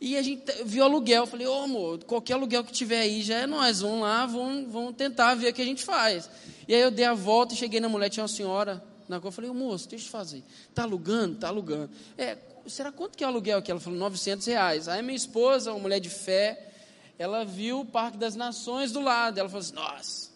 E 0.00 0.16
a 0.16 0.22
gente 0.22 0.44
viu 0.64 0.84
aluguel, 0.84 1.26
falei, 1.26 1.46
ô 1.46 1.58
oh, 1.58 1.62
amor, 1.64 2.04
qualquer 2.04 2.34
aluguel 2.34 2.62
que 2.62 2.70
tiver 2.70 3.00
aí 3.00 3.20
já 3.20 3.38
é 3.38 3.46
nós, 3.46 3.80
vamos 3.80 4.02
lá, 4.02 4.26
vamos, 4.26 4.72
vamos 4.72 4.94
tentar 4.94 5.34
ver 5.34 5.48
o 5.48 5.52
que 5.52 5.62
a 5.62 5.64
gente 5.64 5.84
faz. 5.84 6.30
E 6.68 6.74
aí 6.74 6.80
eu 6.80 6.90
dei 6.90 7.04
a 7.04 7.14
volta 7.14 7.54
e 7.54 7.56
cheguei 7.56 7.80
na 7.80 7.88
mulher, 7.88 8.08
tinha 8.08 8.22
uma 8.22 8.28
senhora 8.28 8.82
na 9.08 9.16
eu 9.16 9.32
falei, 9.32 9.50
moço, 9.50 9.88
deixa 9.88 10.06
eu 10.06 10.10
fazer, 10.10 10.44
está 10.68 10.82
alugando? 10.82 11.34
Está 11.34 11.48
alugando. 11.48 11.90
É, 12.16 12.36
será 12.68 12.92
quanto 12.92 13.16
que 13.16 13.24
é 13.24 13.26
o 13.26 13.30
aluguel 13.30 13.58
aqui? 13.58 13.70
Ela 13.70 13.80
falou, 13.80 13.98
900 13.98 14.46
reais. 14.46 14.88
Aí 14.88 15.02
minha 15.02 15.16
esposa, 15.16 15.72
uma 15.72 15.80
mulher 15.80 16.00
de 16.00 16.10
fé, 16.10 16.68
ela 17.18 17.44
viu 17.44 17.80
o 17.80 17.84
Parque 17.84 18.16
das 18.16 18.34
Nações 18.34 18.92
do 18.92 19.00
lado. 19.00 19.38
Ela 19.38 19.48
falou 19.48 19.60
assim, 19.60 19.74
nossa, 19.74 20.28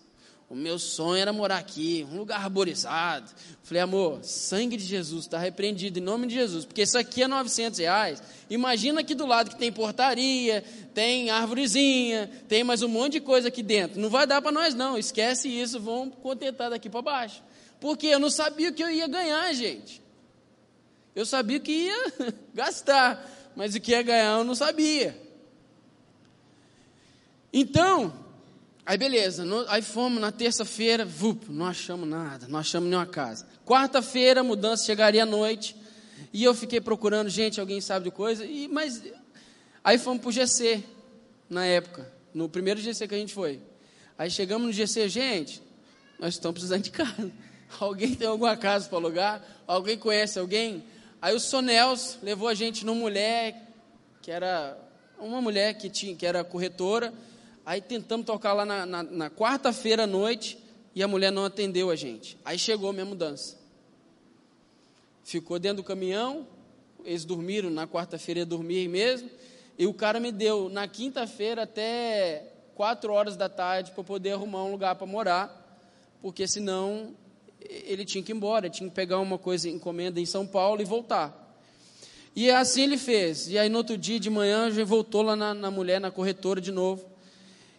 o 0.53 0.55
meu 0.55 0.79
sonho 0.79 1.19
era 1.19 1.33
morar 1.33 1.57
aqui, 1.57 2.07
um 2.13 2.19
lugar 2.19 2.39
arborizado. 2.39 3.31
Falei, 3.63 3.83
amor, 3.83 4.23
sangue 4.23 4.77
de 4.77 4.85
Jesus, 4.85 5.25
está 5.25 5.39
repreendido 5.39 5.99
em 5.99 6.03
nome 6.03 6.27
de 6.27 6.35
Jesus, 6.35 6.67
porque 6.67 6.83
isso 6.83 6.99
aqui 6.99 7.23
é 7.23 7.27
900 7.27 7.79
reais. 7.79 8.23
Imagina 8.51 9.01
aqui 9.01 9.15
do 9.15 9.25
lado 9.25 9.49
que 9.49 9.57
tem 9.57 9.73
portaria, 9.73 10.63
tem 10.93 11.31
árvorezinha, 11.31 12.31
tem 12.49 12.63
mais 12.63 12.83
um 12.83 12.89
monte 12.89 13.13
de 13.15 13.21
coisa 13.21 13.49
aqui 13.49 13.63
dentro. 13.63 13.99
Não 13.99 14.11
vai 14.11 14.27
dar 14.27 14.43
para 14.43 14.53
nós 14.53 14.75
não, 14.75 14.99
esquece 14.99 15.49
isso, 15.49 15.81
vamos 15.81 16.17
contentar 16.23 16.69
daqui 16.69 16.91
para 16.91 17.01
baixo. 17.01 17.43
Porque 17.81 18.09
eu 18.09 18.19
não 18.19 18.29
sabia 18.29 18.69
o 18.69 18.75
que 18.75 18.85
eu 18.85 18.91
ia 18.91 19.09
ganhar, 19.09 19.51
gente. 19.55 20.02
Eu 21.15 21.27
sabia 21.27 21.61
que 21.61 21.73
ia 21.73 22.13
gastar, 22.55 23.53
mas 23.55 23.75
o 23.75 23.81
que 23.81 23.93
ia 23.93 24.03
ganhar 24.03 24.39
eu 24.39 24.45
não 24.45 24.55
sabia. 24.55 25.21
Então, 27.53 28.13
aí 28.87 28.97
beleza, 28.97 29.45
no, 29.45 29.69
aí 29.69 29.83
fomos 29.83 30.21
na 30.21 30.33
terça-feira, 30.33 31.07
não 31.49 31.67
achamos 31.67 32.09
nada, 32.09 32.49
não 32.49 32.59
achamos 32.59 32.89
nenhuma 32.89 33.07
casa. 33.07 33.47
Quarta-feira, 33.67 34.43
mudança 34.43 34.87
chegaria 34.87 35.25
à 35.25 35.27
noite, 35.27 35.77
e 36.33 36.43
eu 36.43 36.55
fiquei 36.55 36.81
procurando, 36.81 37.29
gente, 37.29 37.61
alguém 37.61 37.81
sabe 37.81 38.07
de 38.07 38.11
coisa, 38.11 38.47
e, 38.47 38.69
mas 38.69 39.03
aí 39.85 39.99
fomos 39.99 40.23
para 40.23 40.31
o 40.31 40.33
GC, 40.33 40.83
na 41.49 41.67
época, 41.67 42.11
no 42.33 42.49
primeiro 42.49 42.81
GC 42.81 43.07
que 43.07 43.15
a 43.15 43.19
gente 43.19 43.35
foi. 43.35 43.61
Aí 44.17 44.31
chegamos 44.31 44.67
no 44.67 44.73
GC, 44.73 45.11
gente, 45.11 45.63
nós 46.19 46.35
estamos 46.35 46.55
precisando 46.55 46.83
de 46.83 46.91
casa. 46.91 47.31
Alguém 47.79 48.15
tem 48.15 48.29
alguma 48.29 48.57
casa 48.57 48.89
para 48.89 48.99
alugar? 48.99 49.43
Alguém 49.67 49.99
conhece 49.99 50.39
alguém? 50.39 50.85
Aí 51.23 51.37
o 51.37 51.39
Sonels 51.39 52.19
levou 52.21 52.49
a 52.49 52.55
gente 52.55 52.85
numa 52.85 53.01
mulher, 53.01 53.73
que 54.21 54.29
era 54.29 54.77
uma 55.21 55.41
mulher 55.41 55.75
que, 55.75 55.89
tinha, 55.89 56.17
que 56.17 56.27
era 56.27 56.43
corretora. 56.43 57.15
Aí 57.65 57.81
tentamos 57.81 58.27
tocar 58.27 58.53
lá 58.53 58.65
na, 58.65 58.85
na, 58.85 59.03
na 59.05 59.31
quarta-feira 59.31 60.03
à 60.03 60.07
noite 60.07 60.59
e 60.93 61.01
a 61.01 61.07
mulher 61.07 61.31
não 61.31 61.45
atendeu 61.45 61.91
a 61.91 61.95
gente. 61.95 62.37
Aí 62.45 62.59
chegou 62.59 62.93
minha 62.93 63.05
mudança. 63.05 63.57
Ficou 65.23 65.61
dentro 65.61 65.77
do 65.77 65.85
caminhão, 65.85 66.45
eles 67.05 67.25
dormiram, 67.25 67.71
na 67.71 67.87
quarta-feira 67.87 68.41
ia 68.41 68.47
dormir 68.47 68.89
mesmo. 68.89 69.31
E 69.79 69.87
o 69.87 69.95
cara 69.95 70.19
me 70.19 70.33
deu 70.33 70.69
na 70.69 70.89
quinta-feira 70.89 71.63
até 71.63 72.53
quatro 72.75 73.13
horas 73.13 73.37
da 73.37 73.49
tarde 73.49 73.93
para 73.93 74.03
poder 74.03 74.33
arrumar 74.33 74.65
um 74.65 74.73
lugar 74.73 74.97
para 74.97 75.07
morar, 75.07 75.81
porque 76.21 76.49
senão 76.49 77.15
ele 77.69 78.05
tinha 78.05 78.23
que 78.23 78.33
ir 78.33 78.35
embora, 78.35 78.69
tinha 78.71 78.89
que 78.89 78.95
pegar 78.95 79.19
uma 79.19 79.39
coisa, 79.39 79.69
encomenda 79.69 80.21
em 80.21 80.27
São 80.27 80.47
Paulo 80.47 80.81
e 80.81 80.85
voltar. 80.85 81.39
E 82.35 82.51
assim 82.51 82.83
ele 82.83 82.97
fez. 82.97 83.49
E 83.49 83.59
aí 83.59 83.69
no 83.69 83.79
outro 83.79 83.97
dia 83.97 84.19
de 84.19 84.31
manhã 84.31 84.71
já 84.71 84.85
voltou 84.85 85.23
lá 85.23 85.37
na, 85.37 85.55
na 85.55 85.71
mulher, 85.71 86.01
na 86.01 86.11
corretora 86.11 86.61
de 86.61 86.73
novo. 86.73 87.11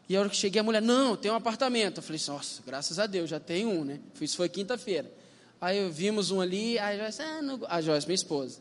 E 0.07 0.15
a 0.15 0.19
hora 0.19 0.29
que 0.29 0.36
cheguei, 0.36 0.59
a 0.59 0.63
mulher, 0.63 0.81
não, 0.81 1.15
tem 1.15 1.31
um 1.31 1.36
apartamento. 1.36 1.97
Eu 1.97 2.03
falei, 2.03 2.21
nossa, 2.27 2.61
graças 2.65 2.99
a 2.99 3.07
Deus, 3.07 3.29
já 3.29 3.39
tem 3.39 3.65
um, 3.65 3.84
né? 3.84 3.99
Isso 4.19 4.36
foi 4.36 4.49
quinta-feira. 4.49 5.11
Aí 5.59 5.89
vimos 5.89 6.29
um 6.29 6.41
ali, 6.41 6.77
a 6.77 6.95
Joyce, 6.95 7.21
ah, 7.21 7.41
não, 7.41 7.59
a 7.67 7.81
Joyce, 7.81 8.05
minha 8.05 8.15
esposa. 8.15 8.59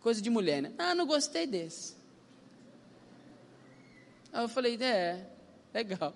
Coisa 0.00 0.20
de 0.20 0.28
mulher, 0.28 0.60
né? 0.60 0.72
Ah, 0.76 0.94
não 0.94 1.06
gostei 1.06 1.46
desse. 1.46 1.94
Aí 4.32 4.42
eu 4.42 4.48
falei, 4.48 4.76
é, 4.80 5.24
legal. 5.72 6.12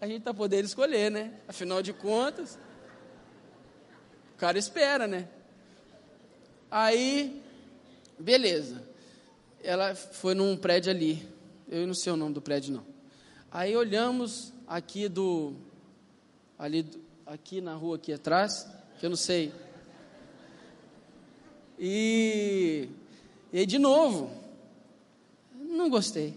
A 0.00 0.06
gente 0.06 0.22
tá 0.22 0.34
podendo 0.34 0.66
escolher, 0.66 1.10
né? 1.10 1.32
Afinal 1.46 1.80
de 1.80 1.92
contas, 1.92 2.58
o 4.34 4.36
cara 4.36 4.58
espera, 4.58 5.06
né? 5.06 5.28
Aí, 6.68 7.40
beleza. 8.18 8.82
Ela 9.62 9.94
foi 9.94 10.34
num 10.34 10.56
prédio 10.56 10.90
ali. 10.90 11.26
Eu 11.68 11.86
não 11.86 11.94
sei 11.94 12.12
o 12.12 12.16
nome 12.16 12.34
do 12.34 12.42
prédio, 12.42 12.74
não. 12.74 12.84
Aí 13.50 13.76
olhamos 13.76 14.52
aqui 14.66 15.08
do. 15.08 15.54
Ali, 16.58 16.84
aqui 17.24 17.60
na 17.60 17.74
rua 17.74 17.94
aqui 17.94 18.12
atrás, 18.12 18.68
que 18.98 19.06
eu 19.06 19.10
não 19.10 19.16
sei. 19.16 19.52
E, 21.78 22.88
e 23.52 23.64
de 23.64 23.78
novo, 23.78 24.32
não 25.54 25.88
gostei. 25.88 26.36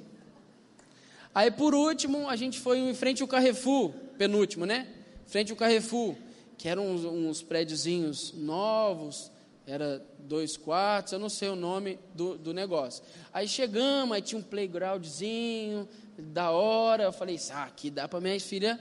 Aí 1.33 1.49
por 1.49 1.73
último, 1.73 2.29
a 2.29 2.35
gente 2.35 2.59
foi 2.59 2.77
em 2.77 2.93
frente 2.93 3.23
ao 3.23 3.27
Carrefour, 3.27 3.91
penúltimo, 4.19 4.65
né? 4.67 4.87
Frente 5.25 5.51
ao 5.51 5.57
Carrefour 5.57 6.15
que 6.57 6.67
eram 6.67 6.87
uns, 6.89 7.03
uns 7.05 7.41
prédiozinhos 7.41 8.33
novos, 8.33 9.31
era 9.65 10.01
dois 10.19 10.55
quartos, 10.55 11.13
eu 11.13 11.19
não 11.19 11.29
sei 11.29 11.49
o 11.49 11.55
nome 11.55 11.99
do, 12.13 12.37
do 12.37 12.53
negócio. 12.53 13.03
Aí 13.33 13.47
chegamos, 13.47 14.15
aí 14.15 14.21
tinha 14.21 14.39
um 14.39 14.43
playgroundzinho, 14.43 15.87
da 16.17 16.51
hora, 16.51 17.03
eu 17.03 17.11
falei, 17.11 17.39
ah, 17.51 17.63
aqui 17.63 17.89
dá 17.89 18.07
para 18.07 18.19
minha 18.19 18.39
filha, 18.39 18.79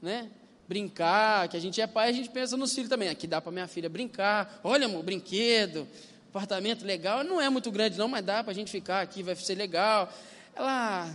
né, 0.00 0.30
brincar, 0.68 1.48
que 1.48 1.56
a 1.56 1.60
gente 1.60 1.80
é 1.80 1.86
pai, 1.86 2.10
a 2.10 2.12
gente 2.12 2.28
pensa 2.28 2.56
no 2.56 2.68
filho 2.68 2.88
também, 2.88 3.08
aqui 3.08 3.26
dá 3.26 3.40
para 3.40 3.50
minha 3.50 3.66
filha 3.66 3.88
brincar, 3.88 4.60
olha 4.62 4.86
amor, 4.86 5.02
brinquedo, 5.02 5.88
apartamento 6.28 6.84
legal, 6.84 7.24
não 7.24 7.40
é 7.40 7.48
muito 7.48 7.72
grande 7.72 7.98
não, 7.98 8.06
mas 8.06 8.24
dá 8.24 8.44
para 8.44 8.52
a 8.52 8.54
gente 8.54 8.70
ficar 8.70 9.00
aqui, 9.00 9.22
vai 9.22 9.34
ser 9.34 9.56
legal. 9.56 10.12
Ela, 10.54 11.12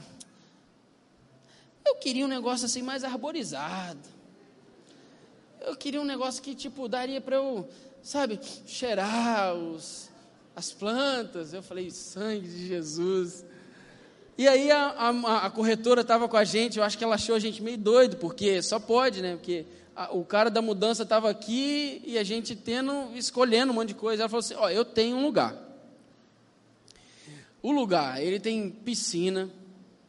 eu 1.86 1.96
queria 1.96 2.26
um 2.26 2.28
negócio 2.28 2.66
assim 2.66 2.82
mais 2.82 3.04
arborizado, 3.04 4.15
eu 5.66 5.76
queria 5.76 6.00
um 6.00 6.06
negócio 6.06 6.42
que, 6.42 6.54
tipo, 6.54 6.88
daria 6.88 7.20
para 7.20 7.38
eu, 7.38 7.68
sabe, 8.02 8.40
cheirar 8.66 9.56
os, 9.56 10.10
as 10.56 10.72
plantas. 10.72 11.54
Eu 11.54 11.64
falei, 11.64 11.90
sangue 11.90 12.48
de 12.48 12.68
Jesus. 12.68 13.44
E 14.38 14.48
aí 14.48 14.70
a, 14.70 14.88
a, 14.90 15.46
a 15.46 15.50
corretora 15.50 16.02
estava 16.02 16.28
com 16.28 16.38
a 16.38 16.44
gente, 16.44 16.78
eu 16.78 16.84
acho 16.84 16.98
que 16.98 17.04
ela 17.04 17.16
achou 17.16 17.36
a 17.36 17.40
gente 17.40 17.64
meio 17.64 17.78
doido, 17.78 18.18
porque 18.18 18.62
só 18.62 18.80
pode, 18.80 19.22
né? 19.22 19.36
Porque 19.36 19.66
a, 19.96 20.14
o 20.14 20.24
cara 20.26 20.50
da 20.50 20.62
mudança 20.62 21.04
estava 21.04 21.30
aqui 21.30 22.02
e 22.06 22.18
a 22.18 22.24
gente 22.24 22.56
tendo, 22.56 23.16
escolhendo 23.16 23.72
um 23.72 23.76
monte 23.76 23.90
de 23.90 23.96
coisa. 23.96 24.24
Ela 24.24 24.30
falou 24.30 24.42
assim: 24.42 24.56
Ó, 24.56 24.70
eu 24.70 24.84
tenho 24.84 25.16
um 25.18 25.24
lugar. 25.24 25.56
O 27.62 27.72
lugar, 27.72 28.22
ele 28.22 28.40
tem 28.40 28.70
piscina, 28.70 29.50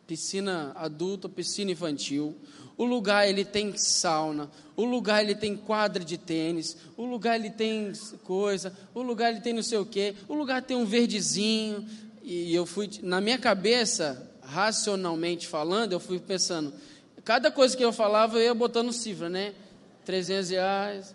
piscina 0.07 0.73
adulta, 0.75 1.29
piscina 1.29 1.71
infantil. 1.71 2.37
O 2.79 2.85
lugar 2.85 3.27
ele 3.27 3.45
tem 3.45 3.75
sauna, 3.77 4.51
o 4.77 4.85
lugar 4.85 5.23
ele 5.23 5.35
tem 5.35 5.57
quadra 5.57 6.05
de 6.05 6.19
tênis, 6.19 6.77
o 6.97 7.07
lugar 7.07 7.37
ele 7.37 7.49
tem 7.49 7.91
coisa, 8.23 8.77
o 8.95 9.01
lugar 9.01 9.31
ele 9.31 9.41
tem 9.41 9.55
não 9.55 9.63
sei 9.63 9.79
o 9.79 9.87
quê, 9.87 10.15
o 10.29 10.35
lugar 10.35 10.63
tem 10.63 10.77
um 10.77 10.85
verdezinho. 10.85 11.87
E 12.23 12.55
eu 12.55 12.67
fui, 12.67 12.91
na 13.03 13.21
minha 13.21 13.39
cabeça, 13.39 14.31
racionalmente 14.43 15.47
falando, 15.47 15.93
eu 15.93 16.01
fui 16.01 16.19
pensando, 16.19 16.73
cada 17.25 17.51
coisa 17.51 17.75
que 17.75 17.85
eu 17.85 17.93
falava 17.93 18.37
eu 18.37 18.43
ia 18.43 18.55
botando 18.55 18.93
cifra, 18.93 19.31
né? 19.31 19.55
300 20.05 20.51
reais, 20.51 21.15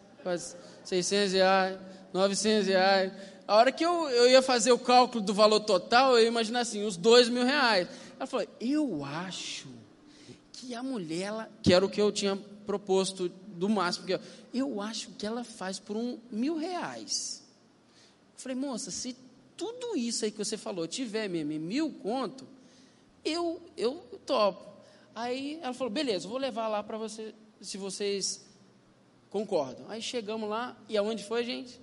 600 0.84 1.34
reais, 1.34 1.78
900 2.12 2.68
reais. 2.68 3.12
A 3.47 3.55
hora 3.55 3.72
que 3.72 3.86
eu, 3.86 4.09
eu 4.09 4.30
ia 4.30 4.41
fazer 4.41 4.72
o 4.72 4.80
cálculo 4.80 5.24
do 5.24 5.34
valor 5.34 5.59
total, 5.59 6.14
eu 6.14 6.24
ia 6.24 6.28
imaginar 6.28 6.62
assim, 6.62 6.86
uns 6.86 6.97
dois 6.97 7.30
mil 7.30 7.45
reais. 7.45 7.88
Ela 8.18 8.26
falou, 8.26 8.47
eu 8.59 9.05
acho 9.05 9.81
que 10.62 10.76
a 10.76 10.84
mulher, 10.84 11.22
ela, 11.22 11.51
que 11.64 11.74
era 11.74 11.84
o 11.84 11.89
que 11.89 11.99
eu 11.99 12.12
tinha 12.12 12.38
proposto 12.68 13.30
do 13.30 13.68
máximo, 13.68 14.05
porque 14.05 14.24
eu, 14.53 14.68
eu 14.68 14.82
acho 14.82 15.09
que 15.12 15.26
ela 15.26 15.43
faz 15.43 15.80
por 15.80 15.97
um 15.97 16.20
mil 16.30 16.55
reais. 16.55 17.43
Eu 18.36 18.39
falei, 18.39 18.55
moça, 18.55 18.91
se 18.91 19.16
tudo 19.57 19.97
isso 19.97 20.24
aí 20.24 20.30
que 20.30 20.38
você 20.38 20.57
falou 20.57 20.88
tiver 20.88 21.28
mesmo 21.28 21.51
mil 21.66 21.91
conto, 21.93 22.47
eu, 23.26 23.59
eu 23.76 23.95
topo. 24.24 24.72
Aí 25.16 25.59
ela 25.64 25.74
falou, 25.74 25.91
beleza, 25.91 26.28
vou 26.28 26.38
levar 26.38 26.68
lá 26.68 26.84
para 26.84 26.97
você, 26.97 27.34
se 27.59 27.78
vocês 27.78 28.45
concordam. 29.32 29.89
Aí 29.89 30.01
chegamos 30.01 30.47
lá, 30.47 30.78
e 30.88 30.95
aonde 30.95 31.24
foi, 31.24 31.43
gente? 31.43 31.82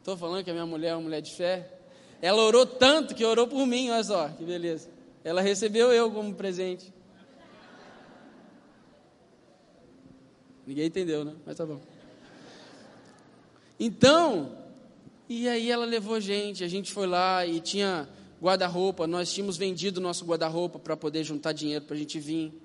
Estou 0.00 0.16
falando 0.16 0.42
que 0.44 0.50
a 0.50 0.52
minha 0.52 0.66
mulher 0.66 0.88
é 0.88 0.94
uma 0.94 1.02
mulher 1.02 1.22
de 1.22 1.32
fé. 1.32 1.73
Ela 2.24 2.42
orou 2.42 2.64
tanto 2.64 3.14
que 3.14 3.22
orou 3.22 3.46
por 3.46 3.66
mim, 3.66 3.90
olha 3.90 4.02
só, 4.02 4.28
que 4.30 4.42
beleza. 4.44 4.88
Ela 5.22 5.42
recebeu 5.42 5.92
eu 5.92 6.10
como 6.10 6.34
presente. 6.34 6.90
Ninguém 10.66 10.86
entendeu, 10.86 11.22
né? 11.22 11.34
Mas 11.44 11.54
tá 11.54 11.66
bom. 11.66 11.78
Então, 13.78 14.56
e 15.28 15.46
aí 15.46 15.70
ela 15.70 15.84
levou 15.84 16.18
gente, 16.18 16.64
a 16.64 16.68
gente 16.68 16.94
foi 16.94 17.06
lá 17.06 17.44
e 17.44 17.60
tinha 17.60 18.08
guarda-roupa, 18.40 19.06
nós 19.06 19.30
tínhamos 19.30 19.58
vendido 19.58 20.00
nosso 20.00 20.24
guarda-roupa 20.24 20.78
para 20.78 20.96
poder 20.96 21.24
juntar 21.24 21.52
dinheiro 21.52 21.84
para 21.84 21.94
a 21.94 21.98
gente 21.98 22.18
vir. 22.18 22.58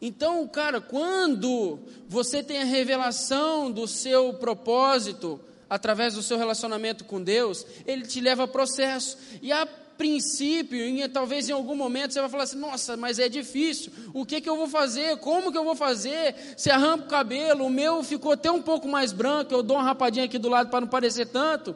Então, 0.00 0.48
cara, 0.48 0.80
quando 0.80 1.78
você 2.08 2.42
tem 2.42 2.62
a 2.62 2.64
revelação 2.64 3.70
do 3.70 3.86
seu 3.86 4.32
propósito, 4.32 5.38
através 5.68 6.14
do 6.14 6.22
seu 6.22 6.38
relacionamento 6.38 7.04
com 7.04 7.22
Deus, 7.22 7.66
ele 7.86 8.06
te 8.06 8.20
leva 8.20 8.44
a 8.44 8.48
processo. 8.48 9.18
E 9.42 9.52
a 9.52 9.66
princípio, 9.98 10.78
em, 10.78 11.06
talvez 11.08 11.48
em 11.48 11.52
algum 11.52 11.74
momento 11.74 12.12
você 12.12 12.20
vai 12.20 12.30
falar 12.30 12.44
assim: 12.44 12.58
nossa, 12.58 12.96
mas 12.96 13.18
é 13.18 13.28
difícil, 13.28 13.92
o 14.14 14.24
que, 14.24 14.40
que 14.40 14.48
eu 14.48 14.56
vou 14.56 14.68
fazer? 14.68 15.18
Como 15.18 15.50
que 15.50 15.58
eu 15.58 15.64
vou 15.64 15.74
fazer? 15.74 16.34
Se 16.56 16.70
arranca 16.70 17.04
o 17.04 17.08
cabelo, 17.08 17.66
o 17.66 17.70
meu 17.70 18.02
ficou 18.04 18.32
até 18.32 18.50
um 18.50 18.62
pouco 18.62 18.88
mais 18.88 19.12
branco, 19.12 19.52
eu 19.52 19.62
dou 19.62 19.76
uma 19.76 19.82
rapadinha 19.82 20.24
aqui 20.24 20.38
do 20.38 20.48
lado 20.48 20.70
para 20.70 20.80
não 20.80 20.88
parecer 20.88 21.26
tanto. 21.26 21.74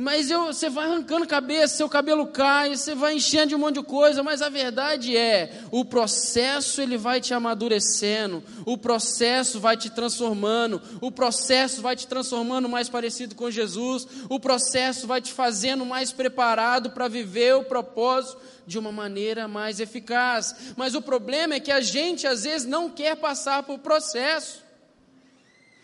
Mas 0.00 0.30
eu, 0.30 0.46
você 0.46 0.70
vai 0.70 0.86
arrancando 0.86 1.26
cabeça, 1.26 1.74
seu 1.74 1.88
cabelo 1.88 2.28
cai, 2.28 2.76
você 2.76 2.94
vai 2.94 3.16
enchendo 3.16 3.48
de 3.48 3.54
um 3.56 3.58
monte 3.58 3.80
de 3.80 3.82
coisa, 3.82 4.22
mas 4.22 4.40
a 4.40 4.48
verdade 4.48 5.16
é, 5.16 5.50
o 5.72 5.84
processo 5.84 6.80
ele 6.80 6.96
vai 6.96 7.20
te 7.20 7.34
amadurecendo, 7.34 8.40
o 8.64 8.78
processo 8.78 9.58
vai 9.58 9.76
te 9.76 9.90
transformando, 9.90 10.80
o 11.00 11.10
processo 11.10 11.82
vai 11.82 11.96
te 11.96 12.06
transformando 12.06 12.68
mais 12.68 12.88
parecido 12.88 13.34
com 13.34 13.50
Jesus, 13.50 14.06
o 14.28 14.38
processo 14.38 15.04
vai 15.04 15.20
te 15.20 15.32
fazendo 15.32 15.84
mais 15.84 16.12
preparado 16.12 16.90
para 16.90 17.08
viver 17.08 17.56
o 17.56 17.64
propósito 17.64 18.40
de 18.68 18.78
uma 18.78 18.92
maneira 18.92 19.48
mais 19.48 19.80
eficaz. 19.80 20.54
Mas 20.76 20.94
o 20.94 21.02
problema 21.02 21.54
é 21.54 21.60
que 21.60 21.72
a 21.72 21.80
gente 21.80 22.24
às 22.24 22.44
vezes 22.44 22.68
não 22.68 22.88
quer 22.88 23.16
passar 23.16 23.64
por 23.64 23.80
processo. 23.80 24.67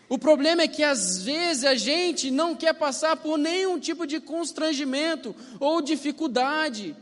O 0.07 0.17
problema 0.17 0.61
é 0.61 0.67
que 0.67 0.83
às 0.83 1.19
vezes 1.23 1.63
a 1.63 1.75
gente 1.75 2.29
não 2.29 2.55
quer 2.55 2.73
passar 2.73 3.15
por 3.17 3.37
nenhum 3.37 3.79
tipo 3.79 4.05
de 4.05 4.19
constrangimento 4.19 5.35
ou 5.59 5.81
dificuldade. 5.81 6.95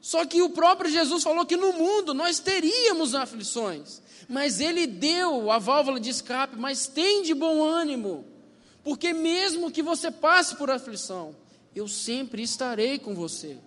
Só 0.00 0.24
que 0.24 0.40
o 0.40 0.50
próprio 0.50 0.90
Jesus 0.90 1.24
falou 1.24 1.44
que 1.44 1.56
no 1.56 1.72
mundo 1.72 2.14
nós 2.14 2.38
teríamos 2.38 3.14
aflições, 3.14 4.00
mas 4.28 4.60
ele 4.60 4.86
deu 4.86 5.50
a 5.50 5.58
válvula 5.58 5.98
de 5.98 6.10
escape, 6.10 6.56
mas 6.56 6.86
tem 6.86 7.22
de 7.22 7.34
bom 7.34 7.64
ânimo, 7.64 8.24
porque 8.84 9.12
mesmo 9.12 9.72
que 9.72 9.82
você 9.82 10.10
passe 10.10 10.54
por 10.54 10.70
aflição, 10.70 11.34
eu 11.74 11.88
sempre 11.88 12.42
estarei 12.42 12.98
com 12.98 13.14
você. 13.14 13.58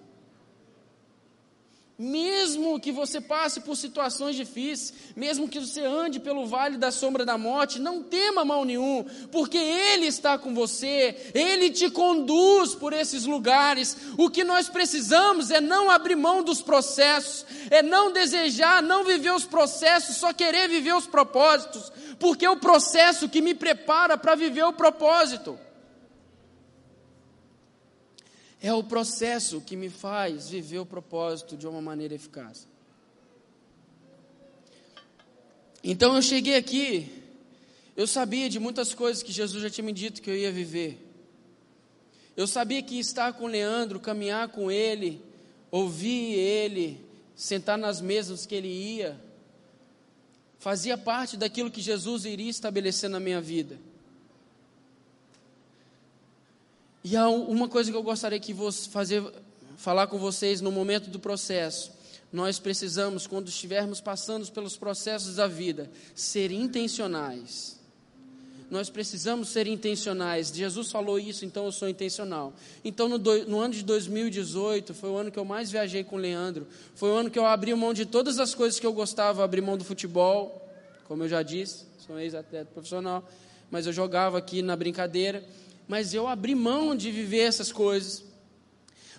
Mesmo 2.04 2.80
que 2.80 2.92
você 2.92 3.22
passe 3.22 3.62
por 3.62 3.78
situações 3.78 4.36
difíceis, 4.36 4.92
mesmo 5.16 5.48
que 5.48 5.60
você 5.60 5.82
ande 5.82 6.20
pelo 6.20 6.48
vale 6.48 6.76
da 6.76 6.90
sombra 6.90 7.24
da 7.24 7.38
morte, 7.38 7.78
não 7.78 8.02
tema 8.02 8.44
mal 8.44 8.66
nenhum, 8.66 9.06
porque 9.32 9.60
Ele 9.60 10.08
está 10.08 10.36
com 10.36 10.52
você, 10.52 11.32
Ele 11.32 11.70
te 11.70 11.92
conduz 11.92 12.74
por 12.74 12.92
esses 12.92 13.26
lugares. 13.26 13.96
O 14.18 14.32
que 14.32 14.44
nós 14.44 14.68
precisamos 14.68 15.52
é 15.52 15.62
não 15.62 15.92
abrir 15.92 16.16
mão 16.16 16.42
dos 16.42 16.60
processos, 16.60 17.46
é 17.70 17.84
não 17.84 18.12
desejar, 18.12 18.82
não 18.82 19.04
viver 19.04 19.36
os 19.36 19.46
processos, 19.46 20.18
só 20.18 20.34
querer 20.34 20.68
viver 20.68 20.96
os 20.96 21.06
propósitos, 21.06 21.94
porque 22.18 22.48
é 22.48 22.50
o 22.50 22.58
processo 22.58 23.30
que 23.30 23.44
me 23.44 23.54
prepara 23.54 24.18
para 24.18 24.34
viver 24.34 24.64
o 24.64 24.74
propósito. 24.74 25.56
É 28.62 28.72
o 28.72 28.84
processo 28.84 29.60
que 29.60 29.76
me 29.76 29.90
faz 29.90 30.50
viver 30.50 30.80
o 30.80 30.86
propósito 30.86 31.58
de 31.58 31.68
uma 31.68 31.82
maneira 31.82 32.14
eficaz. 32.14 32.68
Então 35.84 36.16
eu 36.16 36.22
cheguei 36.22 36.56
aqui, 36.56 37.12
eu 37.98 38.06
sabia 38.06 38.48
de 38.48 38.60
muitas 38.60 38.94
coisas 38.94 39.24
que 39.24 39.32
Jesus 39.32 39.64
já 39.64 39.70
tinha 39.70 39.84
me 39.84 39.92
dito 39.92 40.22
que 40.22 40.30
eu 40.30 40.38
ia 40.38 40.52
viver. 40.52 41.08
Eu 42.38 42.46
sabia 42.46 42.84
que 42.84 43.00
estar 43.00 43.34
com 43.34 43.48
Leandro, 43.48 44.00
caminhar 44.00 44.50
com 44.50 44.72
ele, 44.72 45.20
ouvir 45.72 46.34
ele, 46.36 47.04
sentar 47.36 47.80
nas 47.80 48.00
mesas 48.00 48.46
que 48.46 48.54
ele 48.54 48.68
ia, 48.68 49.20
fazia 50.60 50.96
parte 50.96 51.36
daquilo 51.36 51.72
que 51.72 51.82
Jesus 51.82 52.26
iria 52.26 52.50
estabelecer 52.50 53.10
na 53.10 53.20
minha 53.20 53.42
vida. 53.42 53.80
E 57.04 57.16
há 57.16 57.28
uma 57.30 57.68
coisa 57.68 57.90
que 57.90 57.98
eu 57.98 58.04
gostaria 58.04 58.40
que 58.40 58.54
você 58.54 58.88
fazer, 58.90 59.24
falar 59.76 60.08
com 60.08 60.20
vocês 60.20 60.62
no 60.62 60.72
momento 60.72 61.10
do 61.10 61.20
processo. 61.20 61.92
Nós 62.32 62.60
precisamos, 62.60 63.28
quando 63.28 63.50
estivermos 63.50 64.00
passando 64.00 64.50
pelos 64.52 64.78
processos 64.78 65.36
da 65.36 65.48
vida, 65.48 65.90
ser 66.16 66.52
intencionais. 66.52 67.82
Nós 68.70 68.90
precisamos 68.90 69.50
ser 69.50 69.68
intencionais. 69.68 70.50
Jesus 70.56 70.90
falou 70.90 71.20
isso, 71.20 71.44
então 71.44 71.66
eu 71.66 71.74
sou 71.74 71.90
intencional. 71.90 72.54
Então, 72.86 73.10
no, 73.10 73.18
do, 73.18 73.46
no, 73.46 73.60
ano 73.60 73.74
de 73.74 73.84
2018, 73.84 74.94
foi 74.94 75.10
o 75.10 75.18
ano 75.18 75.30
que 75.30 75.38
eu 75.38 75.44
mais 75.44 75.70
viajei 75.70 76.06
com 76.06 76.16
o 76.16 76.20
Leandro. 76.20 76.66
Foi 76.96 77.10
o 77.10 77.16
ano 77.16 77.30
que 77.30 77.38
eu 77.38 77.46
abri 77.46 77.76
mão 77.76 77.94
de 77.94 78.06
todas 78.06 78.40
as 78.40 78.56
coisas 78.56 78.80
que 78.80 78.86
eu 78.86 78.94
gostava. 78.94 79.44
Abri 79.44 79.60
mão 79.60 79.78
do 79.78 79.84
futebol, 79.84 80.70
como 81.06 81.24
eu 81.24 81.28
já 81.28 81.44
disse, 81.44 81.84
sou 82.08 82.18
ex-atleta 82.18 82.72
profissional. 82.72 83.28
Mas 83.70 83.88
eu 83.88 83.92
jogava 83.92 84.38
aqui 84.38 84.62
na 84.62 84.76
brincadeira 84.78 85.44
mas 85.88 86.14
eu 86.14 86.28
abri 86.28 86.56
mão 86.56 86.96
de 86.96 87.12
viver 87.12 87.42
essas 87.42 87.72
coisas. 87.72 88.24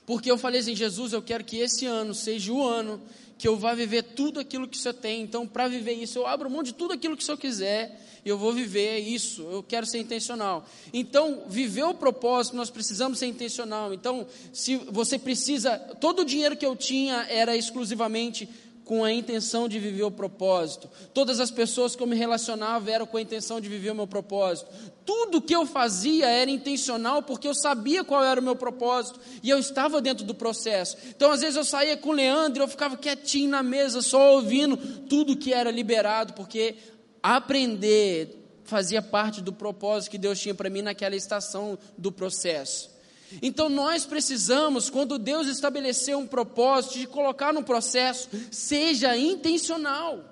Porque 0.06 0.30
eu 0.30 0.38
falei 0.38 0.60
assim, 0.60 0.74
Jesus, 0.74 1.12
eu 1.12 1.22
quero 1.22 1.44
que 1.44 1.58
esse 1.58 1.86
ano 1.86 2.14
seja 2.14 2.52
o 2.52 2.66
ano 2.66 3.00
que 3.38 3.48
eu 3.48 3.56
vá 3.56 3.74
viver 3.74 4.02
tudo 4.02 4.38
aquilo 4.38 4.68
que 4.68 4.76
o 4.76 4.80
Senhor 4.80 4.94
tem. 4.94 5.22
Então, 5.22 5.46
para 5.46 5.66
viver 5.66 5.94
isso, 5.94 6.18
eu 6.18 6.26
abro 6.26 6.48
mão 6.48 6.62
de 6.62 6.72
tudo 6.72 6.94
aquilo 6.94 7.16
que 7.16 7.22
o 7.22 7.26
Senhor 7.26 7.36
quiser. 7.36 8.00
E 8.24 8.28
eu 8.28 8.38
vou 8.38 8.52
viver 8.52 8.98
isso. 8.98 9.42
Eu 9.42 9.64
quero 9.64 9.84
ser 9.84 9.98
intencional. 9.98 10.64
Então, 10.92 11.42
viver 11.48 11.82
o 11.82 11.94
propósito, 11.94 12.54
nós 12.54 12.70
precisamos 12.70 13.18
ser 13.18 13.26
intencional. 13.26 13.92
Então, 13.92 14.26
se 14.52 14.76
você 14.76 15.18
precisa, 15.18 15.76
todo 16.00 16.20
o 16.20 16.24
dinheiro 16.24 16.56
que 16.56 16.64
eu 16.64 16.76
tinha 16.76 17.26
era 17.28 17.56
exclusivamente 17.56 18.48
com 18.92 19.02
a 19.02 19.10
intenção 19.10 19.66
de 19.66 19.78
viver 19.78 20.02
o 20.02 20.10
propósito. 20.10 20.86
Todas 21.14 21.40
as 21.40 21.50
pessoas 21.50 21.96
que 21.96 22.02
eu 22.02 22.06
me 22.06 22.14
relacionava 22.14 22.90
eram 22.90 23.06
com 23.06 23.16
a 23.16 23.22
intenção 23.22 23.58
de 23.58 23.66
viver 23.66 23.90
o 23.90 23.94
meu 23.94 24.06
propósito. 24.06 24.70
Tudo 25.02 25.40
que 25.40 25.56
eu 25.56 25.64
fazia 25.64 26.28
era 26.28 26.50
intencional 26.50 27.22
porque 27.22 27.48
eu 27.48 27.54
sabia 27.54 28.04
qual 28.04 28.22
era 28.22 28.38
o 28.38 28.44
meu 28.44 28.54
propósito 28.54 29.18
e 29.42 29.48
eu 29.48 29.58
estava 29.58 30.02
dentro 30.02 30.26
do 30.26 30.34
processo. 30.34 30.98
Então, 31.08 31.30
às 31.30 31.40
vezes 31.40 31.56
eu 31.56 31.64
saía 31.64 31.96
com 31.96 32.10
o 32.10 32.12
Leandro 32.12 32.62
e 32.62 32.64
eu 32.64 32.68
ficava 32.68 32.94
quietinho 32.94 33.48
na 33.48 33.62
mesa, 33.62 34.02
só 34.02 34.34
ouvindo 34.34 34.76
tudo 35.08 35.38
que 35.38 35.54
era 35.54 35.70
liberado, 35.70 36.34
porque 36.34 36.74
aprender 37.22 38.44
fazia 38.64 39.00
parte 39.00 39.40
do 39.40 39.54
propósito 39.54 40.10
que 40.10 40.18
Deus 40.18 40.38
tinha 40.38 40.54
para 40.54 40.68
mim 40.68 40.82
naquela 40.82 41.16
estação 41.16 41.78
do 41.96 42.12
processo. 42.12 42.91
Então 43.40 43.68
nós 43.68 44.04
precisamos, 44.04 44.90
quando 44.90 45.18
Deus 45.18 45.46
estabeleceu 45.46 46.18
um 46.18 46.26
propósito 46.26 46.98
de 46.98 47.06
colocar 47.06 47.52
no 47.52 47.62
processo, 47.62 48.28
seja 48.50 49.16
intencional. 49.16 50.24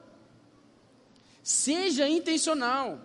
Seja 1.43 2.09
intencional. 2.09 3.01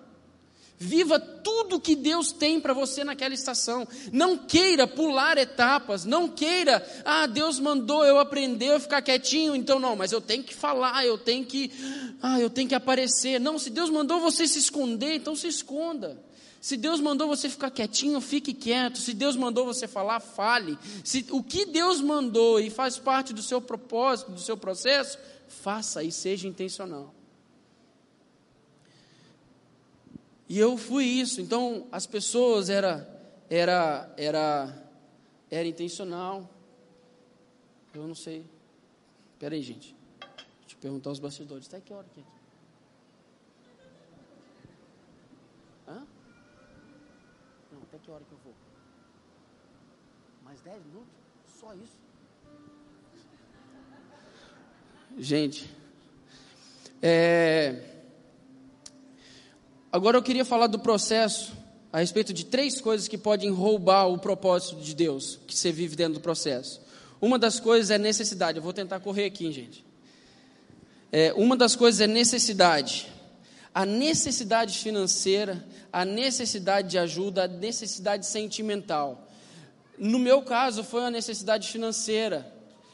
Viva 0.77 1.17
tudo 1.17 1.79
que 1.79 1.95
Deus 1.95 2.33
tem 2.33 2.59
para 2.59 2.73
você 2.73 3.03
naquela 3.03 3.33
estação. 3.33 3.87
Não 4.11 4.37
queira 4.37 4.85
pular 4.85 5.37
etapas. 5.37 6.03
Não 6.03 6.27
queira, 6.27 6.85
ah, 7.05 7.25
Deus 7.27 7.59
mandou 7.59 8.03
eu 8.03 8.19
aprender, 8.19 8.73
eu 8.73 8.79
ficar 8.79 9.01
quietinho, 9.01 9.55
então 9.55 9.79
não, 9.79 9.95
mas 9.95 10.11
eu 10.11 10.19
tenho 10.19 10.43
que 10.43 10.53
falar, 10.53 11.05
eu 11.05 11.17
tenho 11.17 11.45
que, 11.45 11.71
ah, 12.21 12.41
eu 12.41 12.49
tenho 12.49 12.67
que 12.67 12.75
aparecer. 12.75 13.39
Não, 13.39 13.57
se 13.57 13.69
Deus 13.69 13.89
mandou 13.89 14.19
você 14.19 14.45
se 14.47 14.59
esconder, 14.59 15.15
então 15.15 15.33
se 15.33 15.47
esconda. 15.47 16.24
Se 16.65 16.75
Deus 16.75 16.99
mandou 16.99 17.27
você 17.27 17.47
ficar 17.47 17.69
quietinho, 17.69 18.19
fique 18.19 18.51
quieto. 18.51 18.97
Se 18.97 19.13
Deus 19.13 19.35
mandou 19.35 19.65
você 19.65 19.87
falar, 19.87 20.19
fale. 20.19 20.79
Se 21.03 21.23
o 21.29 21.43
que 21.43 21.63
Deus 21.63 22.01
mandou 22.01 22.59
e 22.59 22.71
faz 22.71 22.97
parte 22.97 23.33
do 23.35 23.43
seu 23.43 23.61
propósito, 23.61 24.31
do 24.31 24.39
seu 24.39 24.57
processo, 24.57 25.19
faça 25.47 26.03
e 26.03 26.11
seja 26.11 26.47
intencional. 26.47 27.13
E 30.49 30.57
eu 30.57 30.75
fui 30.75 31.05
isso. 31.05 31.39
Então, 31.39 31.85
as 31.91 32.07
pessoas 32.07 32.67
era 32.67 33.07
era 33.47 34.11
era 34.17 34.89
era 35.51 35.67
intencional. 35.67 36.49
Eu 37.93 38.07
não 38.07 38.15
sei. 38.15 38.43
Espera 39.33 39.53
aí, 39.53 39.61
gente. 39.61 39.95
Deixa 40.61 40.73
eu 40.73 40.79
perguntar 40.81 41.11
aos 41.11 41.19
bastidores. 41.19 41.67
Até 41.67 41.79
que 41.79 41.93
hora 41.93 42.07
que 42.11 42.21
é 42.21 42.23
aqui? 42.23 42.31
Hã? 45.87 46.07
Não, 47.75 47.81
até 47.83 47.94
que 48.05 48.11
hora 48.11 48.23
que 48.23 48.31
eu 48.31 48.37
vou? 48.43 48.53
Mais 50.43 50.61
10 50.61 50.85
minutos? 50.85 51.09
Só 51.59 51.73
isso? 51.73 51.97
Gente, 55.17 55.69
é 57.01 57.91
Agora 59.91 60.17
eu 60.17 60.21
queria 60.21 60.43
falar 60.43 60.67
do 60.67 60.77
processo, 60.77 61.53
a 61.91 61.99
respeito 61.99 62.33
de 62.33 62.45
três 62.45 62.81
coisas 62.81 63.07
que 63.07 63.17
podem 63.17 63.49
roubar 63.49 64.07
o 64.07 64.19
propósito 64.19 64.75
de 64.81 64.93
Deus, 64.93 65.39
que 65.47 65.55
você 65.55 65.71
vive 65.71 65.95
dentro 65.95 66.15
do 66.15 66.19
processo. 66.19 66.81
Uma 67.21 67.39
das 67.39 67.61
coisas 67.61 67.89
é 67.89 67.97
necessidade. 67.97 68.57
Eu 68.57 68.61
vou 68.61 68.73
tentar 68.73 68.99
correr 68.99 69.23
aqui, 69.23 69.49
gente. 69.53 69.85
É, 71.13 71.33
uma 71.33 71.55
das 71.55 71.77
coisas 71.77 72.01
é 72.01 72.07
necessidade. 72.07 73.09
A 73.75 73.85
necessidade 73.85 74.79
financeira, 74.79 75.61
a 75.91 76.05
necessidade 76.05 76.91
de 76.91 76.97
ajuda, 76.97 77.43
a 77.43 77.47
necessidade 77.49 78.25
sentimental. 78.25 79.27
No 79.97 80.17
meu 80.17 80.41
caso, 80.41 80.81
foi 80.81 81.01
uma 81.01 81.11
necessidade 81.11 81.69
financeira. 81.69 82.49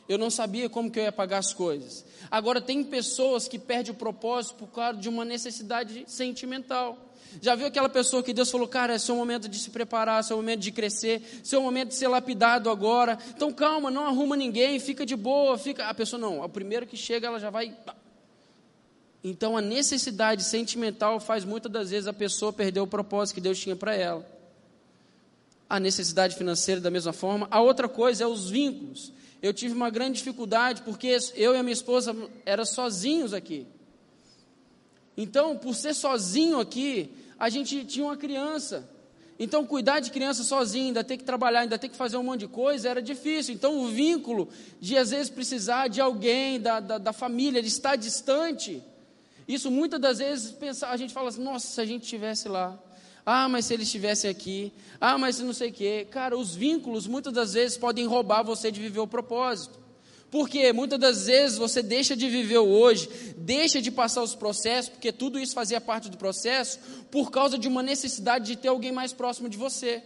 Eu 0.10 0.18
não 0.18 0.32
sabia 0.32 0.68
como 0.68 0.90
que 0.90 1.00
eu 1.00 1.04
ia 1.04 1.12
pagar 1.12 1.38
as 1.38 1.54
coisas. 1.54 2.04
Agora 2.32 2.60
tem 2.60 2.84
pessoas 2.84 3.48
que 3.48 3.60
perdem 3.60 3.94
o 3.94 3.96
propósito 3.96 4.56
por 4.56 4.70
causa 4.70 4.98
de 4.98 5.08
uma 5.08 5.24
necessidade 5.24 6.04
sentimental. 6.08 6.98
Já 7.40 7.54
viu 7.54 7.68
aquela 7.68 7.88
pessoa 7.88 8.24
que 8.24 8.34
Deus 8.34 8.50
falou, 8.50 8.68
cara, 8.68 8.96
é 8.96 8.98
seu 8.98 9.16
momento 9.16 9.48
de 9.48 9.60
se 9.60 9.70
preparar, 9.70 10.22
é 10.22 10.24
seu 10.24 10.36
momento 10.36 10.62
de 10.62 10.72
crescer, 10.72 11.22
é 11.22 11.46
seu 11.46 11.62
momento 11.62 11.90
de 11.90 11.96
ser 11.96 12.08
lapidado 12.08 12.72
agora. 12.72 13.20
Então 13.30 13.54
calma, 13.54 13.92
não 13.92 14.06
arruma 14.08 14.36
ninguém, 14.36 14.80
fica 14.80 15.06
de 15.06 15.16
boa, 15.16 15.60
fica. 15.60 15.86
A 15.86 15.94
pessoa 15.94 16.20
não, 16.20 16.42
o 16.42 16.50
primeiro 16.50 16.88
que 16.88 16.98
chega 16.98 17.28
ela 17.28 17.40
já 17.40 17.52
vai. 17.52 17.78
Então 19.24 19.56
a 19.56 19.62
necessidade 19.62 20.44
sentimental 20.44 21.20
faz 21.20 21.46
muitas 21.46 21.72
das 21.72 21.90
vezes 21.92 22.08
a 22.08 22.14
pessoa 22.14 22.52
perder 22.52 22.80
o 22.80 22.88
propósito 22.88 23.36
que 23.36 23.42
Deus 23.42 23.60
tinha 23.60 23.76
para 23.76 23.96
ela. 23.96 24.26
A 25.70 25.80
necessidade 25.80 26.36
financeira 26.36 26.82
da 26.82 26.90
mesma 26.90 27.14
forma. 27.14 27.48
A 27.52 27.62
outra 27.62 27.88
coisa 27.88 28.24
é 28.24 28.28
os 28.28 28.50
vínculos 28.50 29.14
eu 29.42 29.54
tive 29.54 29.74
uma 29.74 29.90
grande 29.90 30.20
dificuldade 30.20 30.84
porque 30.84 31.18
eu 31.36 31.56
e 31.56 31.58
a 31.58 31.64
minha 31.64 31.74
esposa 31.74 32.16
eram 32.46 32.64
sozinhos 32.64 33.34
aqui. 33.34 33.66
Então, 35.18 35.58
por 35.58 35.76
ser 35.76 35.96
sozinho 35.96 36.60
aqui, 36.60 37.10
a 37.40 37.50
gente 37.50 37.84
tinha 37.86 38.06
uma 38.06 38.16
criança. 38.16 38.88
Então, 39.40 39.66
cuidar 39.66 40.00
de 40.00 40.12
criança 40.12 40.44
sozinho, 40.44 40.88
ainda 40.88 41.04
ter 41.04 41.18
que 41.18 41.24
trabalhar, 41.24 41.62
ainda 41.62 41.78
ter 41.78 41.90
que 41.90 41.98
fazer 41.98 42.18
um 42.18 42.24
monte 42.24 42.42
de 42.42 42.48
coisa, 42.48 42.88
era 42.88 43.02
difícil. 43.02 43.56
Então, 43.56 43.80
o 43.80 43.88
vínculo 43.88 44.48
de, 44.80 44.96
às 44.96 45.10
vezes, 45.10 45.30
precisar 45.30 45.88
de 45.88 46.00
alguém, 46.00 46.62
da, 46.62 46.80
da, 46.80 46.98
da 47.00 47.12
família, 47.12 47.62
de 47.62 47.68
estar 47.68 47.96
distante, 47.96 48.84
isso 49.54 49.72
muitas 49.72 50.00
das 50.00 50.20
vezes 50.20 50.52
pensa, 50.52 50.88
a 50.88 50.98
gente 50.98 51.14
fala 51.14 51.30
assim: 51.30 51.44
nossa, 51.44 51.68
se 51.68 51.82
a 51.82 51.86
gente 51.86 52.04
estivesse 52.04 52.48
lá. 52.48 52.78
Ah, 53.26 53.48
mas 53.48 53.66
se 53.66 53.74
eles 53.74 53.88
estivessem 53.88 54.30
aqui. 54.30 54.74
Ah, 55.00 55.18
mas 55.18 55.36
se 55.36 55.44
não 55.44 55.54
sei 55.54 55.70
o 55.70 55.74
quê. 55.74 56.08
Cara, 56.10 56.38
os 56.38 56.56
vínculos 56.56 57.06
muitas 57.08 57.34
das 57.34 57.54
vezes 57.54 57.78
podem 57.78 58.06
roubar 58.08 58.44
você 58.44 58.72
de 58.72 58.80
viver 58.80 59.00
o 59.00 59.08
propósito. 59.08 59.80
Porque 60.32 60.72
muitas 60.72 60.98
das 60.98 61.26
vezes 61.26 61.58
você 61.58 61.84
deixa 61.84 62.16
de 62.16 62.30
viver 62.30 62.60
o 62.60 62.68
hoje, 62.68 63.10
deixa 63.38 63.82
de 63.82 63.92
passar 63.92 64.24
os 64.24 64.34
processos, 64.34 64.90
porque 64.90 65.12
tudo 65.12 65.38
isso 65.38 65.54
fazia 65.54 65.82
parte 65.82 66.10
do 66.10 66.18
processo, 66.18 66.80
por 67.12 67.30
causa 67.30 67.58
de 67.58 67.68
uma 67.68 67.84
necessidade 67.84 68.46
de 68.46 68.56
ter 68.56 68.70
alguém 68.70 68.94
mais 68.94 69.12
próximo 69.12 69.50
de 69.50 69.58
você. 69.58 70.02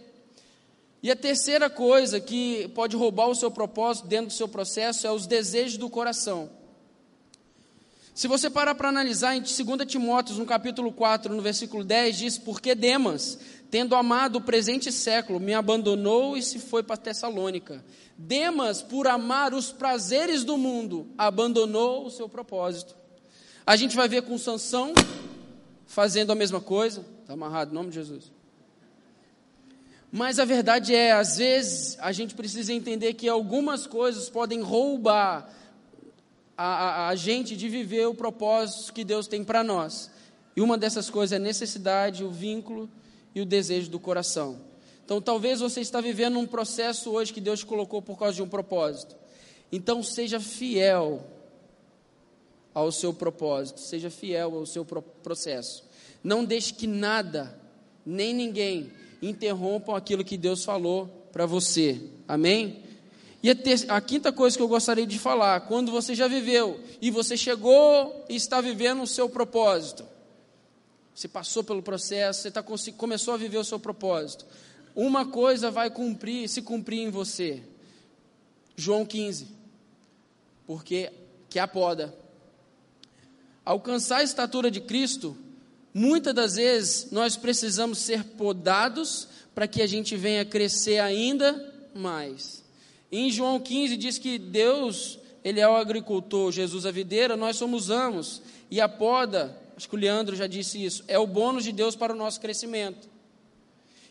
E 1.00 1.10
a 1.12 1.14
terceira 1.14 1.70
coisa 1.70 2.18
que 2.18 2.66
pode 2.74 2.96
roubar 2.96 3.28
o 3.28 3.34
seu 3.36 3.52
propósito 3.52 4.08
dentro 4.08 4.26
do 4.26 4.32
seu 4.32 4.48
processo 4.48 5.06
é 5.06 5.12
os 5.12 5.28
desejos 5.28 5.78
do 5.78 5.88
coração. 5.88 6.50
Se 8.16 8.26
você 8.26 8.48
parar 8.48 8.74
para 8.74 8.88
analisar 8.88 9.36
em 9.36 9.42
2 9.42 9.54
Timóteo, 9.86 10.36
no 10.36 10.46
capítulo 10.46 10.90
4, 10.90 11.34
no 11.34 11.42
versículo 11.42 11.84
10, 11.84 12.16
diz: 12.16 12.38
Porque 12.38 12.74
Demas, 12.74 13.38
tendo 13.70 13.94
amado 13.94 14.36
o 14.36 14.40
presente 14.40 14.90
século, 14.90 15.38
me 15.38 15.52
abandonou 15.52 16.34
e 16.34 16.42
se 16.42 16.58
foi 16.58 16.82
para 16.82 16.96
Tessalônica. 16.96 17.84
Demas, 18.16 18.80
por 18.80 19.06
amar 19.06 19.52
os 19.52 19.70
prazeres 19.70 20.44
do 20.44 20.56
mundo, 20.56 21.08
abandonou 21.18 22.06
o 22.06 22.10
seu 22.10 22.26
propósito. 22.26 22.96
A 23.66 23.76
gente 23.76 23.94
vai 23.94 24.08
ver 24.08 24.22
com 24.22 24.38
Sansão 24.38 24.94
fazendo 25.84 26.32
a 26.32 26.34
mesma 26.34 26.58
coisa. 26.58 27.04
Está 27.20 27.34
amarrado, 27.34 27.70
em 27.70 27.74
nome 27.74 27.90
de 27.90 27.96
Jesus. 27.96 28.32
Mas 30.10 30.38
a 30.38 30.46
verdade 30.46 30.94
é, 30.94 31.12
às 31.12 31.36
vezes, 31.36 31.98
a 32.00 32.12
gente 32.12 32.34
precisa 32.34 32.72
entender 32.72 33.12
que 33.12 33.28
algumas 33.28 33.86
coisas 33.86 34.30
podem 34.30 34.62
roubar 34.62 35.54
a, 36.56 37.08
a, 37.08 37.14
gente 37.14 37.56
de 37.56 37.68
viver 37.68 38.06
o 38.06 38.14
propósito 38.14 38.92
que 38.92 39.04
Deus 39.04 39.26
tem 39.26 39.44
para 39.44 39.62
nós. 39.62 40.10
E 40.56 40.60
uma 40.60 40.78
dessas 40.78 41.10
coisas 41.10 41.32
é 41.32 41.36
a 41.36 41.38
necessidade, 41.38 42.24
o 42.24 42.30
vínculo 42.30 42.88
e 43.34 43.40
o 43.40 43.46
desejo 43.46 43.90
do 43.90 44.00
coração. 44.00 44.58
Então, 45.04 45.20
talvez 45.20 45.60
você 45.60 45.80
está 45.80 46.00
vivendo 46.00 46.38
um 46.38 46.46
processo 46.46 47.10
hoje 47.10 47.32
que 47.32 47.40
Deus 47.40 47.62
colocou 47.62 48.00
por 48.00 48.18
causa 48.18 48.34
de 48.34 48.42
um 48.42 48.48
propósito. 48.48 49.14
Então, 49.70 50.02
seja 50.02 50.40
fiel 50.40 51.24
ao 52.74 52.90
seu 52.90 53.12
propósito, 53.12 53.80
seja 53.80 54.10
fiel 54.10 54.54
ao 54.54 54.66
seu 54.66 54.84
processo. 54.84 55.84
Não 56.24 56.44
deixe 56.44 56.72
que 56.72 56.86
nada, 56.86 57.58
nem 58.04 58.34
ninguém, 58.34 58.90
interrompam 59.22 59.94
aquilo 59.94 60.24
que 60.24 60.36
Deus 60.36 60.64
falou 60.64 61.06
para 61.30 61.46
você. 61.46 62.00
Amém? 62.26 62.82
E 63.46 63.50
a, 63.50 63.54
ter, 63.54 63.84
a, 63.86 64.00
quinta 64.00 64.32
coisa 64.32 64.56
que 64.56 64.62
eu 64.64 64.66
gostaria 64.66 65.06
de 65.06 65.20
falar, 65.20 65.60
quando 65.68 65.92
você 65.92 66.16
já 66.16 66.26
viveu 66.26 66.80
e 67.00 67.12
você 67.12 67.36
chegou 67.36 68.24
e 68.28 68.34
está 68.34 68.60
vivendo 68.60 69.04
o 69.04 69.06
seu 69.06 69.28
propósito, 69.28 70.04
você 71.14 71.28
passou 71.28 71.62
pelo 71.62 71.80
processo, 71.80 72.42
você 72.42 72.50
tá, 72.50 72.60
começou 72.96 73.34
a 73.34 73.36
viver 73.36 73.58
o 73.58 73.64
seu 73.64 73.78
propósito, 73.78 74.44
uma 74.96 75.26
coisa 75.26 75.70
vai 75.70 75.88
cumprir, 75.90 76.48
se 76.48 76.60
cumprir 76.60 77.02
em 77.02 77.08
você. 77.08 77.62
João 78.74 79.06
15, 79.06 79.46
porque 80.66 81.12
que 81.48 81.60
é 81.60 81.62
a 81.62 81.68
poda. 81.68 82.12
Alcançar 83.64 84.16
a 84.16 84.24
estatura 84.24 84.72
de 84.72 84.80
Cristo, 84.80 85.38
muitas 85.94 86.34
das 86.34 86.56
vezes 86.56 87.12
nós 87.12 87.36
precisamos 87.36 87.98
ser 87.98 88.24
podados 88.24 89.28
para 89.54 89.68
que 89.68 89.82
a 89.82 89.86
gente 89.86 90.16
venha 90.16 90.44
crescer 90.44 90.98
ainda 90.98 91.72
mais. 91.94 92.65
Em 93.10 93.30
João 93.30 93.60
15 93.60 93.96
diz 93.96 94.18
que 94.18 94.38
Deus, 94.38 95.18
ele 95.44 95.60
é 95.60 95.68
o 95.68 95.76
agricultor, 95.76 96.50
Jesus 96.50 96.86
a 96.86 96.90
videira, 96.90 97.36
nós 97.36 97.56
somos 97.56 97.90
amos. 97.90 98.42
E 98.70 98.80
a 98.80 98.88
poda, 98.88 99.56
acho 99.76 99.88
que 99.88 99.94
o 99.94 99.98
Leandro 99.98 100.34
já 100.34 100.46
disse 100.46 100.82
isso, 100.84 101.04
é 101.06 101.18
o 101.18 101.26
bônus 101.26 101.64
de 101.64 101.72
Deus 101.72 101.94
para 101.94 102.12
o 102.12 102.16
nosso 102.16 102.40
crescimento. 102.40 103.08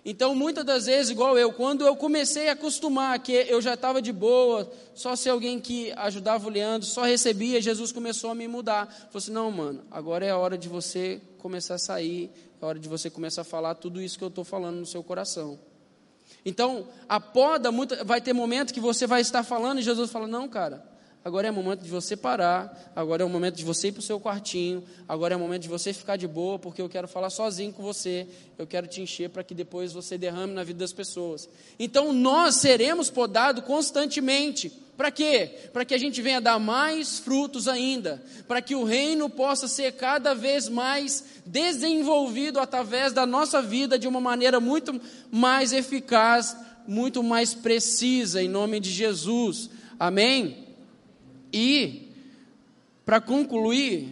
Então, 0.07 0.35
muitas 0.35 0.63
das 0.63 0.85
vezes, 0.85 1.09
igual 1.09 1.35
eu, 1.35 1.51
quando 1.51 1.83
eu 1.83 1.95
comecei 1.95 2.47
a 2.47 2.51
acostumar 2.51 3.17
que 3.17 3.31
eu 3.31 3.59
já 3.59 3.73
estava 3.73 3.99
de 3.99 4.13
boa, 4.13 4.71
só 4.93 5.15
ser 5.15 5.31
alguém 5.31 5.59
que 5.59 5.91
ajudava 5.93 6.45
o 6.45 6.51
Leandro, 6.51 6.87
só 6.87 7.01
recebia, 7.01 7.59
Jesus 7.59 7.91
começou 7.91 8.29
a 8.29 8.35
me 8.35 8.47
mudar. 8.47 8.85
Falou 8.85 9.09
assim: 9.15 9.31
não, 9.31 9.49
mano, 9.49 9.83
agora 9.89 10.23
é 10.23 10.29
a 10.29 10.37
hora 10.37 10.59
de 10.59 10.69
você 10.69 11.19
começar 11.39 11.73
a 11.73 11.79
sair, 11.79 12.29
é 12.61 12.63
a 12.63 12.67
hora 12.67 12.77
de 12.77 12.87
você 12.87 13.09
começar 13.09 13.41
a 13.41 13.45
falar 13.45 13.73
tudo 13.73 13.99
isso 13.99 14.15
que 14.15 14.23
eu 14.23 14.27
estou 14.27 14.43
falando 14.43 14.75
no 14.77 14.85
seu 14.85 15.03
coração. 15.03 15.59
Então, 16.45 16.87
a 17.09 17.19
poda, 17.19 17.71
vai 18.05 18.21
ter 18.21 18.31
momento 18.31 18.73
que 18.73 18.79
você 18.79 19.07
vai 19.07 19.21
estar 19.21 19.43
falando 19.43 19.79
e 19.79 19.83
Jesus 19.83 20.11
fala: 20.11 20.27
Não, 20.27 20.47
cara, 20.47 20.83
agora 21.25 21.47
é 21.47 21.51
o 21.51 21.53
momento 21.55 21.81
de 21.81 21.89
você 21.89 22.15
parar, 22.15 22.93
agora 22.95 23.23
é 23.23 23.25
o 23.25 23.29
momento 23.29 23.55
de 23.55 23.65
você 23.65 23.87
ir 23.87 23.93
para 23.93 23.99
o 23.99 24.03
seu 24.03 24.19
quartinho, 24.19 24.83
agora 25.07 25.33
é 25.33 25.37
o 25.37 25.39
momento 25.39 25.63
de 25.63 25.67
você 25.67 25.91
ficar 25.91 26.17
de 26.17 26.27
boa, 26.27 26.59
porque 26.59 26.79
eu 26.79 26.87
quero 26.87 27.07
falar 27.07 27.31
sozinho 27.31 27.73
com 27.73 27.81
você, 27.81 28.27
eu 28.59 28.67
quero 28.67 28.85
te 28.85 29.01
encher 29.01 29.31
para 29.31 29.43
que 29.43 29.55
depois 29.55 29.91
você 29.91 30.19
derrame 30.19 30.53
na 30.53 30.63
vida 30.63 30.77
das 30.77 30.93
pessoas. 30.93 31.49
Então 31.79 32.13
nós 32.13 32.57
seremos 32.57 33.09
podados 33.09 33.63
constantemente. 33.63 34.71
Para 34.95 35.09
quê? 35.09 35.49
Para 35.73 35.83
que 35.83 35.95
a 35.95 35.97
gente 35.97 36.21
venha 36.21 36.39
dar 36.39 36.59
mais 36.59 37.17
frutos 37.17 37.67
ainda, 37.67 38.23
para 38.47 38.61
que 38.61 38.75
o 38.75 38.83
reino 38.83 39.27
possa 39.27 39.67
ser 39.67 39.93
cada 39.93 40.35
vez 40.35 40.69
mais 40.69 41.25
desenvolvido 41.43 42.59
através 42.59 43.11
da 43.11 43.25
nossa 43.25 43.63
vida 43.63 43.97
de 43.97 44.07
uma 44.07 44.21
maneira 44.21 44.59
muito 44.59 45.01
mais 45.31 45.73
eficaz, 45.73 46.55
muito 46.87 47.23
mais 47.23 47.55
precisa, 47.55 48.43
em 48.43 48.47
nome 48.47 48.79
de 48.79 48.91
Jesus. 48.91 49.71
Amém? 49.99 50.64
E, 51.57 52.11
para 53.05 53.21
concluir, 53.21 54.11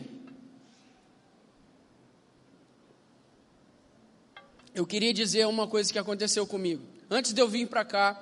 eu 4.73 4.87
queria 4.87 5.13
dizer 5.13 5.45
uma 5.45 5.67
coisa 5.67 5.91
que 5.91 5.99
aconteceu 5.99 6.47
comigo. 6.47 6.81
Antes 7.09 7.33
de 7.33 7.41
eu 7.41 7.49
vir 7.49 7.67
para 7.67 7.83
cá, 7.83 8.17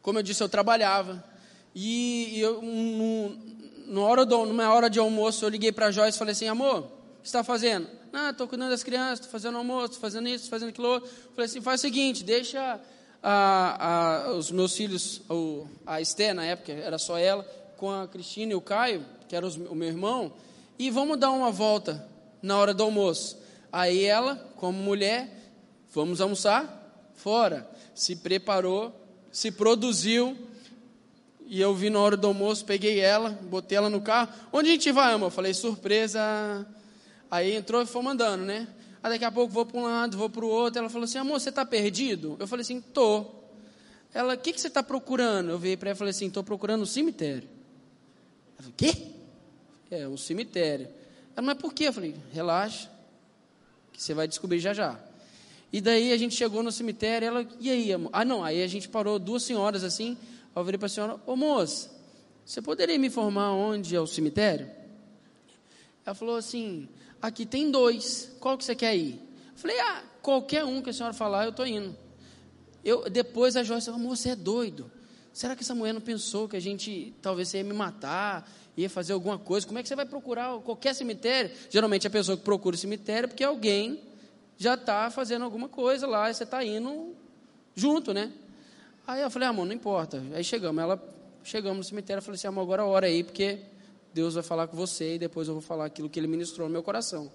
como 0.00 0.20
eu 0.20 0.22
disse, 0.22 0.42
eu 0.42 0.48
trabalhava. 0.48 1.22
E 1.74 2.40
eu, 2.40 2.62
no, 2.62 4.00
hora 4.00 4.24
do, 4.24 4.46
numa 4.46 4.72
hora 4.72 4.88
de 4.88 4.98
almoço, 4.98 5.44
eu 5.44 5.50
liguei 5.50 5.70
para 5.70 5.88
a 5.88 5.90
Joyce 5.90 6.16
e 6.16 6.18
falei 6.18 6.32
assim: 6.32 6.48
amor, 6.48 6.78
o 7.18 7.20
que 7.20 7.26
está 7.26 7.44
fazendo? 7.44 7.86
Ah, 8.10 8.30
estou 8.30 8.48
cuidando 8.48 8.70
das 8.70 8.82
crianças, 8.82 9.18
estou 9.18 9.32
fazendo 9.32 9.58
almoço, 9.58 9.84
estou 9.84 10.00
fazendo 10.00 10.30
isso, 10.30 10.48
fazendo 10.48 10.70
aquilo 10.70 10.88
outro. 10.88 11.10
Falei 11.34 11.44
assim: 11.44 11.60
faz 11.60 11.78
o 11.78 11.82
seguinte, 11.82 12.24
deixa 12.24 12.80
a, 13.22 14.28
a, 14.28 14.32
os 14.32 14.50
meus 14.50 14.74
filhos, 14.74 15.20
a 15.84 16.00
Esté, 16.00 16.32
na 16.32 16.46
época, 16.46 16.72
era 16.72 16.96
só 16.96 17.18
ela, 17.18 17.46
com 17.84 17.90
a 17.90 18.08
Cristina 18.08 18.52
e 18.52 18.54
o 18.54 18.62
Caio, 18.62 19.04
que 19.28 19.36
era 19.36 19.46
os, 19.46 19.56
o 19.56 19.74
meu 19.74 19.88
irmão, 19.88 20.32
e 20.78 20.90
vamos 20.90 21.18
dar 21.18 21.30
uma 21.32 21.50
volta 21.50 22.08
na 22.40 22.56
hora 22.56 22.72
do 22.72 22.82
almoço. 22.82 23.38
Aí 23.70 24.04
ela, 24.04 24.36
como 24.56 24.78
mulher, 24.78 25.52
vamos 25.92 26.18
almoçar 26.18 27.12
fora. 27.14 27.68
Se 27.94 28.16
preparou, 28.16 28.90
se 29.30 29.50
produziu, 29.50 30.34
e 31.44 31.60
eu 31.60 31.74
vi 31.74 31.90
na 31.90 32.00
hora 32.00 32.16
do 32.16 32.26
almoço, 32.26 32.64
peguei 32.64 33.00
ela, 33.00 33.38
botei 33.42 33.76
ela 33.76 33.90
no 33.90 34.00
carro. 34.00 34.32
Onde 34.50 34.70
a 34.70 34.72
gente 34.72 34.90
vai, 34.90 35.12
amor? 35.12 35.26
Eu 35.26 35.30
falei, 35.30 35.52
surpresa. 35.52 36.66
Aí 37.30 37.54
entrou 37.54 37.82
e 37.82 37.86
foi 37.86 38.00
mandando, 38.00 38.46
né? 38.46 38.66
Aí 39.02 39.10
daqui 39.10 39.26
a 39.26 39.30
pouco 39.30 39.52
vou 39.52 39.66
para 39.66 39.78
um 39.78 39.82
lado, 39.82 40.16
vou 40.16 40.30
para 40.30 40.42
o 40.42 40.48
outro. 40.48 40.78
Ela 40.78 40.88
falou 40.88 41.04
assim, 41.04 41.18
amor, 41.18 41.38
você 41.38 41.50
está 41.50 41.66
perdido? 41.66 42.34
Eu 42.40 42.46
falei 42.46 42.62
assim, 42.62 42.80
tô. 42.80 43.26
Ela, 44.14 44.32
o 44.32 44.38
que, 44.38 44.54
que 44.54 44.60
você 44.60 44.68
está 44.68 44.82
procurando? 44.82 45.50
Eu 45.50 45.58
vi 45.58 45.76
para 45.76 45.90
ela 45.90 45.96
e 45.96 45.98
falei 45.98 46.12
assim, 46.12 46.28
estou 46.28 46.42
procurando 46.42 46.80
um 46.80 46.86
cemitério. 46.86 47.52
Ela 48.54 48.62
falou, 48.62 48.74
quê? 48.76 48.94
É, 49.90 50.08
um 50.08 50.16
cemitério. 50.16 50.88
Ela, 51.36 51.46
mas 51.46 51.58
por 51.58 51.72
quê? 51.72 51.84
Eu 51.84 51.92
falei, 51.92 52.14
relaxa, 52.32 52.90
que 53.92 54.02
você 54.02 54.14
vai 54.14 54.26
descobrir 54.26 54.58
já 54.58 54.72
já. 54.72 54.98
E 55.72 55.80
daí 55.80 56.12
a 56.12 56.16
gente 56.16 56.34
chegou 56.34 56.62
no 56.62 56.70
cemitério, 56.70 57.26
ela, 57.26 57.46
e 57.58 57.70
aí, 57.70 57.92
amor? 57.92 58.10
Ah, 58.12 58.24
não, 58.24 58.44
aí 58.44 58.62
a 58.62 58.66
gente 58.66 58.88
parou, 58.88 59.18
duas 59.18 59.42
senhoras 59.42 59.82
assim, 59.82 60.16
eu 60.54 60.64
virei 60.64 60.78
para 60.78 60.86
a 60.86 60.88
senhora, 60.88 61.20
ô 61.26 61.34
moça, 61.34 61.90
você 62.46 62.62
poderia 62.62 62.96
me 62.96 63.08
informar 63.08 63.50
onde 63.52 63.96
é 63.96 64.00
o 64.00 64.06
cemitério? 64.06 64.70
Ela 66.06 66.14
falou 66.14 66.36
assim, 66.36 66.88
aqui 67.20 67.44
tem 67.44 67.70
dois, 67.70 68.30
qual 68.38 68.56
que 68.56 68.64
você 68.64 68.74
quer 68.74 68.96
ir? 68.96 69.14
Eu 69.14 69.56
falei, 69.56 69.80
ah, 69.80 70.04
qualquer 70.22 70.64
um 70.64 70.80
que 70.80 70.90
a 70.90 70.92
senhora 70.92 71.12
falar, 71.12 71.44
eu 71.44 71.50
estou 71.50 71.66
indo. 71.66 71.96
Eu, 72.84 73.08
depois 73.10 73.56
a 73.56 73.64
Joyce 73.64 73.86
falou, 73.86 74.08
você 74.10 74.30
é 74.30 74.36
doido. 74.36 74.90
Será 75.34 75.56
que 75.56 75.64
essa 75.64 75.74
mulher 75.74 75.92
não 75.92 76.00
pensou 76.00 76.48
que 76.48 76.54
a 76.54 76.60
gente 76.60 77.12
talvez 77.20 77.52
ia 77.54 77.64
me 77.64 77.72
matar, 77.72 78.48
ia 78.76 78.88
fazer 78.88 79.14
alguma 79.14 79.36
coisa? 79.36 79.66
Como 79.66 79.76
é 79.80 79.82
que 79.82 79.88
você 79.88 79.96
vai 79.96 80.06
procurar 80.06 80.60
qualquer 80.60 80.94
cemitério? 80.94 81.50
Geralmente 81.68 82.06
a 82.06 82.10
pessoa 82.10 82.36
que 82.38 82.44
procura 82.44 82.76
o 82.76 82.78
cemitério 82.78 83.24
é 83.24 83.26
porque 83.26 83.42
alguém 83.42 84.00
já 84.56 84.74
está 84.74 85.10
fazendo 85.10 85.44
alguma 85.44 85.68
coisa 85.68 86.06
lá 86.06 86.30
e 86.30 86.34
você 86.34 86.44
está 86.44 86.64
indo 86.64 87.16
junto, 87.74 88.14
né? 88.14 88.32
Aí 89.04 89.22
eu 89.22 89.28
falei, 89.28 89.48
amor, 89.48 89.66
não 89.66 89.72
importa. 89.72 90.22
Aí 90.32 90.44
chegamos, 90.44 90.80
ela 90.80 91.02
chegamos 91.42 91.78
no 91.78 91.84
cemitério, 91.84 92.20
eu 92.20 92.22
falei 92.22 92.36
assim, 92.36 92.46
amor, 92.46 92.62
agora 92.62 92.86
ora 92.86 93.08
aí, 93.08 93.24
porque 93.24 93.58
Deus 94.14 94.34
vai 94.34 94.42
falar 94.44 94.68
com 94.68 94.76
você 94.76 95.16
e 95.16 95.18
depois 95.18 95.48
eu 95.48 95.54
vou 95.54 95.60
falar 95.60 95.86
aquilo 95.86 96.08
que 96.08 96.20
Ele 96.20 96.28
ministrou 96.28 96.68
no 96.68 96.72
meu 96.72 96.82
coração. 96.84 97.28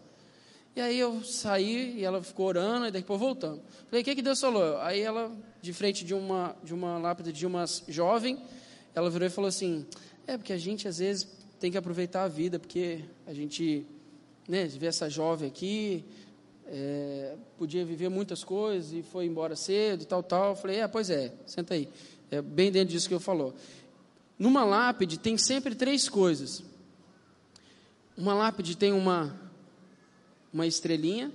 E 0.76 0.82
aí 0.82 0.99
eu 0.99 1.24
saí 1.24 1.97
e 1.97 2.03
ela 2.03 2.22
ficou 2.22 2.47
orando 2.47 2.88
e 2.88 2.91
depois 2.91 3.20
voltando. 3.20 3.61
Falei, 3.88 4.01
o 4.01 4.05
que, 4.05 4.15
que 4.15 4.22
Deus 4.22 4.39
falou? 4.39 4.78
Aí 4.80 5.01
ela, 5.01 5.32
de 5.61 5.74
frente 5.74 6.05
de 6.05 6.13
uma, 6.13 6.55
de 6.63 6.74
uma 6.74 6.97
lápide 6.97 7.34
de 7.34 7.45
uma 7.45 7.65
jovem, 7.88 8.41
ela 8.93 9.09
virou 9.09 9.28
e 9.28 9.32
falou 9.32 9.47
assim, 9.47 9.86
é 10.28 10.38
porque 10.38 10.53
a 10.53 10.57
gente 10.57 10.88
às 10.88 10.99
vezes 10.99 11.28
tem 11.59 11.72
que 11.72 11.78
aproveitar 11.78 12.24
a 12.24 12.28
vida, 12.28 12.59
porque 12.59 13.03
a 13.28 13.34
gente 13.34 13.86
né, 14.47 14.65
vê 14.65 14.88
essa 14.88 15.09
jovem 15.09 15.49
aqui, 15.49 16.05
é, 16.67 17.36
podia 17.57 17.84
viver 17.84 18.09
muitas 18.09 18.43
coisas 18.43 18.93
e 18.93 19.01
foi 19.01 19.26
embora 19.26 19.55
cedo 19.55 20.03
e 20.03 20.05
tal, 20.05 20.22
tal. 20.22 20.51
Eu 20.51 20.55
falei, 20.55 20.80
é, 20.80 20.88
pois 20.88 21.09
é, 21.09 21.34
senta 21.45 21.74
aí. 21.74 21.89
É 22.32 22.41
bem 22.41 22.72
dentro 22.72 22.93
disso 22.93 23.07
que 23.07 23.13
eu 23.13 23.20
falou. 23.20 23.55
Numa 24.38 24.63
lápide 24.63 25.17
tem 25.17 25.38
sempre 25.38 25.76
três 25.76 26.07
coisas. 26.07 26.63
Uma 28.15 28.34
lápide 28.34 28.78
tem 28.78 28.93
uma, 28.93 29.36
uma 30.54 30.68
estrelinha. 30.68 31.32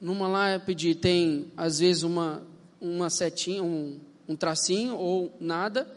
Numa 0.00 0.28
lápide 0.28 0.94
tem, 0.94 1.50
às 1.56 1.78
vezes, 1.78 2.02
uma, 2.02 2.42
uma 2.80 3.08
setinha, 3.10 3.62
um, 3.62 3.98
um 4.28 4.36
tracinho 4.36 4.96
ou 4.96 5.34
nada. 5.40 5.88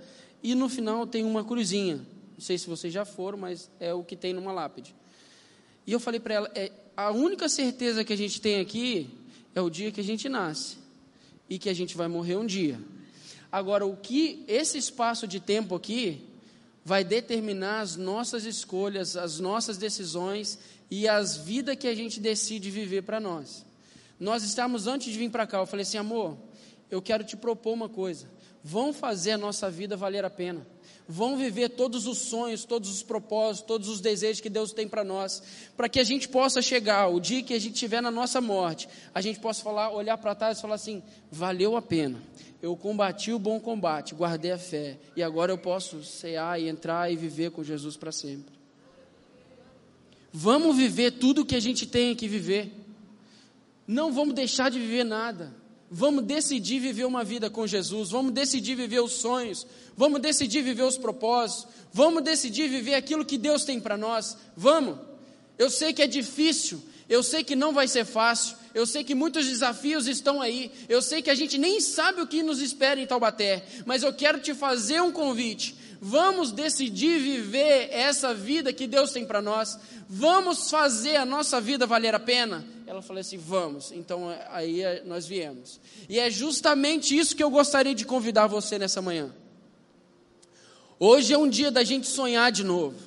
E 0.42 0.56
no 0.56 0.70
final 0.70 1.06
tem 1.06 1.24
uma 1.26 1.44
cruzinha. 1.44 1.98
Não 1.98 2.42
sei 2.42 2.58
se 2.58 2.68
vocês 2.68 2.94
já 2.94 3.04
foram, 3.04 3.38
mas 3.38 3.70
é 3.80 3.94
o 3.94 4.04
que 4.04 4.16
tem 4.16 4.34
numa 4.34 4.52
lápide. 4.52 4.96
E 5.86 5.92
eu 5.92 6.00
falei 6.00 6.20
para 6.20 6.34
ela, 6.34 6.52
é, 6.54 6.72
a 6.96 7.12
única 7.12 7.50
certeza 7.50 8.04
que 8.04 8.14
a 8.14 8.18
gente 8.18 8.40
tem 8.40 8.60
aqui 8.60 9.10
é 9.56 9.62
o 9.62 9.70
dia 9.70 9.92
que 9.92 10.02
a 10.02 10.04
gente 10.04 10.30
nasce 10.30 10.78
e 11.50 11.58
que 11.58 11.70
a 11.70 11.74
gente 11.74 11.98
vai 11.98 12.08
morrer 12.08 12.36
um 12.38 12.46
dia. 12.46 12.80
Agora, 13.52 13.86
o 13.86 13.96
que 13.96 14.44
esse 14.48 14.78
espaço 14.78 15.28
de 15.28 15.40
tempo 15.40 15.74
aqui 15.74 16.22
vai 16.88 17.04
determinar 17.04 17.82
as 17.82 17.98
nossas 17.98 18.46
escolhas, 18.46 19.18
as 19.18 19.42
nossas 19.42 19.78
decisões 19.78 20.58
e 20.90 21.06
as 21.06 21.36
vidas 21.36 21.76
que 21.76 21.86
a 21.86 21.94
gente 21.94 22.18
decide 22.18 22.72
viver 22.72 23.02
para 23.02 23.20
nós. 23.20 23.66
Nós 24.18 24.42
estávamos 24.42 24.88
antes 24.88 25.12
de 25.12 25.20
vir 25.20 25.30
para 25.30 25.46
cá, 25.46 25.58
eu 25.58 25.66
falei 25.66 25.84
assim, 25.84 25.98
amor, 25.98 26.38
eu 26.90 27.02
quero 27.02 27.26
te 27.26 27.36
propor 27.36 27.74
uma 27.74 27.90
coisa. 27.90 28.26
Vão 28.68 28.92
fazer 28.92 29.32
a 29.32 29.38
nossa 29.38 29.70
vida 29.72 29.96
valer 29.96 30.26
a 30.26 30.30
pena 30.30 30.66
vão 31.08 31.38
viver 31.38 31.70
todos 31.70 32.06
os 32.06 32.18
sonhos, 32.18 32.66
todos 32.66 32.90
os 32.90 33.02
propósitos, 33.02 33.66
todos 33.66 33.88
os 33.88 34.02
desejos 34.02 34.42
que 34.42 34.50
Deus 34.50 34.74
tem 34.74 34.88
para 34.88 35.04
nós, 35.04 35.42
para 35.76 35.88
que 35.88 36.00
a 36.00 36.04
gente 36.04 36.28
possa 36.28 36.62
chegar, 36.62 37.08
o 37.08 37.20
dia 37.20 37.42
que 37.42 37.54
a 37.54 37.60
gente 37.60 37.76
estiver 37.76 38.02
na 38.02 38.12
nossa 38.12 38.42
morte, 38.42 38.90
a 39.14 39.22
gente 39.22 39.40
possa 39.40 39.64
falar, 39.64 39.92
olhar 39.92 40.18
para 40.18 40.36
trás 40.36 40.58
e 40.58 40.62
falar 40.62 40.76
assim: 40.76 41.02
valeu 41.32 41.78
a 41.78 41.82
pena. 41.82 42.20
Eu 42.62 42.76
combati 42.76 43.32
o 43.32 43.40
bom 43.40 43.60
combate, 43.60 44.16
guardei 44.16 44.52
a 44.52 44.58
fé, 44.58 44.98
e 45.16 45.24
agora 45.24 45.52
eu 45.52 45.58
posso 45.58 46.04
cear 46.04 46.60
e 46.60 46.68
entrar 46.68 47.12
e 47.12 47.16
viver 47.16 47.52
com 47.52 47.64
Jesus 47.64 47.96
para 47.96 48.12
sempre. 48.12 48.58
Vamos 50.34 50.76
viver 50.76 51.12
tudo 51.12 51.42
o 51.42 51.46
que 51.46 51.56
a 51.56 51.60
gente 51.60 51.86
tem 51.86 52.16
que 52.16 52.28
viver. 52.28 52.74
Não 53.88 54.12
vamos 54.12 54.34
deixar 54.34 54.70
de 54.70 54.80
viver 54.80 55.06
nada. 55.06 55.54
Vamos 55.90 56.26
decidir 56.26 56.80
viver 56.80 57.06
uma 57.06 57.24
vida 57.24 57.50
com 57.50 57.66
Jesus, 57.66 58.10
vamos 58.10 58.34
decidir 58.34 58.76
viver 58.76 59.00
os 59.00 59.14
sonhos, 59.14 59.66
vamos 59.96 60.20
decidir 60.20 60.62
viver 60.62 60.84
os 60.84 60.98
propósitos, 60.98 61.68
vamos 61.94 62.24
decidir 62.24 62.68
viver 62.68 62.96
aquilo 62.96 63.24
que 63.24 63.38
Deus 63.38 63.64
tem 63.64 63.80
para 63.80 63.96
nós. 63.96 64.36
Vamos. 64.56 64.98
Eu 65.58 65.70
sei 65.70 65.94
que 65.94 66.02
é 66.02 66.08
difícil, 66.08 66.82
eu 67.08 67.24
sei 67.24 67.42
que 67.42 67.56
não 67.56 67.74
vai 67.74 67.88
ser 67.88 68.04
fácil, 68.04 68.58
eu 68.74 68.86
sei 68.86 69.02
que 69.04 69.16
muitos 69.16 69.48
desafios 69.48 70.08
estão 70.08 70.42
aí, 70.42 70.72
eu 70.90 71.02
sei 71.02 71.22
que 71.22 71.30
a 71.30 71.36
gente 71.36 71.58
nem 71.58 71.80
sabe 71.80 72.22
o 72.22 72.28
que 72.28 72.44
nos 72.44 72.60
espera 72.60 73.00
em 73.00 73.08
Taubaté, 73.08 73.66
mas 73.86 74.04
eu 74.04 74.14
quero 74.14 74.42
te 74.42 74.54
fazer 74.54 75.02
um 75.02 75.12
convite. 75.12 75.74
Vamos 76.00 76.52
decidir 76.52 77.20
viver 77.20 77.90
essa 77.92 78.34
vida 78.34 78.72
que 78.72 78.88
Deus 78.88 79.12
tem 79.12 79.26
para 79.26 79.42
nós. 79.42 79.78
Vamos 80.08 80.70
fazer 80.70 81.16
a 81.16 81.26
nossa 81.26 81.60
vida 81.60 81.86
valer 81.86 82.14
a 82.14 82.20
pena. 82.20 82.66
Ela 82.86 83.02
falou 83.02 83.20
assim: 83.20 83.38
vamos. 83.38 83.92
Então 83.92 84.30
aí 84.50 84.82
é, 84.82 85.04
nós 85.06 85.26
viemos. 85.26 85.80
E 86.08 86.20
é 86.20 86.30
justamente 86.30 87.18
isso 87.18 87.36
que 87.36 87.44
eu 87.44 87.50
gostaria 87.50 87.96
de 87.96 88.06
convidar 88.06 88.48
você 88.48 88.78
nessa 88.78 89.02
manhã. 89.02 89.34
Hoje 91.00 91.34
é 91.34 91.38
um 91.38 91.50
dia 91.50 91.70
da 91.70 91.84
gente 91.84 92.08
sonhar 92.08 92.52
de 92.52 92.64
novo. 92.64 92.98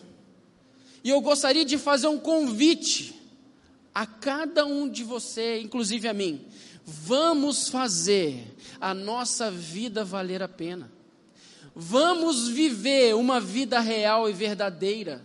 E 1.03 1.11
eu 1.11 1.21
gostaria 1.21 1.65
de 1.65 1.79
fazer 1.79 2.09
um 2.09 2.19
convite 2.19 3.15
a 3.95 4.07
cada 4.07 4.67
um 4.67 4.89
de 4.89 5.03
você, 5.03 5.61
inclusive 5.61 6.07
a 6.07 6.13
mim. 6.13 6.45
Vamos 6.85 7.69
fazer 7.69 8.55
a 8.81 8.93
nossa 8.95 9.51
vida 9.51 10.05
valer 10.05 10.43
a 10.43 10.49
pena. 10.49 10.91
Vamos 11.75 12.49
viver 12.49 13.15
uma 13.15 13.41
vida 13.41 13.81
real 13.81 14.29
e 14.29 14.33
verdadeira. 14.33 15.23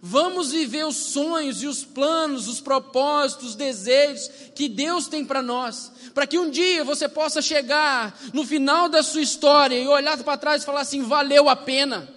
Vamos 0.00 0.52
viver 0.52 0.86
os 0.86 0.96
sonhos 0.96 1.62
e 1.62 1.66
os 1.66 1.84
planos, 1.84 2.48
os 2.48 2.60
propósitos, 2.60 3.48
os 3.48 3.54
desejos 3.54 4.30
que 4.54 4.68
Deus 4.68 5.08
tem 5.08 5.24
para 5.24 5.42
nós. 5.42 5.90
Para 6.14 6.26
que 6.26 6.38
um 6.38 6.50
dia 6.50 6.84
você 6.84 7.08
possa 7.08 7.42
chegar 7.42 8.16
no 8.32 8.44
final 8.44 8.88
da 8.88 9.02
sua 9.02 9.22
história 9.22 9.74
e 9.76 9.88
olhar 9.88 10.16
para 10.22 10.38
trás 10.38 10.62
e 10.62 10.66
falar 10.66 10.82
assim: 10.82 11.02
valeu 11.02 11.48
a 11.48 11.56
pena. 11.56 12.15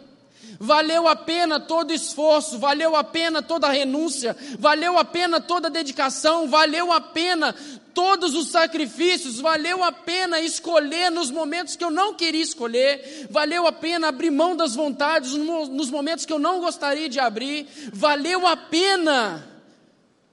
Valeu 0.61 1.07
a 1.07 1.15
pena 1.15 1.57
todo 1.57 1.93
esforço, 1.93 2.59
valeu 2.59 2.93
a 2.93 3.01
pena 3.01 3.41
toda 3.41 3.71
renúncia, 3.71 4.35
valeu 4.59 4.97
a 4.97 5.05
pena 5.05 5.39
toda 5.39 5.69
dedicação, 5.69 6.49
valeu 6.49 6.91
a 6.91 6.99
pena 6.99 7.55
todos 7.93 8.35
os 8.35 8.49
sacrifícios, 8.49 9.39
valeu 9.39 9.81
a 9.81 9.91
pena 9.93 10.41
escolher 10.41 11.09
nos 11.09 11.31
momentos 11.31 11.77
que 11.77 11.83
eu 11.83 11.89
não 11.89 12.13
queria 12.13 12.41
escolher, 12.41 13.27
valeu 13.29 13.65
a 13.67 13.71
pena 13.71 14.09
abrir 14.09 14.31
mão 14.31 14.53
das 14.53 14.75
vontades 14.75 15.31
nos 15.33 15.89
momentos 15.89 16.25
que 16.25 16.33
eu 16.33 16.39
não 16.39 16.59
gostaria 16.59 17.07
de 17.07 17.21
abrir, 17.21 17.65
valeu 17.93 18.45
a 18.45 18.57
pena 18.57 19.47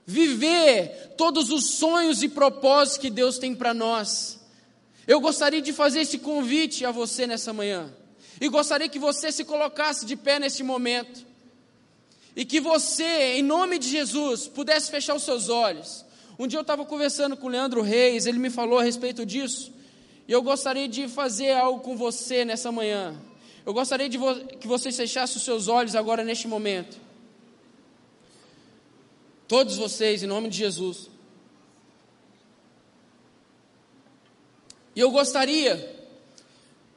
viver 0.05 1.15
todos 1.17 1.51
os 1.51 1.71
sonhos 1.71 2.25
e 2.25 2.29
propósitos 2.29 2.99
que 2.99 3.11
Deus 3.11 3.39
tem 3.39 3.55
para 3.55 3.73
nós. 3.73 4.41
Eu 5.07 5.21
gostaria 5.21 5.63
de 5.63 5.73
fazer 5.73 6.01
esse 6.01 6.19
convite 6.19 6.85
a 6.85 6.91
você 6.91 7.29
nessa 7.29 7.53
manhã. 7.53 7.93
E 8.41 8.49
gostaria 8.49 8.89
que 8.89 8.99
você 8.99 9.33
se 9.33 9.45
colocasse 9.45 10.05
de 10.05 10.17
pé 10.17 10.39
nesse 10.39 10.63
momento. 10.63 11.25
E 12.35 12.45
que 12.45 12.61
você, 12.61 13.37
em 13.39 13.43
nome 13.43 13.79
de 13.79 13.89
Jesus, 13.89 14.47
pudesse 14.47 14.91
fechar 14.91 15.15
os 15.15 15.23
seus 15.23 15.49
olhos. 15.49 16.05
Um 16.39 16.47
dia 16.47 16.59
eu 16.59 16.63
estava 16.63 16.85
conversando 16.85 17.37
com 17.37 17.47
o 17.47 17.51
Leandro 17.51 17.81
Reis, 17.81 18.27
ele 18.27 18.39
me 18.39 18.51
falou 18.51 18.79
a 18.79 18.83
respeito 18.83 19.25
disso. 19.25 19.73
E 20.29 20.33
eu 20.33 20.43
gostaria 20.43 20.87
de 20.87 21.09
fazer 21.09 21.53
algo 21.53 21.81
com 21.81 21.97
você 21.97 22.45
nessa 22.45 22.71
manhã. 22.71 23.17
Eu 23.65 23.73
gostaria 23.73 24.09
de 24.09 24.19
vo 24.19 24.35
que 24.61 24.69
você 24.69 24.93
fechasse 24.93 25.39
os 25.39 25.45
seus 25.45 25.67
olhos 25.67 25.95
agora 25.95 26.23
neste 26.23 26.47
momento. 26.47 26.99
Todos 29.49 29.77
vocês, 29.77 30.23
em 30.23 30.27
nome 30.27 30.51
de 30.51 30.59
Jesus. 30.59 31.09
E 34.95 35.01
eu 35.01 35.11
gostaria 35.11 35.96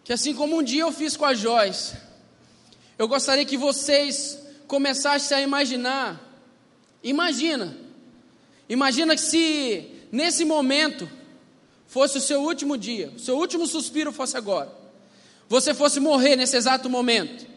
que 0.04 0.14
assim 0.14 0.34
como 0.34 0.58
um 0.58 0.64
dia 0.64 0.82
eu 0.82 0.92
fiz 0.92 1.16
com 1.16 1.26
a 1.26 1.34
Joyce, 1.34 1.96
eu 2.98 3.08
gostaria 3.08 3.46
que 3.46 3.58
vocês 3.58 4.40
começassem 4.68 5.38
a 5.38 5.42
imaginar. 5.42 6.20
Imagina, 7.04 7.76
imagina 8.68 9.16
que 9.16 9.22
se 9.22 9.90
nesse 10.12 10.44
momento 10.44 11.10
fosse 11.88 12.18
o 12.18 12.22
seu 12.22 12.42
último 12.42 12.78
dia, 12.78 13.12
o 13.16 13.20
seu 13.20 13.38
último 13.38 13.66
suspiro 13.66 14.12
fosse 14.12 14.36
agora, 14.36 14.72
você 15.48 15.74
fosse 15.74 16.00
morrer 16.00 16.36
nesse 16.36 16.58
exato 16.58 16.90
momento. 16.90 17.48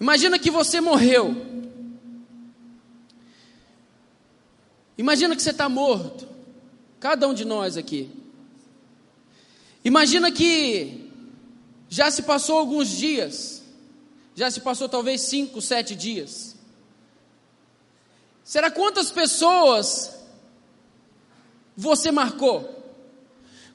Imagina 0.00 0.38
que 0.38 0.50
você 0.50 0.80
morreu. 0.80 1.36
Imagina 4.96 5.36
que 5.36 5.42
você 5.42 5.50
está 5.50 5.68
morto. 5.68 6.26
Cada 6.98 7.26
um 7.28 7.34
de 7.34 7.44
nós 7.44 7.76
aqui. 7.76 8.10
Imagina 9.84 10.30
que 10.30 10.99
já 11.92 12.08
se 12.08 12.22
passou 12.22 12.56
alguns 12.56 12.88
dias, 12.88 13.62
já 14.36 14.48
se 14.48 14.60
passou 14.60 14.88
talvez 14.88 15.22
cinco, 15.22 15.60
sete 15.60 15.96
dias. 15.96 16.54
Será 18.44 18.70
quantas 18.70 19.10
pessoas 19.10 20.12
você 21.76 22.12
marcou? 22.12 22.76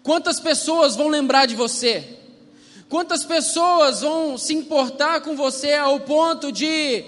Quantas 0.02 0.40
pessoas 0.40 0.96
vão 0.96 1.10
lembrar 1.10 1.46
de 1.46 1.56
você? 1.56 2.18
Quantas 2.88 3.26
pessoas 3.26 4.00
vão 4.00 4.38
se 4.38 4.54
importar 4.54 5.20
com 5.20 5.36
você 5.36 5.74
ao 5.74 6.00
ponto 6.00 6.54
de, 6.54 7.04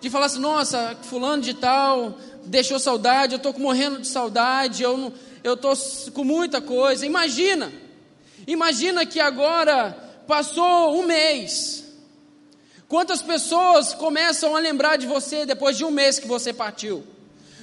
de 0.00 0.08
falar 0.08 0.26
assim: 0.26 0.38
nossa, 0.38 0.96
fulano 1.02 1.42
de 1.42 1.54
tal 1.54 2.16
deixou 2.44 2.78
saudade, 2.78 3.34
eu 3.34 3.38
estou 3.38 3.52
morrendo 3.58 4.00
de 4.00 4.06
saudade, 4.06 4.82
eu 4.84 5.12
estou 5.44 5.74
com 6.12 6.22
muita 6.22 6.60
coisa. 6.60 7.04
Imagina, 7.04 7.72
imagina 8.46 9.04
que 9.04 9.18
agora 9.18 10.01
Passou 10.26 10.98
um 10.98 11.06
mês. 11.06 11.84
Quantas 12.88 13.22
pessoas 13.22 13.94
começam 13.94 14.54
a 14.54 14.58
lembrar 14.58 14.96
de 14.96 15.06
você 15.06 15.46
depois 15.46 15.76
de 15.76 15.84
um 15.84 15.90
mês 15.90 16.18
que 16.18 16.28
você 16.28 16.52
partiu? 16.52 17.06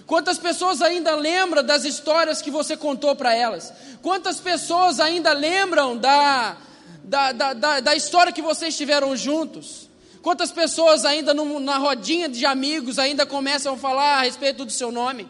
Quantas 0.08 0.40
pessoas 0.40 0.82
ainda 0.82 1.16
lembram 1.16 1.64
das 1.64 1.86
histórias 1.86 2.42
que 2.42 2.50
você 2.50 2.76
contou 2.76 3.16
para 3.16 3.36
elas? 3.36 3.72
Quantas 4.02 4.40
pessoas 4.40 5.00
ainda 5.00 5.32
lembram 5.34 5.96
da, 5.96 6.58
da, 7.04 7.32
da, 7.32 7.54
da, 7.54 7.80
da 7.80 7.96
história 7.96 8.34
que 8.34 8.42
vocês 8.42 8.76
tiveram 8.76 9.16
juntos? 9.16 9.88
Quantas 10.24 10.52
pessoas 10.52 11.06
ainda 11.06 11.34
no, 11.34 11.60
na 11.60 11.78
rodinha 11.78 12.28
de 12.28 12.46
amigos 12.46 12.98
ainda 12.98 13.26
começam 13.26 13.76
a 13.76 13.78
falar 13.78 14.18
a 14.18 14.22
respeito 14.22 14.66
do 14.66 14.72
seu 14.72 14.92
nome? 14.92 15.30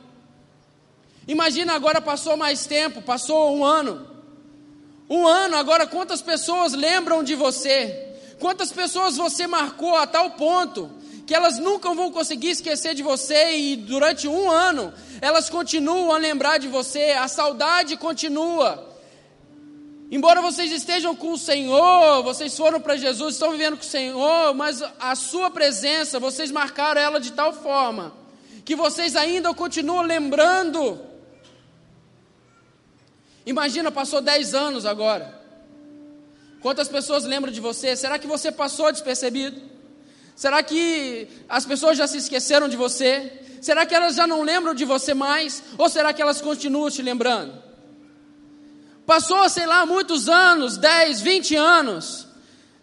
Imagina 1.27 1.73
agora 1.73 1.99
passou 1.99 2.37
mais 2.37 2.65
tempo, 2.65 3.01
passou 3.01 3.55
um 3.55 3.65
ano. 3.65 4.07
Um 5.09 5.25
ano, 5.25 5.57
agora 5.57 5.87
quantas 5.87 6.21
pessoas 6.21 6.73
lembram 6.73 7.23
de 7.23 7.33
você? 7.33 8.07
Quantas 8.39 8.71
pessoas 8.71 9.17
você 9.17 9.47
marcou 9.47 9.95
a 9.95 10.05
tal 10.05 10.31
ponto 10.31 10.91
que 11.25 11.35
elas 11.35 11.57
nunca 11.59 11.93
vão 11.93 12.11
conseguir 12.11 12.49
esquecer 12.49 12.93
de 12.93 13.03
você 13.03 13.57
e 13.57 13.75
durante 13.75 14.27
um 14.27 14.49
ano 14.49 14.93
elas 15.21 15.49
continuam 15.49 16.11
a 16.11 16.17
lembrar 16.17 16.57
de 16.57 16.67
você, 16.67 17.11
a 17.11 17.27
saudade 17.27 17.97
continua. 17.97 18.87
Embora 20.11 20.41
vocês 20.41 20.71
estejam 20.71 21.15
com 21.15 21.33
o 21.33 21.37
Senhor, 21.37 22.23
vocês 22.23 22.55
foram 22.57 22.81
para 22.81 22.95
Jesus, 22.95 23.35
estão 23.35 23.51
vivendo 23.51 23.77
com 23.77 23.83
o 23.83 23.85
Senhor, 23.85 24.55
mas 24.55 24.83
a 24.99 25.15
sua 25.15 25.51
presença, 25.51 26.19
vocês 26.19 26.49
marcaram 26.49 26.99
ela 26.99 27.19
de 27.19 27.31
tal 27.31 27.53
forma 27.53 28.13
que 28.65 28.75
vocês 28.75 29.15
ainda 29.15 29.53
continuam 29.53 30.01
lembrando 30.01 30.99
Imagina, 33.49 33.89
passou 33.91 34.21
10 34.21 34.53
anos 34.53 34.85
agora. 34.85 35.33
Quantas 36.61 36.87
pessoas 36.87 37.23
lembram 37.23 37.51
de 37.51 37.59
você? 37.59 37.95
Será 37.95 38.19
que 38.19 38.27
você 38.27 38.51
passou 38.51 38.91
despercebido? 38.91 39.59
Será 40.35 40.61
que 40.61 41.27
as 41.49 41.65
pessoas 41.65 41.97
já 41.97 42.05
se 42.05 42.17
esqueceram 42.17 42.69
de 42.69 42.77
você? 42.77 43.41
Será 43.59 43.87
que 43.87 43.95
elas 43.95 44.15
já 44.15 44.27
não 44.27 44.43
lembram 44.43 44.75
de 44.75 44.85
você 44.85 45.15
mais? 45.15 45.63
Ou 45.79 45.89
será 45.89 46.13
que 46.13 46.21
elas 46.21 46.39
continuam 46.39 46.91
te 46.91 47.01
lembrando? 47.01 47.51
Passou, 49.03 49.49
sei 49.49 49.65
lá, 49.65 49.83
muitos 49.83 50.29
anos 50.29 50.77
10, 50.77 51.19
20 51.21 51.55
anos. 51.55 52.27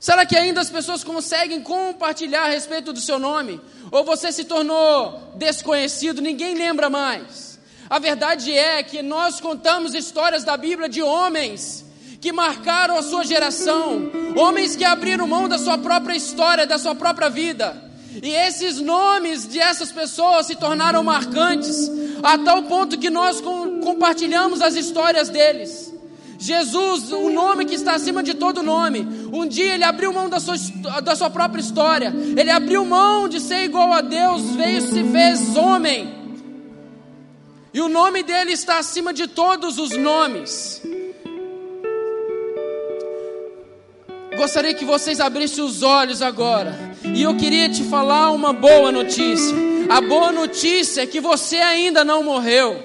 Será 0.01 0.27
que 0.27 0.37
ainda 0.37 0.61
as 0.61 0.69
pessoas 0.69 1.05
conseguem 1.05 1.62
compartilhar 1.62 2.43
a 2.43 2.49
respeito 2.49 2.93
do 2.93 3.01
seu 3.01 3.21
nome? 3.21 3.61
Ou 3.93 4.03
você 4.03 4.33
se 4.33 4.43
tornou 4.43 5.33
desconhecido, 5.37 6.21
ninguém 6.21 6.57
lembra 6.57 6.91
mais? 6.91 7.45
A 7.89 7.99
verdade 7.99 8.53
é 8.53 8.82
que 8.82 9.01
nós 9.01 9.41
contamos 9.41 9.95
histórias 9.95 10.43
da 10.43 10.57
Bíblia 10.57 10.89
de 10.89 11.03
homens 11.03 11.84
que 12.20 12.32
marcaram 12.32 12.97
a 12.97 13.03
sua 13.03 13.24
geração, 13.24 14.11
homens 14.37 14.74
que 14.74 14.84
abriram 14.84 15.26
mão 15.28 15.49
da 15.49 15.59
sua 15.59 15.78
própria 15.78 16.16
história, 16.16 16.66
da 16.66 16.78
sua 16.78 16.95
própria 16.95 17.28
vida. 17.28 17.84
E 18.22 18.30
esses 18.30 18.80
nomes 18.80 19.47
de 19.47 19.61
essas 19.61 19.93
pessoas 19.93 20.47
se 20.47 20.57
tornaram 20.57 21.05
marcantes, 21.05 21.91
a 22.22 22.39
tal 22.39 22.64
ponto 22.64 22.99
que 22.99 23.11
nós 23.11 23.41
com, 23.41 23.80
compartilhamos 23.80 24.61
as 24.62 24.74
histórias 24.74 25.28
deles. 25.28 25.95
Jesus, 26.39 27.12
o 27.12 27.30
nome 27.30 27.64
que 27.64 27.74
está 27.74 27.95
acima 27.95 28.22
de 28.22 28.34
todo 28.34 28.62
nome, 28.62 29.07
um 29.32 29.47
dia 29.47 29.74
ele 29.74 29.84
abriu 29.84 30.12
mão 30.12 30.28
da 30.28 30.41
sua, 30.41 30.57
da 31.03 31.14
sua 31.14 31.30
própria 31.30 31.61
história, 31.61 32.12
ele 32.37 32.51
abriu 32.51 32.84
mão 32.84 33.28
de 33.28 33.41
ser 33.41 33.64
igual 33.64 33.93
a 33.93 34.01
Deus, 34.01 34.43
veio 34.57 34.80
se 34.82 35.05
fez 35.05 35.57
homem 35.57 36.16
e 37.77 37.81
o 37.83 37.91
nome 37.91 38.22
dele 38.22 38.53
está 38.53 38.79
acima 38.79 39.12
de 39.12 39.27
todos 39.27 39.79
os 39.79 39.91
nomes. 39.91 40.81
Gostaria 44.35 44.72
que 44.72 44.87
vocês 44.87 45.20
abrissem 45.20 45.62
os 45.62 45.83
olhos 45.83 46.22
agora. 46.22 46.74
E 47.05 47.22
eu 47.22 47.37
queria 47.37 47.68
te 47.68 47.83
falar 47.85 48.31
uma 48.31 48.55
boa 48.55 48.91
notícia. 48.91 49.55
A 49.91 50.01
boa 50.01 50.33
notícia 50.33 51.03
é 51.03 51.07
que 51.07 51.20
você 51.20 51.59
ainda 51.59 52.03
não 52.03 52.22
morreu. 52.22 52.83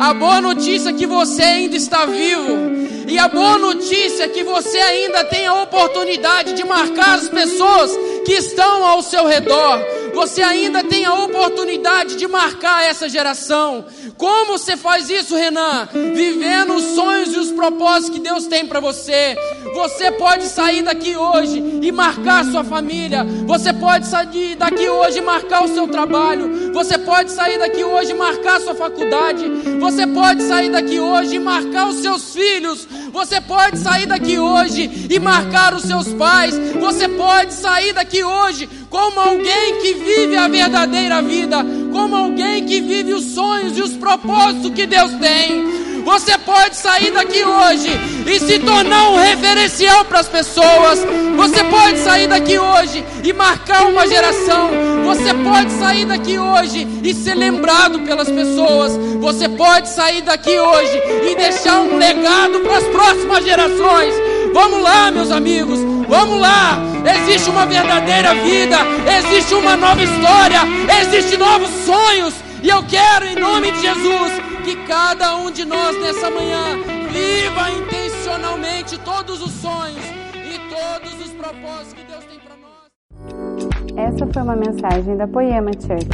A 0.00 0.12
boa 0.12 0.40
notícia 0.40 0.90
é 0.90 0.92
que 0.92 1.06
você 1.06 1.42
ainda 1.42 1.76
está 1.76 2.04
vivo. 2.04 3.06
E 3.06 3.20
a 3.20 3.28
boa 3.28 3.56
notícia 3.58 4.24
é 4.24 4.28
que 4.28 4.42
você 4.42 4.78
ainda 4.78 5.22
tem 5.26 5.46
a 5.46 5.62
oportunidade 5.62 6.52
de 6.54 6.64
marcar 6.64 7.14
as 7.14 7.28
pessoas 7.28 7.92
que 8.24 8.32
estão 8.32 8.84
ao 8.84 9.02
seu 9.02 9.24
redor. 9.24 9.78
Você 10.16 10.42
ainda 10.42 10.82
tem 10.82 11.04
a 11.04 11.12
oportunidade 11.12 12.16
de 12.16 12.26
marcar 12.26 12.82
essa 12.82 13.06
geração. 13.06 13.84
Como 14.16 14.56
você 14.56 14.74
faz 14.74 15.10
isso, 15.10 15.36
Renan? 15.36 15.86
Vivendo 15.92 16.74
os 16.74 16.84
sonhos 16.94 17.34
e 17.34 17.38
os 17.38 17.52
propósitos 17.52 18.16
que 18.16 18.20
Deus 18.20 18.46
tem 18.46 18.66
para 18.66 18.80
você. 18.80 19.36
Você 19.74 20.10
pode 20.12 20.46
sair 20.46 20.80
daqui 20.80 21.14
hoje 21.14 21.80
e 21.82 21.92
marcar 21.92 22.46
sua 22.46 22.64
família. 22.64 23.26
Você 23.46 23.74
pode 23.74 24.06
sair 24.06 24.56
daqui 24.56 24.88
hoje 24.88 25.18
e 25.18 25.20
marcar 25.20 25.64
o 25.64 25.68
seu 25.68 25.86
trabalho. 25.86 26.72
Você 26.72 26.96
pode 26.96 27.30
sair 27.30 27.58
daqui 27.58 27.84
hoje 27.84 28.12
e 28.12 28.14
marcar 28.14 28.58
sua 28.62 28.74
faculdade. 28.74 29.44
Você 29.78 30.06
pode 30.06 30.42
sair 30.44 30.70
daqui 30.70 30.98
hoje 30.98 31.36
e 31.36 31.38
marcar 31.38 31.88
os 31.88 31.96
seus 31.96 32.32
filhos. 32.32 32.88
Você 33.12 33.38
pode 33.42 33.78
sair 33.78 34.06
daqui 34.06 34.38
hoje 34.38 35.08
e 35.10 35.18
marcar 35.18 35.74
os 35.74 35.82
seus 35.82 36.08
pais. 36.14 36.54
Você 36.80 37.06
pode 37.06 37.52
sair 37.52 37.92
daqui 37.92 38.24
hoje 38.24 38.66
como 38.90 39.20
alguém 39.20 39.80
que 39.80 39.94
vive 39.94 40.36
a 40.36 40.48
verdadeira 40.48 41.22
vida, 41.22 41.64
como 41.92 42.16
alguém 42.16 42.64
que 42.64 42.80
vive 42.80 43.12
os 43.12 43.24
sonhos 43.24 43.76
e 43.76 43.82
os 43.82 43.92
propósitos 43.92 44.72
que 44.72 44.86
Deus 44.86 45.12
tem. 45.14 45.86
Você 46.06 46.38
pode 46.38 46.76
sair 46.76 47.10
daqui 47.10 47.42
hoje 47.44 47.90
e 48.26 48.38
se 48.38 48.60
tornar 48.60 49.10
um 49.10 49.16
referencial 49.16 50.04
para 50.04 50.20
as 50.20 50.28
pessoas. 50.28 51.04
Você 51.36 51.64
pode 51.64 51.98
sair 51.98 52.28
daqui 52.28 52.56
hoje 52.56 53.04
e 53.24 53.32
marcar 53.32 53.86
uma 53.88 54.06
geração. 54.06 54.70
Você 55.04 55.34
pode 55.34 55.72
sair 55.72 56.04
daqui 56.04 56.38
hoje 56.38 56.86
e 57.02 57.12
ser 57.12 57.34
lembrado 57.34 57.98
pelas 58.02 58.30
pessoas. 58.30 58.92
Você 59.20 59.48
pode 59.48 59.88
sair 59.88 60.22
daqui 60.22 60.56
hoje 60.56 61.02
e 61.28 61.34
deixar 61.34 61.80
um 61.80 61.96
legado 61.96 62.60
para 62.60 62.76
as 62.78 62.84
próximas 62.84 63.44
gerações. 63.44 64.14
Vamos 64.54 64.80
lá, 64.80 65.10
meus 65.10 65.32
amigos. 65.32 65.95
Vamos 66.08 66.40
lá. 66.40 66.78
Existe 67.04 67.50
uma 67.50 67.66
verdadeira 67.66 68.34
vida, 68.34 68.78
existe 69.18 69.54
uma 69.54 69.76
nova 69.76 70.02
história, 70.02 70.60
existem 71.00 71.38
novos 71.38 71.68
sonhos. 71.84 72.34
E 72.62 72.68
eu 72.68 72.82
quero, 72.84 73.26
em 73.26 73.36
nome 73.36 73.70
de 73.72 73.80
Jesus, 73.80 74.32
que 74.64 74.76
cada 74.86 75.36
um 75.36 75.50
de 75.50 75.64
nós 75.64 75.96
nessa 76.00 76.30
manhã 76.30 76.78
viva 77.10 77.70
intencionalmente 77.70 78.98
todos 78.98 79.42
os 79.42 79.52
sonhos 79.52 80.04
e 80.34 80.58
todos 80.68 81.26
os 81.26 81.32
propósitos 81.32 81.92
que 81.92 82.02
Deus 82.04 82.24
tem 82.24 82.38
para 82.40 82.56
nós. 82.56 84.14
Essa 84.14 84.26
foi 84.32 84.42
uma 84.42 84.56
mensagem 84.56 85.16
da 85.16 85.28
Poema 85.28 85.70
Church. 85.72 86.08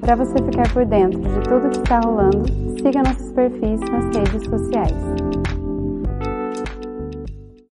Para 0.00 0.16
você 0.16 0.38
ficar 0.38 0.72
por 0.72 0.86
dentro 0.86 1.20
de 1.20 1.40
tudo 1.48 1.70
que 1.70 1.78
está 1.78 2.00
rolando, 2.00 2.46
siga 2.82 3.02
nossos 3.02 3.30
perfis 3.32 3.80
nas 3.80 4.16
redes 4.16 4.48
sociais. 4.48 5.39